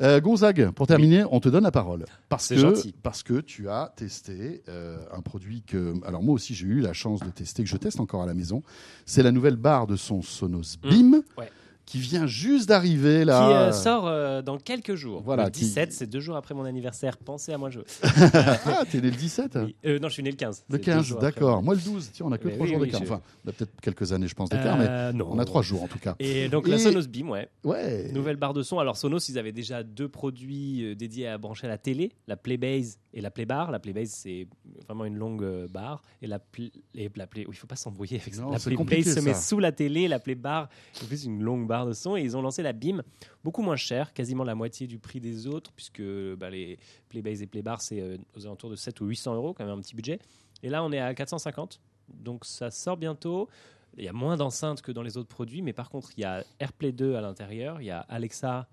Euh, 0.00 0.20
Gonzague, 0.20 0.72
pour 0.72 0.88
terminer, 0.88 1.24
on 1.30 1.38
te 1.38 1.48
donne 1.48 1.62
la 1.62 1.70
parole. 1.70 2.04
Parce 2.28 2.46
C'est 2.46 2.56
que, 2.56 2.60
gentil. 2.62 2.92
Parce 3.04 3.22
que 3.22 3.40
tu 3.40 3.68
as 3.68 3.92
testé 3.94 4.64
euh, 4.68 4.98
un 5.12 5.20
produit 5.20 5.62
que. 5.62 5.94
Alors, 6.04 6.20
moi 6.20 6.34
aussi, 6.34 6.52
j'ai 6.52 6.66
eu 6.66 6.80
la 6.80 6.92
chance 6.92 7.20
de 7.20 7.30
tester, 7.30 7.62
que 7.62 7.68
je 7.70 7.76
teste 7.76 8.00
encore 8.00 8.20
à 8.20 8.26
la 8.26 8.34
maison. 8.34 8.64
C'est 9.06 9.22
la 9.22 9.30
nouvelle 9.30 9.54
barre 9.54 9.86
de 9.86 9.94
son 9.94 10.20
Sonos 10.20 10.78
Mm. 10.82 10.88
Beam, 10.90 11.22
Ouais. 11.38 11.48
Qui 11.86 11.98
vient 11.98 12.26
juste 12.26 12.68
d'arriver 12.68 13.20
Qui 13.20 13.26
là. 13.26 13.68
euh, 13.68 13.72
sort 13.72 14.06
euh, 14.06 14.40
dans 14.42 14.58
quelques 14.58 14.94
jours. 14.94 15.22
Voilà, 15.22 15.44
le 15.44 15.50
qui- 15.50 15.60
17, 15.60 15.92
c'est 15.92 16.06
deux 16.06 16.20
jours 16.20 16.36
après 16.36 16.54
mon 16.54 16.64
anniversaire. 16.64 17.16
Pensez 17.18 17.52
à 17.52 17.58
moi, 17.58 17.70
je. 17.70 17.80
Ah, 18.66 18.84
t'es 18.90 19.00
né 19.00 19.10
le 19.10 19.16
17 19.16 19.58
Oui. 19.64 19.76
Euh, 19.84 19.98
non, 19.98 20.08
je 20.08 20.14
suis 20.14 20.22
né 20.22 20.30
le 20.30 20.36
15. 20.36 20.64
Le 20.68 20.76
C'est 20.76 20.78
deux 20.78 20.84
15, 20.84 21.04
jours 21.04 21.16
après 21.18 21.30
d'accord. 21.32 21.62
Moi, 21.62 21.74
le 21.74 21.80
12. 21.80 22.10
Tiens, 22.12 22.26
on 22.28 22.32
a 22.32 22.38
que 22.38 22.46
Mais 22.48 22.54
trois 22.54 22.64
oui, 22.66 22.72
jours 22.72 22.80
oui, 22.80 22.86
d'écart. 22.86 23.00
je- 23.04 23.12
Enfin, 23.12 23.22
on 23.44 23.48
a 23.50 23.52
peut-être 23.52 23.80
quelques 23.80 24.12
années, 24.12 24.28
je 24.28 24.34
pense, 24.34 24.48
d'écart, 24.48 24.78
mais 24.78 24.86
Euh, 24.88 25.12
non. 25.12 25.28
on 25.30 25.38
a 25.38 25.44
trois 25.44 25.62
jours 25.62 25.82
en 25.82 25.88
tout 25.88 25.98
cas. 25.98 26.14
Et 26.18 26.48
donc 26.48 26.66
Et- 26.66 26.70
la 26.70 26.78
Sonos 26.78 27.06
Beam, 27.08 27.30
ouais. 27.30 27.48
Ouais. 27.64 28.10
Nouvelle 28.12 28.36
barre 28.36 28.54
de 28.54 28.62
son. 28.62 28.78
Alors 28.78 28.96
Sonos, 28.96 29.28
ils 29.28 29.38
avaient 29.38 29.52
déjà 29.52 29.82
deux 29.82 30.08
produits 30.08 30.96
dédiés 30.96 31.28
à 31.28 31.38
brancher 31.38 31.66
à 31.66 31.70
la 31.70 31.78
télé, 31.78 32.12
la 32.28 32.36
Playbase 32.36 32.98
et 33.12 33.20
la 33.20 33.30
Playbar. 33.30 33.70
La 33.70 33.78
Playbase, 33.78 34.10
c'est 34.10 34.46
vraiment 34.86 35.04
une 35.04 35.16
longue 35.16 35.66
barre. 35.70 36.02
Et 36.22 36.26
la, 36.26 36.38
pl- 36.38 36.70
et 36.94 37.10
la 37.14 37.26
Play... 37.26 37.44
il 37.48 37.54
faut 37.54 37.66
pas 37.66 37.76
s'embrouiller 37.76 38.20
avec 38.20 38.34
ça. 38.34 38.44
La 38.50 38.58
c'est 38.58 38.70
Playbase 38.74 39.14
se 39.14 39.20
met 39.20 39.34
sous 39.34 39.58
la 39.58 39.72
télé, 39.72 40.08
la 40.08 40.18
Playbar, 40.18 40.68
en 41.02 41.06
plus 41.06 41.24
une 41.24 41.42
longue 41.42 41.66
barre 41.66 41.73
de 41.84 41.92
son. 41.92 42.16
Et 42.16 42.22
ils 42.22 42.36
ont 42.36 42.42
lancé 42.42 42.62
la 42.62 42.72
Beam, 42.72 43.02
beaucoup 43.42 43.62
moins 43.62 43.76
cher, 43.76 44.12
quasiment 44.12 44.44
la 44.44 44.54
moitié 44.54 44.86
du 44.86 44.98
prix 44.98 45.20
des 45.20 45.46
autres, 45.46 45.72
puisque 45.72 46.02
bah, 46.38 46.50
les 46.50 46.78
Playbase 47.08 47.42
et 47.42 47.46
Playbar, 47.46 47.80
c'est 47.80 48.00
euh, 48.00 48.16
aux 48.36 48.46
alentours 48.46 48.70
de 48.70 48.76
7 48.76 49.00
ou 49.00 49.06
800 49.06 49.34
euros, 49.34 49.52
quand 49.52 49.64
même 49.64 49.76
un 49.76 49.80
petit 49.80 49.94
budget. 49.94 50.20
Et 50.62 50.68
là, 50.68 50.84
on 50.84 50.92
est 50.92 51.00
à 51.00 51.12
450. 51.14 51.80
Donc 52.08 52.44
ça 52.44 52.70
sort 52.70 52.96
bientôt. 52.96 53.48
Il 53.96 54.04
y 54.04 54.08
a 54.08 54.12
moins 54.12 54.36
d'enceintes 54.36 54.82
que 54.82 54.92
dans 54.92 55.02
les 55.02 55.16
autres 55.16 55.28
produits, 55.28 55.62
mais 55.62 55.72
par 55.72 55.88
contre, 55.90 56.10
il 56.16 56.22
y 56.22 56.24
a 56.24 56.44
AirPlay 56.58 56.92
2 56.92 57.14
à 57.14 57.20
l'intérieur, 57.20 57.80
il 57.80 57.86
y 57.86 57.90
a 57.90 58.00
Alexa 58.00 58.66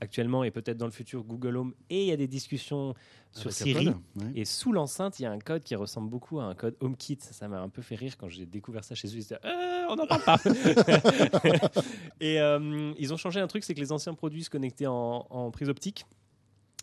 actuellement 0.00 0.44
et 0.44 0.50
peut-être 0.50 0.76
dans 0.76 0.86
le 0.86 0.92
futur 0.92 1.22
Google 1.24 1.56
Home, 1.56 1.74
et 1.90 2.02
il 2.02 2.08
y 2.08 2.12
a 2.12 2.16
des 2.16 2.26
discussions 2.28 2.94
sur 3.30 3.46
Avec 3.48 3.54
Siri. 3.54 3.88
Apple, 3.88 3.98
ouais. 4.16 4.32
Et 4.34 4.44
sous 4.44 4.72
l'enceinte, 4.72 5.18
il 5.18 5.22
y 5.22 5.26
a 5.26 5.30
un 5.30 5.38
code 5.38 5.62
qui 5.62 5.74
ressemble 5.74 6.10
beaucoup 6.10 6.40
à 6.40 6.44
un 6.44 6.54
code 6.54 6.76
HomeKit. 6.80 7.18
Ça 7.20 7.32
ça 7.32 7.48
m'a 7.48 7.60
un 7.60 7.68
peu 7.68 7.82
fait 7.82 7.94
rire 7.94 8.16
quand 8.18 8.28
j'ai 8.28 8.44
découvert 8.46 8.84
ça 8.84 8.94
chez 8.94 9.08
eux. 9.08 9.12
Ils 9.14 9.18
disaient, 9.20 9.38
Euh, 9.44 9.86
on 9.88 9.96
n'en 9.96 10.06
parle 10.06 10.22
pas. 10.22 10.38
et 12.20 12.40
euh, 12.40 12.92
ils 12.98 13.12
ont 13.12 13.16
changé 13.16 13.40
un 13.40 13.46
truc, 13.46 13.64
c'est 13.64 13.74
que 13.74 13.80
les 13.80 13.92
anciens 13.92 14.14
produits 14.14 14.44
se 14.44 14.50
connectaient 14.50 14.86
en, 14.86 15.26
en 15.30 15.50
prise 15.50 15.68
optique. 15.68 16.04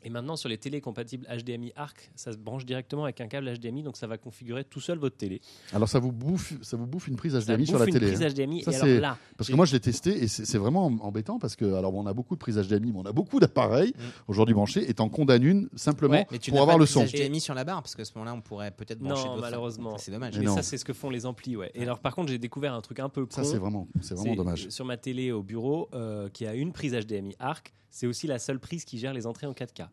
Et 0.03 0.09
maintenant, 0.09 0.35
sur 0.35 0.47
les 0.49 0.57
télés 0.57 0.79
compatibles 0.81 1.27
HDMI 1.27 1.73
ARC, 1.75 2.11
ça 2.15 2.31
se 2.31 2.37
branche 2.37 2.65
directement 2.65 3.03
avec 3.03 3.19
un 3.21 3.27
câble 3.27 3.51
HDMI, 3.53 3.83
donc 3.83 3.97
ça 3.97 4.07
va 4.07 4.17
configurer 4.17 4.63
tout 4.63 4.79
seul 4.79 4.97
votre 4.97 5.17
télé. 5.17 5.41
Alors 5.73 5.89
ça 5.89 5.99
vous 5.99 6.11
bouffe, 6.11 6.53
ça 6.61 6.77
vous 6.77 6.85
bouffe 6.87 7.07
une 7.07 7.15
prise 7.17 7.37
Ça 7.37 7.41
HDMI 7.53 7.65
sur 7.67 7.73
bouffe 7.77 7.81
la 7.81 7.87
une 7.87 7.93
télé. 7.93 8.07
prise 8.13 8.21
hein. 8.23 8.29
HDMI. 8.29 8.63
Ça, 8.63 8.71
et 8.71 8.73
c'est- 8.75 8.81
alors 8.81 9.01
là, 9.01 9.17
Parce 9.37 9.49
que 9.49 9.55
moi 9.55 9.65
je 9.65 9.73
l'ai 9.73 9.79
testé 9.81 10.23
et 10.23 10.27
c'est 10.27 10.57
vraiment 10.57 10.85
embêtant 11.01 11.37
parce 11.39 11.55
que 11.55 11.73
alors 11.73 11.91
bon, 11.91 12.03
on 12.03 12.07
a 12.07 12.13
beaucoup 12.13 12.35
de 12.35 12.39
prises 12.39 12.57
HDMI, 12.57 12.91
mais 12.93 12.99
on 12.99 13.05
a 13.05 13.11
beaucoup 13.11 13.39
d'appareils 13.39 13.89
Mm. 13.97 14.01
aujourd'hui 14.29 14.53
branchés 14.55 14.89
et 14.89 14.93
t'en 14.93 15.09
condamnes 15.09 15.43
une 15.43 15.69
simplement 15.75 16.13
Ouais, 16.13 16.27
Mais 16.31 16.39
tu 16.39 16.51
pour 16.51 16.61
avoir 16.61 16.77
pas 16.77 16.79
le 16.81 16.85
son. 16.85 17.01
prise 17.01 17.13
HDMI 17.13 17.41
sur 17.41 17.53
la 17.53 17.63
barre 17.65 17.81
parce 17.81 17.95
qu'à 17.95 18.05
ce 18.05 18.13
moment-là, 18.15 18.33
on 18.33 18.41
pourrait 18.41 18.71
peut-être 18.71 18.99
brancher 18.99 19.25
Non, 19.27 19.37
malheureusement. 19.37 19.97
C'est 19.97 20.11
dommage. 20.11 20.39
Mais 20.39 20.47
ça, 20.47 20.63
c'est 20.63 20.77
ce 20.77 20.85
que 20.85 20.93
font 20.93 21.09
les 21.09 21.25
amplis, 21.25 21.55
ouais. 21.57 21.71
Et 21.75 21.83
alors, 21.83 21.99
par 21.99 22.15
contre, 22.15 22.29
j'ai 22.31 22.37
découvert 22.39 22.73
un 22.73 22.81
truc 22.81 22.99
un 22.99 23.09
peu 23.09 23.25
Ça 23.29 23.41
con. 23.41 23.47
c'est 23.49 23.57
vraiment, 23.57 23.87
c'est 24.01 24.15
vraiment 24.15 24.35
dommage. 24.35 24.69
Sur 24.69 24.85
ma 24.85 24.97
télé 24.97 25.31
au 25.31 25.43
bureau, 25.43 25.89
euh, 25.93 26.29
qui 26.29 26.45
a 26.45 26.53
une 26.53 26.71
prise 26.71 26.93
HDMI 26.93 27.35
ARC, 27.39 27.73
c'est 27.91 28.05
aussi 28.07 28.27
la 28.27 28.37
seule 28.39 28.59
prise 28.59 28.85
qui 28.85 28.97
gère 28.99 29.13
les 29.13 29.25
entrées 29.25 29.47
en 29.47 29.53
4K. 29.53 29.89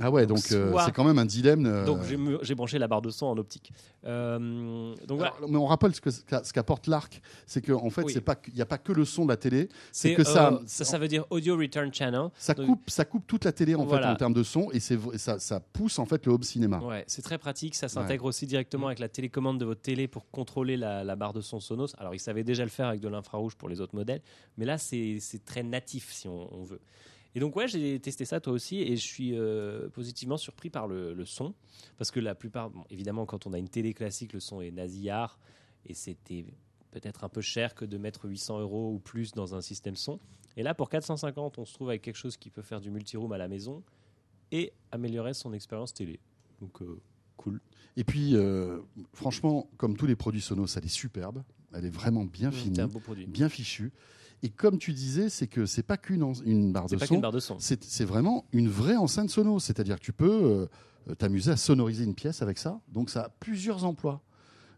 Ah 0.00 0.10
ouais, 0.10 0.26
donc 0.26 0.40
euh, 0.50 0.70
soit- 0.72 0.86
c'est 0.86 0.92
quand 0.92 1.04
même 1.04 1.18
un 1.18 1.24
dilemme. 1.24 1.66
euh, 1.66 1.84
Donc 1.84 2.00
j'ai, 2.42 2.54
branché 2.56 2.78
la 2.78 2.88
barre 2.88 3.00
de 3.02 3.10
son 3.10 3.26
en 3.26 3.38
optique. 3.38 3.72
Euh, 4.04 4.94
donc 5.06 5.18
voilà. 5.18 5.34
mais 5.48 5.56
on 5.56 5.66
rappelle 5.66 5.94
ce 5.94 6.00
que 6.00 6.10
ce 6.10 6.52
qu'apporte 6.52 6.86
l'arc, 6.88 7.20
c'est 7.46 7.62
qu'en 7.62 7.90
fait, 7.90 8.02
Oui. 8.02 8.12
c'est 8.12 8.20
pas 8.20 8.34
il 8.48 8.54
n'y 8.54 8.60
a 8.60 8.66
pas 8.66 8.78
que 8.78 8.92
le 8.92 9.04
son 9.04 9.24
de 9.24 9.30
la 9.30 9.36
télé, 9.36 9.68
c'est 9.92 10.14
que 10.14 10.24
ça, 10.24 10.52
euh, 10.52 10.58
ça, 10.66 10.84
ça 10.84 10.98
veut 10.98 11.08
dire 11.08 11.24
Audio 11.30 11.56
Return 11.56 11.92
Channel. 11.92 12.28
ça 12.36 12.54
donc- 12.54 12.66
coupe, 12.66 12.90
ça 12.90 13.04
coupe 13.04 13.26
toute 13.26 13.44
la 13.44 13.52
télé 13.52 13.74
en 13.74 13.84
Voilà. 13.84 14.08
fait 14.08 14.12
en 14.12 14.16
termes 14.16 14.34
de 14.34 14.42
son 14.42 14.70
et 14.72 14.80
ça, 14.80 15.38
ça 15.38 15.60
pousse 15.60 15.98
en 15.98 16.06
fait 16.06 16.26
le 16.26 16.32
home 16.32 16.42
cinéma. 16.42 16.78
Ouais, 16.80 17.04
c'est 17.06 17.22
très 17.22 17.38
pratique. 17.38 17.74
Ça 17.74 17.88
s'intègre 17.88 18.24
aussi 18.24 18.46
directement 18.46 18.88
avec 18.88 18.98
la 18.98 19.08
télécommande 19.08 19.58
de 19.58 19.64
votre 19.64 19.80
télé 19.82 20.08
pour 20.08 20.28
contrôler 20.30 20.76
la, 20.76 21.04
la 21.04 21.16
barre 21.16 21.32
de 21.32 21.40
son 21.40 21.60
Sonos. 21.60 21.94
Alors, 21.98 22.14
ils 22.14 22.20
savaient 22.20 22.44
déjà 22.44 22.64
le 22.64 22.70
faire 22.70 22.88
avec 22.88 23.00
de 23.00 23.08
l'infrarouge 23.08 23.54
pour 23.54 23.68
les 23.68 23.80
autres 23.80 23.94
modèles, 23.94 24.22
mais 24.58 24.64
là, 24.64 24.76
c'est 24.78 25.18
c'est 25.20 25.44
très 25.44 25.62
natif 25.62 26.12
si 26.12 26.26
on, 26.28 26.52
on 26.52 26.62
veut. 26.64 26.80
Et 27.34 27.40
donc, 27.40 27.56
ouais, 27.56 27.66
j'ai 27.66 27.98
testé 27.98 28.24
ça 28.24 28.40
toi 28.40 28.52
aussi 28.52 28.80
et 28.80 28.96
je 28.96 29.02
suis 29.02 29.36
euh, 29.36 29.88
positivement 29.88 30.36
surpris 30.36 30.70
par 30.70 30.86
le, 30.86 31.14
le 31.14 31.24
son. 31.24 31.54
Parce 31.96 32.10
que 32.10 32.20
la 32.20 32.34
plupart, 32.34 32.70
bon, 32.70 32.84
évidemment, 32.90 33.26
quand 33.26 33.46
on 33.46 33.52
a 33.52 33.58
une 33.58 33.68
télé 33.68 33.92
classique, 33.92 34.32
le 34.32 34.40
son 34.40 34.60
est 34.60 34.70
nasillard 34.70 35.38
et 35.86 35.94
c'était 35.94 36.44
peut-être 36.92 37.24
un 37.24 37.28
peu 37.28 37.40
cher 37.40 37.74
que 37.74 37.84
de 37.84 37.98
mettre 37.98 38.26
800 38.28 38.60
euros 38.60 38.92
ou 38.92 38.98
plus 39.00 39.32
dans 39.32 39.54
un 39.56 39.60
système 39.60 39.96
son. 39.96 40.20
Et 40.56 40.62
là, 40.62 40.74
pour 40.74 40.88
450, 40.88 41.58
on 41.58 41.64
se 41.64 41.74
trouve 41.74 41.88
avec 41.88 42.02
quelque 42.02 42.16
chose 42.16 42.36
qui 42.36 42.50
peut 42.50 42.62
faire 42.62 42.80
du 42.80 42.90
multiroom 42.92 43.32
à 43.32 43.38
la 43.38 43.48
maison 43.48 43.82
et 44.52 44.72
améliorer 44.92 45.34
son 45.34 45.52
expérience 45.52 45.92
télé. 45.92 46.20
Donc, 46.60 46.80
euh, 46.82 47.00
cool. 47.36 47.60
Et 47.96 48.04
puis 48.04 48.36
euh, 48.36 48.78
franchement, 49.12 49.68
comme 49.76 49.96
tous 49.96 50.06
les 50.06 50.14
produits 50.16 50.40
Sonos, 50.40 50.76
elle 50.76 50.84
est 50.84 50.88
superbe, 50.88 51.42
elle 51.72 51.84
est 51.84 51.90
vraiment 51.90 52.24
bien 52.24 52.52
finie, 52.52 52.76
C'est 52.76 52.82
un 52.82 52.86
beau 52.86 53.00
produit. 53.00 53.26
bien 53.26 53.48
fichue. 53.48 53.92
Et 54.44 54.50
comme 54.50 54.76
tu 54.76 54.92
disais, 54.92 55.30
c'est 55.30 55.46
que 55.46 55.64
c'est 55.64 55.82
pas 55.82 55.96
qu'une 55.96 56.22
une 56.44 56.70
barre 56.70 56.86
de 56.86 56.96
pas 56.96 57.06
son, 57.06 57.14
qu'une 57.14 57.22
barre 57.22 57.32
de 57.32 57.40
son. 57.40 57.56
c'est 57.58 58.04
vraiment 58.04 58.44
une 58.52 58.68
vraie 58.68 58.96
enceinte 58.96 59.30
Sonos. 59.30 59.60
C'est-à-dire 59.60 59.98
que 59.98 60.04
tu 60.04 60.12
peux 60.12 60.68
euh, 61.08 61.14
t'amuser 61.14 61.50
à 61.52 61.56
sonoriser 61.56 62.04
une 62.04 62.14
pièce 62.14 62.42
avec 62.42 62.58
ça. 62.58 62.78
Donc 62.92 63.08
ça 63.08 63.22
a 63.22 63.28
plusieurs 63.40 63.84
emplois. 63.84 64.20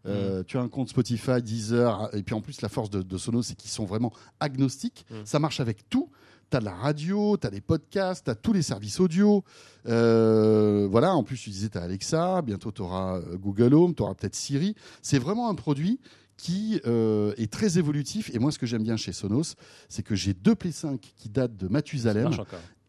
Euh, 0.05 0.41
Tu 0.47 0.57
as 0.57 0.61
un 0.61 0.69
compte 0.69 0.87
Spotify, 0.87 1.41
Deezer, 1.41 2.09
et 2.13 2.23
puis 2.23 2.33
en 2.33 2.39
plus 2.39 2.61
la 2.61 2.69
force 2.69 2.89
de, 2.89 3.01
de 3.01 3.17
Sonos, 3.17 3.43
c'est 3.43 3.55
qu'ils 3.55 3.69
sont 3.69 3.83
vraiment 3.83 4.13
agnostiques. 4.39 5.05
Mm. 5.11 5.15
Ça 5.25 5.37
marche 5.39 5.59
avec 5.59 5.89
tout. 5.89 6.09
Tu 6.49 6.55
as 6.55 6.61
de 6.61 6.65
la 6.65 6.73
radio, 6.73 7.35
tu 7.35 7.45
as 7.45 7.49
des 7.49 7.59
podcasts, 7.59 8.23
tu 8.23 8.31
as 8.31 8.35
tous 8.35 8.53
les 8.53 8.61
services 8.61 9.01
audio. 9.01 9.43
Euh, 9.85 10.87
voilà, 10.89 11.13
en 11.13 11.23
plus 11.23 11.37
tu 11.37 11.49
disais 11.49 11.67
tu 11.67 11.77
as 11.77 11.81
Alexa, 11.81 12.41
bientôt 12.41 12.71
tu 12.71 12.83
auras 12.83 13.19
Google 13.33 13.73
Home, 13.73 13.93
tu 13.93 14.01
auras 14.01 14.13
peut-être 14.13 14.35
Siri. 14.35 14.75
C'est 15.01 15.19
vraiment 15.19 15.49
un 15.49 15.55
produit 15.55 15.99
qui 16.37 16.79
euh, 16.85 17.33
est 17.37 17.51
très 17.51 17.77
évolutif. 17.79 18.29
Et 18.33 18.39
moi, 18.39 18.51
ce 18.51 18.59
que 18.59 18.65
j'aime 18.65 18.83
bien 18.83 18.95
chez 18.97 19.11
Sonos, 19.11 19.55
c'est 19.89 20.03
que 20.03 20.15
j'ai 20.15 20.33
deux 20.33 20.55
Play 20.55 20.71
5 20.71 20.99
qui 21.15 21.29
datent 21.29 21.57
de 21.57 21.67
Mathusalem 21.67 22.23
marche 22.29 22.41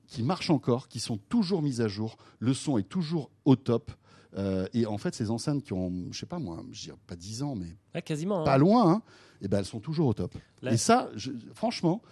qui 0.06 0.22
marchent 0.22 0.48
encore, 0.50 0.88
qui 0.88 1.00
sont 1.00 1.18
toujours 1.28 1.60
mises 1.60 1.80
à 1.82 1.88
jour. 1.88 2.16
Le 2.38 2.54
son 2.54 2.78
est 2.78 2.88
toujours 2.88 3.30
au 3.44 3.56
top. 3.56 3.90
Euh, 4.36 4.66
et 4.72 4.86
en 4.86 4.96
fait, 4.98 5.14
ces 5.14 5.30
enceintes 5.30 5.62
qui 5.62 5.72
ont, 5.74 5.92
je 6.10 6.18
sais 6.18 6.26
pas 6.26 6.38
moi, 6.38 6.62
je 6.72 6.82
dirais 6.84 6.96
pas 7.06 7.16
10 7.16 7.42
ans, 7.42 7.54
mais 7.54 7.76
Ah, 7.94 8.00
quasiment. 8.02 8.40
hein. 8.40 8.44
pas 8.44 8.56
loin, 8.58 8.90
hein, 8.92 9.02
et 9.42 9.48
ben 9.48 9.58
elles 9.58 9.64
sont 9.66 9.80
toujours 9.80 10.06
au 10.08 10.14
top. 10.14 10.34
Là- 10.62 10.72
Et 10.72 10.76
ça, 10.78 11.10
je- 11.16 11.30
franchement, 11.54 12.02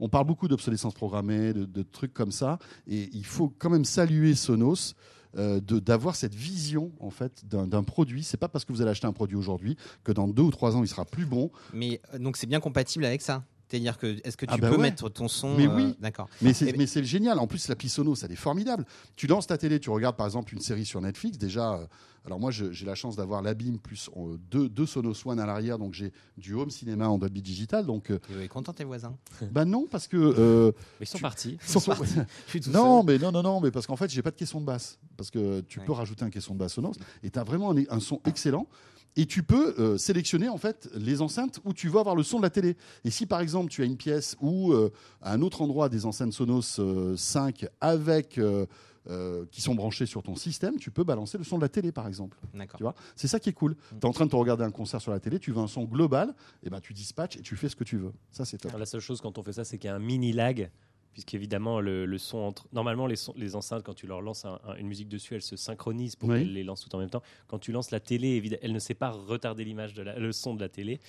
on 0.00 0.08
parle 0.08 0.26
beaucoup 0.26 0.48
d'obsolescence 0.48 0.94
programmée, 0.94 1.52
de, 1.54 1.64
de 1.64 1.82
trucs 1.82 2.12
comme 2.14 2.32
ça, 2.32 2.58
et 2.86 3.08
il 3.12 3.24
faut 3.24 3.48
quand 3.58 3.70
même 3.70 3.84
saluer 3.86 4.34
Sonos. 4.34 4.94
Euh, 5.36 5.60
d'avoir 5.60 6.16
cette 6.16 6.34
vision 6.34 6.92
en 7.00 7.10
fait 7.10 7.46
d'un 7.46 7.66
d'un 7.66 7.82
produit 7.82 8.22
c'est 8.22 8.36
pas 8.36 8.48
parce 8.48 8.64
que 8.64 8.72
vous 8.72 8.82
allez 8.82 8.90
acheter 8.90 9.06
un 9.06 9.12
produit 9.12 9.36
aujourd'hui 9.36 9.76
que 10.04 10.12
dans 10.12 10.28
deux 10.28 10.42
ou 10.42 10.50
trois 10.50 10.76
ans 10.76 10.82
il 10.82 10.88
sera 10.88 11.04
plus 11.04 11.26
bon 11.26 11.50
Mais 11.72 12.00
euh, 12.12 12.18
donc 12.18 12.36
c'est 12.36 12.46
bien 12.46 12.60
compatible 12.60 13.04
avec 13.04 13.22
ça. 13.22 13.42
C'est-à-dire 13.72 13.96
que 13.96 14.18
est-ce 14.22 14.36
que 14.36 14.44
tu 14.44 14.52
Ah 14.52 14.58
bah 14.58 14.68
peux 14.68 14.76
ouais. 14.76 14.82
mettre 14.82 15.08
ton 15.08 15.28
son 15.28 15.56
Mais 15.56 15.66
euh, 15.66 15.74
oui. 15.74 15.94
D'accord. 15.98 16.28
Mais 16.42 16.52
c'est, 16.52 16.66
Eh 16.68 16.72
ben- 16.72 16.78
mais 16.78 16.86
c'est 16.86 17.02
génial. 17.04 17.38
En 17.38 17.46
plus, 17.46 17.68
l'appli 17.68 17.88
Sonos, 17.88 18.16
elle 18.22 18.30
est 18.32 18.36
formidable. 18.36 18.84
Tu 19.16 19.26
lances 19.26 19.46
ta 19.46 19.56
télé, 19.56 19.80
tu 19.80 19.88
regardes 19.88 20.14
par 20.16 20.26
exemple 20.26 20.52
une 20.52 20.60
série 20.60 20.84
sur 20.84 21.00
Netflix. 21.00 21.38
Déjà, 21.38 21.72
euh, 21.72 21.86
alors 22.26 22.38
moi, 22.38 22.50
j'ai 22.50 22.84
la 22.84 22.94
chance 22.94 23.16
d'avoir 23.16 23.40
l'Abim 23.40 23.78
plus 23.82 24.10
euh, 24.14 24.36
deux, 24.50 24.68
deux 24.68 24.84
Sonos 24.84 25.14
One 25.26 25.40
à 25.40 25.46
l'arrière. 25.46 25.78
Donc 25.78 25.94
j'ai 25.94 26.12
du 26.36 26.52
home 26.52 26.68
cinéma 26.68 27.08
en 27.08 27.16
Dolby 27.16 27.40
Digital. 27.40 27.86
Donc, 27.86 28.10
euh, 28.10 28.18
Tu 28.30 28.42
es 28.42 28.48
content 28.48 28.74
tes 28.74 28.84
voisins? 28.84 29.16
Bah 29.52 29.64
non, 29.64 29.86
parce 29.90 30.06
que. 30.06 30.18
euh, 30.18 30.72
Mais 31.00 31.06
ils 31.06 31.08
sont 31.08 31.16
Tu- 31.16 31.22
partis. 31.22 31.56
ils 31.62 31.66
sont- 31.66 31.80
Je 31.80 32.50
suis 32.50 32.60
tout 32.60 32.70
non, 32.72 32.98
seul. 32.98 33.06
mais 33.06 33.18
non, 33.18 33.32
non, 33.32 33.42
non, 33.42 33.60
mais 33.62 33.70
parce 33.70 33.86
qu'en 33.86 33.96
fait, 33.96 34.10
j'ai 34.10 34.20
pas 34.20 34.32
de 34.32 34.36
caisson 34.36 34.60
de 34.60 34.66
basse. 34.66 34.98
Parce 35.16 35.30
que 35.30 35.62
tu 35.62 35.78
Ouais. 35.78 35.86
peux 35.86 35.92
rajouter 35.92 36.26
un 36.26 36.30
caisson 36.30 36.52
de 36.52 36.58
basse 36.58 36.74
Sonos 36.74 36.92
et 37.22 37.30
tu 37.30 37.38
as 37.38 37.42
vraiment 37.44 37.72
un, 37.72 37.82
un 37.88 38.00
son 38.00 38.20
excellent. 38.26 38.66
Et 39.16 39.26
tu 39.26 39.42
peux 39.42 39.74
euh, 39.78 39.98
sélectionner 39.98 40.48
en 40.48 40.56
fait 40.56 40.88
les 40.94 41.20
enceintes 41.20 41.60
où 41.64 41.72
tu 41.72 41.88
veux 41.88 41.98
avoir 41.98 42.16
le 42.16 42.22
son 42.22 42.38
de 42.38 42.42
la 42.42 42.50
télé. 42.50 42.76
Et 43.04 43.10
si 43.10 43.26
par 43.26 43.40
exemple 43.40 43.70
tu 43.70 43.82
as 43.82 43.84
une 43.84 43.96
pièce 43.96 44.36
ou 44.40 44.72
euh, 44.72 44.90
à 45.20 45.32
un 45.32 45.42
autre 45.42 45.62
endroit 45.62 45.88
des 45.88 46.06
enceintes 46.06 46.32
Sonos 46.32 46.78
euh, 46.78 47.16
5 47.16 47.66
avec 47.80 48.38
euh, 48.38 48.66
euh, 49.10 49.46
qui 49.50 49.60
sont 49.60 49.74
branchées 49.74 50.06
sur 50.06 50.22
ton 50.22 50.36
système, 50.36 50.76
tu 50.76 50.92
peux 50.92 51.02
balancer 51.02 51.36
le 51.36 51.42
son 51.42 51.56
de 51.56 51.62
la 51.62 51.68
télé 51.68 51.90
par 51.90 52.06
exemple. 52.06 52.38
D'accord. 52.54 52.78
Tu 52.78 52.84
vois, 52.84 52.94
c'est 53.16 53.26
ça 53.26 53.40
qui 53.40 53.48
est 53.48 53.52
cool. 53.52 53.74
Tu 53.90 53.96
es 53.96 54.06
en 54.06 54.12
train 54.12 54.26
de 54.26 54.30
te 54.30 54.36
regarder 54.36 54.62
un 54.62 54.70
concert 54.70 55.00
sur 55.00 55.10
la 55.10 55.18
télé, 55.18 55.40
tu 55.40 55.50
veux 55.50 55.58
un 55.58 55.66
son 55.66 55.82
global, 55.84 56.34
et 56.62 56.70
ben 56.70 56.80
tu 56.80 56.92
dispatches 56.92 57.36
et 57.36 57.42
tu 57.42 57.56
fais 57.56 57.68
ce 57.68 57.74
que 57.74 57.82
tu 57.82 57.96
veux. 57.96 58.12
Ça 58.30 58.44
c'est 58.44 58.58
top. 58.58 58.72
La 58.78 58.86
seule 58.86 59.00
chose 59.00 59.20
quand 59.20 59.38
on 59.38 59.42
fait 59.42 59.54
ça, 59.54 59.64
c'est 59.64 59.76
qu'il 59.76 59.88
y 59.88 59.90
a 59.90 59.96
un 59.96 59.98
mini 59.98 60.32
lag. 60.32 60.70
Puisqu'évidemment, 61.12 61.80
le, 61.80 62.06
le 62.06 62.18
son 62.18 62.38
entre. 62.38 62.66
Normalement, 62.72 63.06
les, 63.06 63.54
enceintes, 63.54 63.82
quand 63.84 63.92
tu 63.94 64.06
leur 64.06 64.22
lances 64.22 64.44
un- 64.46 64.58
un- 64.66 64.76
une 64.76 64.86
musique 64.88 65.08
dessus, 65.08 65.34
elles 65.34 65.42
se 65.42 65.56
synchronisent 65.56 66.16
pour 66.16 66.30
Oui. 66.30 66.38
qu'elles 66.38 66.52
les 66.54 66.64
lancent 66.64 66.80
tout 66.88 66.94
en 66.96 66.98
même 66.98 67.10
temps. 67.10 67.22
Quand 67.48 67.58
tu 67.58 67.70
lances 67.72 67.90
la 67.90 68.00
télé, 68.00 68.58
elle 68.62 68.72
ne 68.72 68.78
sait 68.78 68.94
pas 68.94 69.10
retarder 69.10 69.64
l'image 69.64 69.92
de 69.92 70.02
la- 70.02 70.18
le 70.18 70.32
son 70.32 70.54
de 70.54 70.60
la 70.60 70.68
télé. 70.70 71.00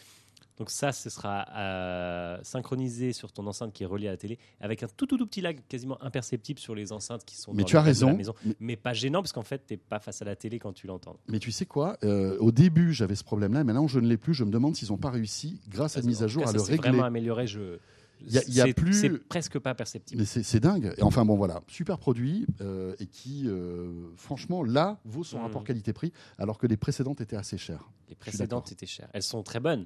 Donc 0.58 0.70
ça, 0.70 0.92
ce 0.92 1.10
sera 1.10 1.48
euh, 1.56 2.38
synchronisé 2.44 3.12
sur 3.12 3.32
ton 3.32 3.48
enceinte 3.48 3.74
qui 3.74 3.82
est 3.84 3.88
reliée 3.88 4.08
à 4.08 4.12
la 4.12 4.18
télé, 4.18 4.38
avec 4.60 4.84
un 4.84 4.88
tout 4.88 5.08
tout, 5.08 5.18
tout 5.18 5.26
petit 5.26 5.42
lag 5.42 5.58
quasiment 5.68 5.98
imperceptible 6.04 6.60
sur 6.60 6.76
les 6.76 6.92
enceintes 6.92 7.26
qui 7.26 7.36
sont 7.38 7.54
Mais 7.54 7.64
dans 7.64 7.68
tu 7.70 7.76
as 7.76 7.80
la 7.80 7.84
raison. 7.86 8.16
maison. 8.16 8.36
Mais- 8.46 8.56
Mais 8.60 8.76
pas 8.76 8.94
gênant, 8.94 9.22
parce 9.24 9.32
qu'en 9.34 9.42
fait, 9.42 9.66
tu 9.66 9.74
n'es 9.74 9.78
pas 9.78 10.00
face 10.00 10.22
à 10.22 10.26
la 10.26 10.36
télé 10.36 10.60
quand 10.60 10.74
tu 10.74 10.86
l'entends. 10.86 11.16
Mais 11.28 11.40
tu 11.40 11.52
sais 11.52 11.66
quoi 11.66 11.98
Euh, 12.04 12.38
Au 12.40 12.52
début, 12.52 12.94
j'avais 12.94 13.16
ce 13.16 13.24
problème-là, 13.24 13.62
et 13.62 13.64
maintenant 13.64 13.88
je 13.88 14.00
ne 14.00 14.08
l'ai 14.08 14.18
plus. 14.18 14.34
Je 14.36 14.44
me 14.44 14.52
demande 14.52 14.76
s'ils 14.76 14.90
n'ont 14.90 14.98
pas 14.98 15.10
réussi, 15.12 15.60
grâce 15.70 15.98
à 15.98 16.02
une 16.02 16.08
mise 16.08 16.22
à 16.22 16.28
jour, 16.28 16.44
cas, 16.44 16.50
à 16.50 16.52
ça 16.52 16.58
le 16.58 16.64
régler. 16.64 16.78
vraiment 16.90 17.04
amélioré. 17.06 17.48
Je... 17.48 17.80
Il 18.26 18.34
y 18.34 18.38
a- 18.38 18.44
il 18.48 18.54
y 18.54 18.62
a 18.62 18.66
c'est- 18.66 18.74
plus- 18.74 18.94
C'est 18.94 19.10
presque 19.28 19.60
pas 19.60 19.76
perceptible. 19.76 20.22
Mais 20.22 20.26
c'est 20.26 20.60
dingue. 20.60 20.94
Et 20.98 21.04
enfin, 21.04 21.26
bon, 21.26 21.36
voilà, 21.36 21.62
super 21.68 21.98
produit 22.00 22.46
euh, 22.62 22.96
et 23.00 23.08
qui, 23.08 23.44
euh, 23.48 23.92
franchement, 24.18 24.64
là, 24.64 25.00
vaut 25.06 25.24
son 25.24 25.40
Mm. 25.40 25.44
rapport 25.44 25.64
qualité-prix, 25.64 26.12
alors 26.38 26.58
que 26.58 26.68
les 26.68 26.78
précédentes 26.78 27.22
étaient 27.22 27.36
assez 27.36 27.58
chères. 27.58 27.90
Les 28.10 28.16
précédentes 28.16 28.72
étaient 28.72 28.86
chères. 28.86 29.10
Elles 29.14 29.24
sont 29.24 29.44
très 29.44 29.60
bonnes. 29.60 29.86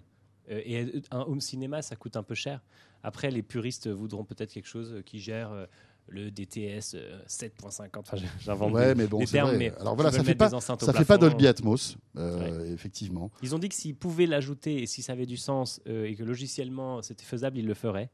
Euh, 0.49 0.61
et 0.65 1.01
un 1.11 1.21
home 1.21 1.41
cinéma, 1.41 1.81
ça 1.81 1.95
coûte 1.95 2.15
un 2.15 2.23
peu 2.23 2.35
cher. 2.35 2.61
Après, 3.03 3.31
les 3.31 3.43
puristes 3.43 3.87
voudront 3.89 4.23
peut-être 4.23 4.51
quelque 4.53 4.67
chose 4.67 5.01
qui 5.05 5.19
gère 5.19 5.67
le 6.07 6.31
DTS 6.31 6.95
euh, 6.95 7.19
7.50. 7.27 7.89
Enfin, 7.97 8.17
j'invente 8.39 8.73
Ouais, 8.73 8.95
mais 8.95 9.07
bon, 9.07 9.19
des 9.19 9.25
termes, 9.25 9.49
vrai. 9.49 9.57
mais 9.57 9.71
Alors 9.79 9.95
voilà, 9.95 10.11
ça 10.11 10.23
fait 10.23 10.35
pas, 10.35 10.49
fait 10.49 11.05
pas. 11.05 11.17
Dolby 11.17 11.47
Atmos, 11.47 11.97
euh, 12.17 12.73
effectivement. 12.73 13.31
Ils 13.41 13.55
ont 13.55 13.59
dit 13.59 13.69
que 13.69 13.75
s'ils 13.75 13.95
pouvaient 13.95 14.25
l'ajouter 14.25 14.81
et 14.81 14.85
si 14.85 15.01
ça 15.01 15.13
avait 15.13 15.25
du 15.25 15.37
sens 15.37 15.81
euh, 15.87 16.05
et 16.05 16.15
que 16.15 16.23
logiciellement 16.23 17.01
c'était 17.01 17.25
faisable, 17.25 17.57
ils 17.57 17.67
le 17.67 17.73
feraient. 17.73 18.09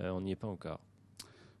Euh, 0.00 0.10
on 0.10 0.20
n'y 0.20 0.32
est 0.32 0.36
pas 0.36 0.46
encore. 0.46 0.80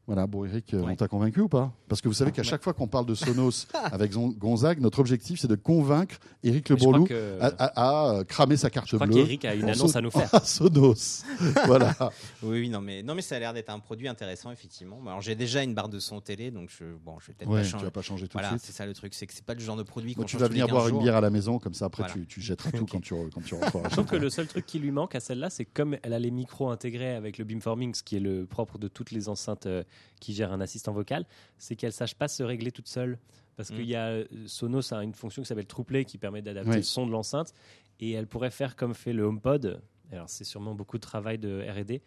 Voilà, 0.08 0.26
bon, 0.26 0.46
Eric, 0.46 0.72
euh, 0.72 0.80
Ouais. 0.80 0.92
on 0.92 0.96
t'a 0.96 1.06
convaincu 1.06 1.42
ou 1.42 1.48
pas 1.48 1.70
Parce 1.86 2.00
que 2.00 2.08
vous 2.08 2.14
savez 2.14 2.32
qu'à 2.32 2.42
chaque 2.42 2.62
fois 2.64 2.72
qu'on 2.72 2.88
parle 2.88 3.04
de 3.04 3.14
Sonos 3.14 3.66
avec 3.92 4.10
Gonzague, 4.12 4.80
notre 4.80 5.00
objectif, 5.00 5.38
c'est 5.38 5.48
de 5.48 5.54
convaincre 5.54 6.16
Eric 6.42 6.70
Le 6.70 6.76
Bourlou 6.76 7.04
que- 7.04 7.38
à, 7.40 7.48
à- 7.58 8.18
à 8.20 8.24
cramer 8.24 8.56
sa 8.56 8.70
carte 8.70 8.88
Je 8.88 8.96
crois 8.96 9.06
bleue. 9.06 9.16
qu'Eric 9.16 9.44
a 9.44 9.54
une 9.54 9.68
annonce 9.68 9.94
à 9.96 10.00
nous 10.00 10.10
faire. 10.10 10.30
Sonos. 10.46 11.24
voilà. 11.66 11.94
Oui, 12.42 12.60
oui, 12.60 12.68
non, 12.70 12.80
mais 12.80 13.02
non, 13.02 13.14
mais 13.14 13.20
ça 13.20 13.36
a 13.36 13.38
l'air 13.38 13.52
d'être 13.52 13.68
un 13.68 13.78
produit 13.80 14.08
intéressant, 14.08 14.50
effectivement. 14.50 14.98
Alors, 15.06 15.20
j'ai 15.20 15.34
déjà 15.34 15.62
une 15.62 15.74
barre 15.74 15.90
de 15.90 15.98
son 15.98 16.22
télé, 16.22 16.50
donc 16.50 16.70
je, 16.70 16.84
bon, 17.04 17.18
je 17.20 17.26
vais 17.26 17.34
peut-être 17.34 17.50
Ouais, 17.50 17.58
pas 17.60 17.64
tu 17.66 17.70
changer. 17.72 17.84
vas 17.84 17.90
pas 17.90 18.02
changer 18.02 18.28
tout 18.28 18.38
Voilà, 18.38 18.54
de 18.54 18.58
c'est 18.62 18.72
ça 18.72 18.86
le 18.86 18.94
truc, 18.94 19.12
c'est 19.12 19.26
que 19.26 19.34
c'est 19.34 19.44
pas 19.44 19.52
le 19.54 19.60
genre 19.60 19.76
de 19.76 19.82
produit 19.82 20.14
Bon, 20.14 20.22
qu'on 20.22 20.26
tu 20.26 20.38
vas 20.38 20.48
venir 20.48 20.64
15 20.68 20.72
boire 20.72 20.88
une 20.88 21.00
bière 21.00 21.16
à 21.16 21.20
la 21.20 21.28
maison, 21.30 21.58
comme 21.58 21.74
ça 21.74 21.84
après 21.84 22.04
Voilà. 22.04 22.14
tu, 22.14 22.26
tu 22.26 22.40
jetteras 22.40 22.70
tout 22.70 22.86
quand 22.86 23.00
tu, 23.02 23.12
quand 23.34 23.42
tu 23.44 23.54
rentreras. 23.56 23.88
Je 23.90 23.94
trouve 23.94 24.06
que 24.06 24.16
le 24.16 24.30
seul 24.30 24.46
truc 24.46 24.64
qui 24.64 24.78
lui 24.78 24.90
manque 24.90 25.14
à 25.14 25.20
celle-là, 25.20 25.50
c'est 25.50 25.66
comme 25.66 25.98
elle 26.02 26.14
a 26.14 26.18
les 26.18 26.30
micros 26.30 26.70
intégrés 26.70 27.14
avec 27.14 27.36
le 27.36 27.44
beamforming, 27.44 27.92
ce 27.94 28.02
qui 28.02 28.16
est 28.16 28.20
le 28.20 28.46
propre 28.46 28.78
de 28.78 28.88
toutes 28.88 29.10
les 29.10 29.28
enceintes 29.28 29.66
euh, 29.66 29.82
qui 30.20 30.34
gèrent 30.34 30.52
un 30.52 30.60
assistant 30.60 30.92
vocal, 30.92 31.24
c'est 31.58 31.76
qu'elle 31.76 31.92
sache 31.92 32.14
pas 32.14 32.28
se 32.28 32.42
régler 32.42 32.72
toute 32.72 32.88
seule. 32.88 33.18
Parce 33.56 33.70
Mm. 33.70 33.74
qu'il 33.74 33.86
y 33.86 33.96
a 33.96 34.06
euh, 34.08 34.24
Sonos 34.46 34.92
a 34.94 35.02
une 35.02 35.14
fonction 35.14 35.42
qui 35.42 35.48
s'appelle 35.48 35.66
TruePlay 35.66 36.04
qui 36.04 36.16
permet 36.18 36.42
d'adapter 36.42 36.70
Oui. 36.70 36.76
le 36.76 36.82
son 36.82 37.06
de 37.06 37.10
l'enceinte 37.12 37.52
et 38.00 38.12
elle 38.12 38.26
pourrait 38.28 38.50
faire 38.52 38.76
comme 38.76 38.94
fait 38.94 39.12
le 39.12 39.24
HomePod. 39.24 39.80
Alors 40.12 40.28
c'est 40.28 40.44
sûrement 40.44 40.74
beaucoup 40.74 40.96
de 40.96 41.02
travail 41.02 41.38
de 41.38 41.64
R&D, 41.68 42.00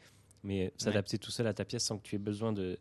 mais 0.44 0.72
s'adapter 0.78 1.18
tout 1.18 1.30
seul 1.32 1.48
à 1.48 1.54
ta 1.54 1.66
pièce 1.66 1.84
sans 1.84 1.98
que 1.98 2.04
tu 2.04 2.16
aies 2.16 2.20
besoin 2.20 2.54
de 2.54 2.78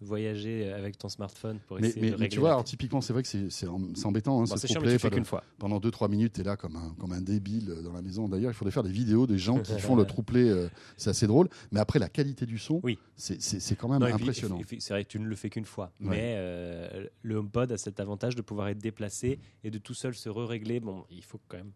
voyager 0.00 0.72
avec 0.72 0.96
ton 0.98 1.08
smartphone 1.08 1.58
pour 1.66 1.78
Mais, 1.80 1.88
essayer 1.88 2.00
mais- 2.02 2.06
de 2.08 2.12
mais 2.16 2.22
régler. 2.22 2.28
tu 2.30 2.36
la 2.36 2.40
vois, 2.40 2.50
alors, 2.50 2.64
typiquement, 2.64 3.00
c'est 3.00 3.12
vrai 3.12 3.22
que 3.22 3.28
c'est 3.28 3.66
embêtant. 3.68 4.38
hein, 4.38 4.44
Bon, 4.44 4.46
ce 4.46 4.56
c'est 4.58 4.68
chiant, 4.68 4.80
mais 4.80 4.92
tu 4.92 4.98
fais 4.98 5.10
qu'une 5.10 5.20
de- 5.22 5.26
fois. 5.26 5.42
Pendant 5.58 5.78
2-3 5.78 6.08
minutes, 6.08 6.32
tu 6.34 6.40
es 6.40 6.44
là 6.44 6.56
comme 6.56 6.76
un, 6.76 6.94
comme 6.98 7.12
un 7.12 7.20
débile 7.20 7.74
dans 7.84 7.92
la 7.92 8.02
maison. 8.02 8.28
D'ailleurs, 8.28 8.50
il 8.50 8.54
faudrait 8.54 8.72
faire 8.72 8.82
des 8.82 8.90
vidéos 8.92 9.26
des 9.26 9.38
gens 9.38 9.60
qui 9.60 9.72
font 9.94 9.96
le 9.96 10.04
trouplé. 10.06 10.48
euh, 10.48 10.68
c'est 10.96 11.10
assez 11.10 11.26
drôle. 11.26 11.48
Mais 11.72 11.80
après, 11.80 11.98
la 11.98 12.08
qualité 12.08 12.46
du 12.46 12.58
son, 12.58 12.80
Oui. 12.82 12.98
c'est- 13.16 13.40
quand 13.76 13.88
même 13.88 14.00
Non, 14.00 14.06
impressionnant. 14.14 14.58
C'est 14.78 14.90
vrai 14.94 15.04
que 15.04 15.08
tu 15.10 15.20
ne 15.20 15.26
le 15.26 15.36
fais 15.36 15.50
qu'une 15.50 15.64
fois. 15.64 15.92
Ouais. 16.00 16.08
Mais 16.10 16.34
euh, 16.38 17.06
le 17.22 17.36
HomePod 17.36 17.70
a 17.72 17.76
cet 17.78 18.00
avantage 18.00 18.34
de 18.36 18.42
pouvoir 18.42 18.68
être 18.68 18.78
déplacé 18.78 19.38
et 19.64 19.70
de 19.70 19.78
tout 19.78 19.94
seul 19.94 20.14
se 20.14 20.28
re-régler. 20.28 20.80
Bon, 20.80 21.04
il 21.10 21.22
faut 21.22 21.40
quand 21.48 21.58
même 21.58 21.72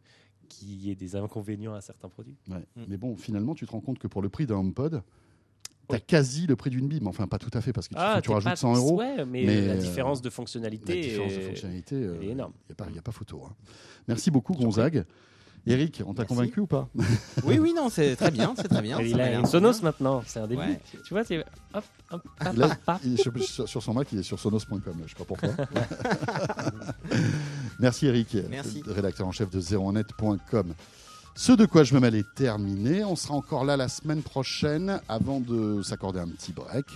qu'il 0.49 0.69
y 0.85 0.91
ait 0.91 0.95
des 0.95 1.17
inconvénients 1.17 1.75
à 1.75 1.81
certains 1.81 2.09
produits. 2.09 2.37
Ouais. 2.49 2.59
Mm. 2.77 2.83
Mais 2.89 2.97
bon, 2.97 3.17
finalement, 3.17 3.55
tu 3.55 3.65
te 3.67 3.71
rends 3.73 3.81
compte 3.81 3.99
que 3.99 4.07
pour 4.07 4.21
le 4.23 4.29
prix 4.29 4.47
d'un 4.47 4.57
HomePod, 4.57 5.03
tu 5.89 5.95
as 5.95 5.99
Oui. 5.99 6.05
quasi 6.07 6.47
le 6.47 6.57
prix 6.57 6.71
d'une 6.71 6.89
Bim. 6.89 7.07
Enfin, 7.07 7.27
pas 7.27 7.39
tout 7.39 7.51
à 7.53 7.61
fait, 7.61 7.73
parce 7.73 7.89
que 7.89 7.95
tu, 7.95 8.01
t'es 8.23 8.33
rajoutes 8.33 8.51
pas- 8.51 8.57
100 8.57 8.77
euros. 8.77 8.99
Ouais, 8.99 9.25
mais, 9.25 9.45
mais, 9.45 9.67
la 9.67 9.73
euh, 9.75 9.77
différence 9.77 10.21
de 10.23 10.29
La 10.29 10.33
fonctionnalité. 10.33 10.95
de 11.19 11.23
est- 11.23 11.41
fonctionnalité, 11.49 11.97
elle 12.01 12.29
est 12.29 12.33
énorme. 12.33 12.53
Il 12.87 12.93
n'y 12.93 12.99
a, 12.99 13.03
pas 13.03 13.13
photo. 13.13 13.43
hein. 13.49 13.53
Merci 14.09 14.31
beaucoup, 14.31 14.55
Gonzague. 14.55 15.05
Eric, 15.67 16.03
on 16.05 16.13
t'a 16.13 16.27
convaincu 16.27 16.61
ou 16.61 16.67
pas? 16.67 16.91
Oui, 17.45 17.59
oui, 17.59 17.73
non, 17.75 17.89
c'est 17.89 18.17
très 18.17 18.31
bien, 18.31 18.53
c'est 18.55 18.69
très 18.69 18.83
bien. 18.83 19.01
Il 19.01 19.19
a 19.19 19.33
une 19.39 19.47
Sonos 19.47 19.73
bien. 19.73 19.81
maintenant, 19.85 20.23
c'est 20.27 20.39
un 20.41 20.47
début. 20.47 20.61
Ouais. 20.61 20.79
Tu 21.07 21.15
vois, 21.15 21.25
c'est 21.25 21.39
hop, 21.39 21.85
hop, 22.11 22.23
hop, 22.41 22.49
Il 22.55 22.63
a- 22.63 22.67
hop, 22.67 22.73
hop. 22.87 22.97
il 23.03 23.15
est 23.15 23.17
sur, 23.23 23.33
sur- 23.43 23.67
sur 23.67 23.83
son 23.83 23.95
Mac, 23.95 24.07
il 24.13 24.19
est 24.19 24.23
sur 24.23 24.39
sonos.com, 24.39 24.83
je 25.07 25.09
sais 25.09 25.17
pas 25.17 25.25
pourquoi. 25.25 25.49
Merci 27.81 28.07
Eric, 28.07 28.37
Merci. 28.51 28.83
rédacteur 28.87 29.27
en 29.27 29.33
chef 29.33 29.49
de 29.51 29.61
01net.com. 29.61 30.75
Ce 31.37 31.53
de 31.53 31.67
quoi 31.67 31.83
je 31.83 31.95
me 31.95 32.01
mêle 32.01 32.15
est 32.15 32.35
terminé. 32.35 33.05
On 33.05 33.17
sera 33.17 33.35
encore 33.35 33.65
là 33.65 33.77
la 33.77 33.89
semaine 33.89 34.23
prochaine 34.23 35.01
avant 35.09 35.41
de 35.41 35.83
s'accorder 35.83 36.21
un 36.21 36.29
petit 36.29 36.53
break 36.53 36.87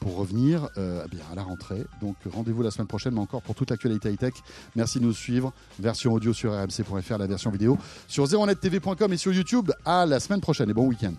pour 0.00 0.16
revenir 0.16 0.68
euh, 0.76 1.04
eh 1.04 1.08
bien, 1.08 1.24
à 1.32 1.36
la 1.36 1.42
rentrée. 1.42 1.84
Donc 2.02 2.16
rendez-vous 2.30 2.62
la 2.62 2.70
semaine 2.70 2.88
prochaine, 2.88 3.14
mais 3.14 3.20
encore 3.20 3.42
pour 3.42 3.54
toute 3.54 3.70
l'actualité 3.70 4.10
high-tech. 4.10 4.34
Merci 4.74 4.98
de 4.98 5.04
nous 5.04 5.12
suivre. 5.12 5.52
Version 5.78 6.12
audio 6.12 6.32
sur 6.32 6.52
rmc.fr, 6.52 7.18
la 7.18 7.26
version 7.26 7.50
vidéo 7.50 7.78
sur 8.08 8.24
01nettv.com 8.24 9.12
et 9.12 9.16
sur 9.16 9.32
YouTube. 9.32 9.70
À 9.84 10.04
la 10.04 10.20
semaine 10.20 10.40
prochaine 10.40 10.68
et 10.68 10.74
bon 10.74 10.86
week-end. 10.86 11.14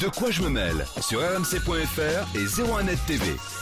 De 0.00 0.06
quoi 0.06 0.30
je 0.30 0.42
me 0.42 0.48
mêle 0.48 0.84
sur 1.00 1.20
rmc.fr 1.20 2.36
et 2.36 2.44
01net 2.44 2.98
TV. 3.06 3.57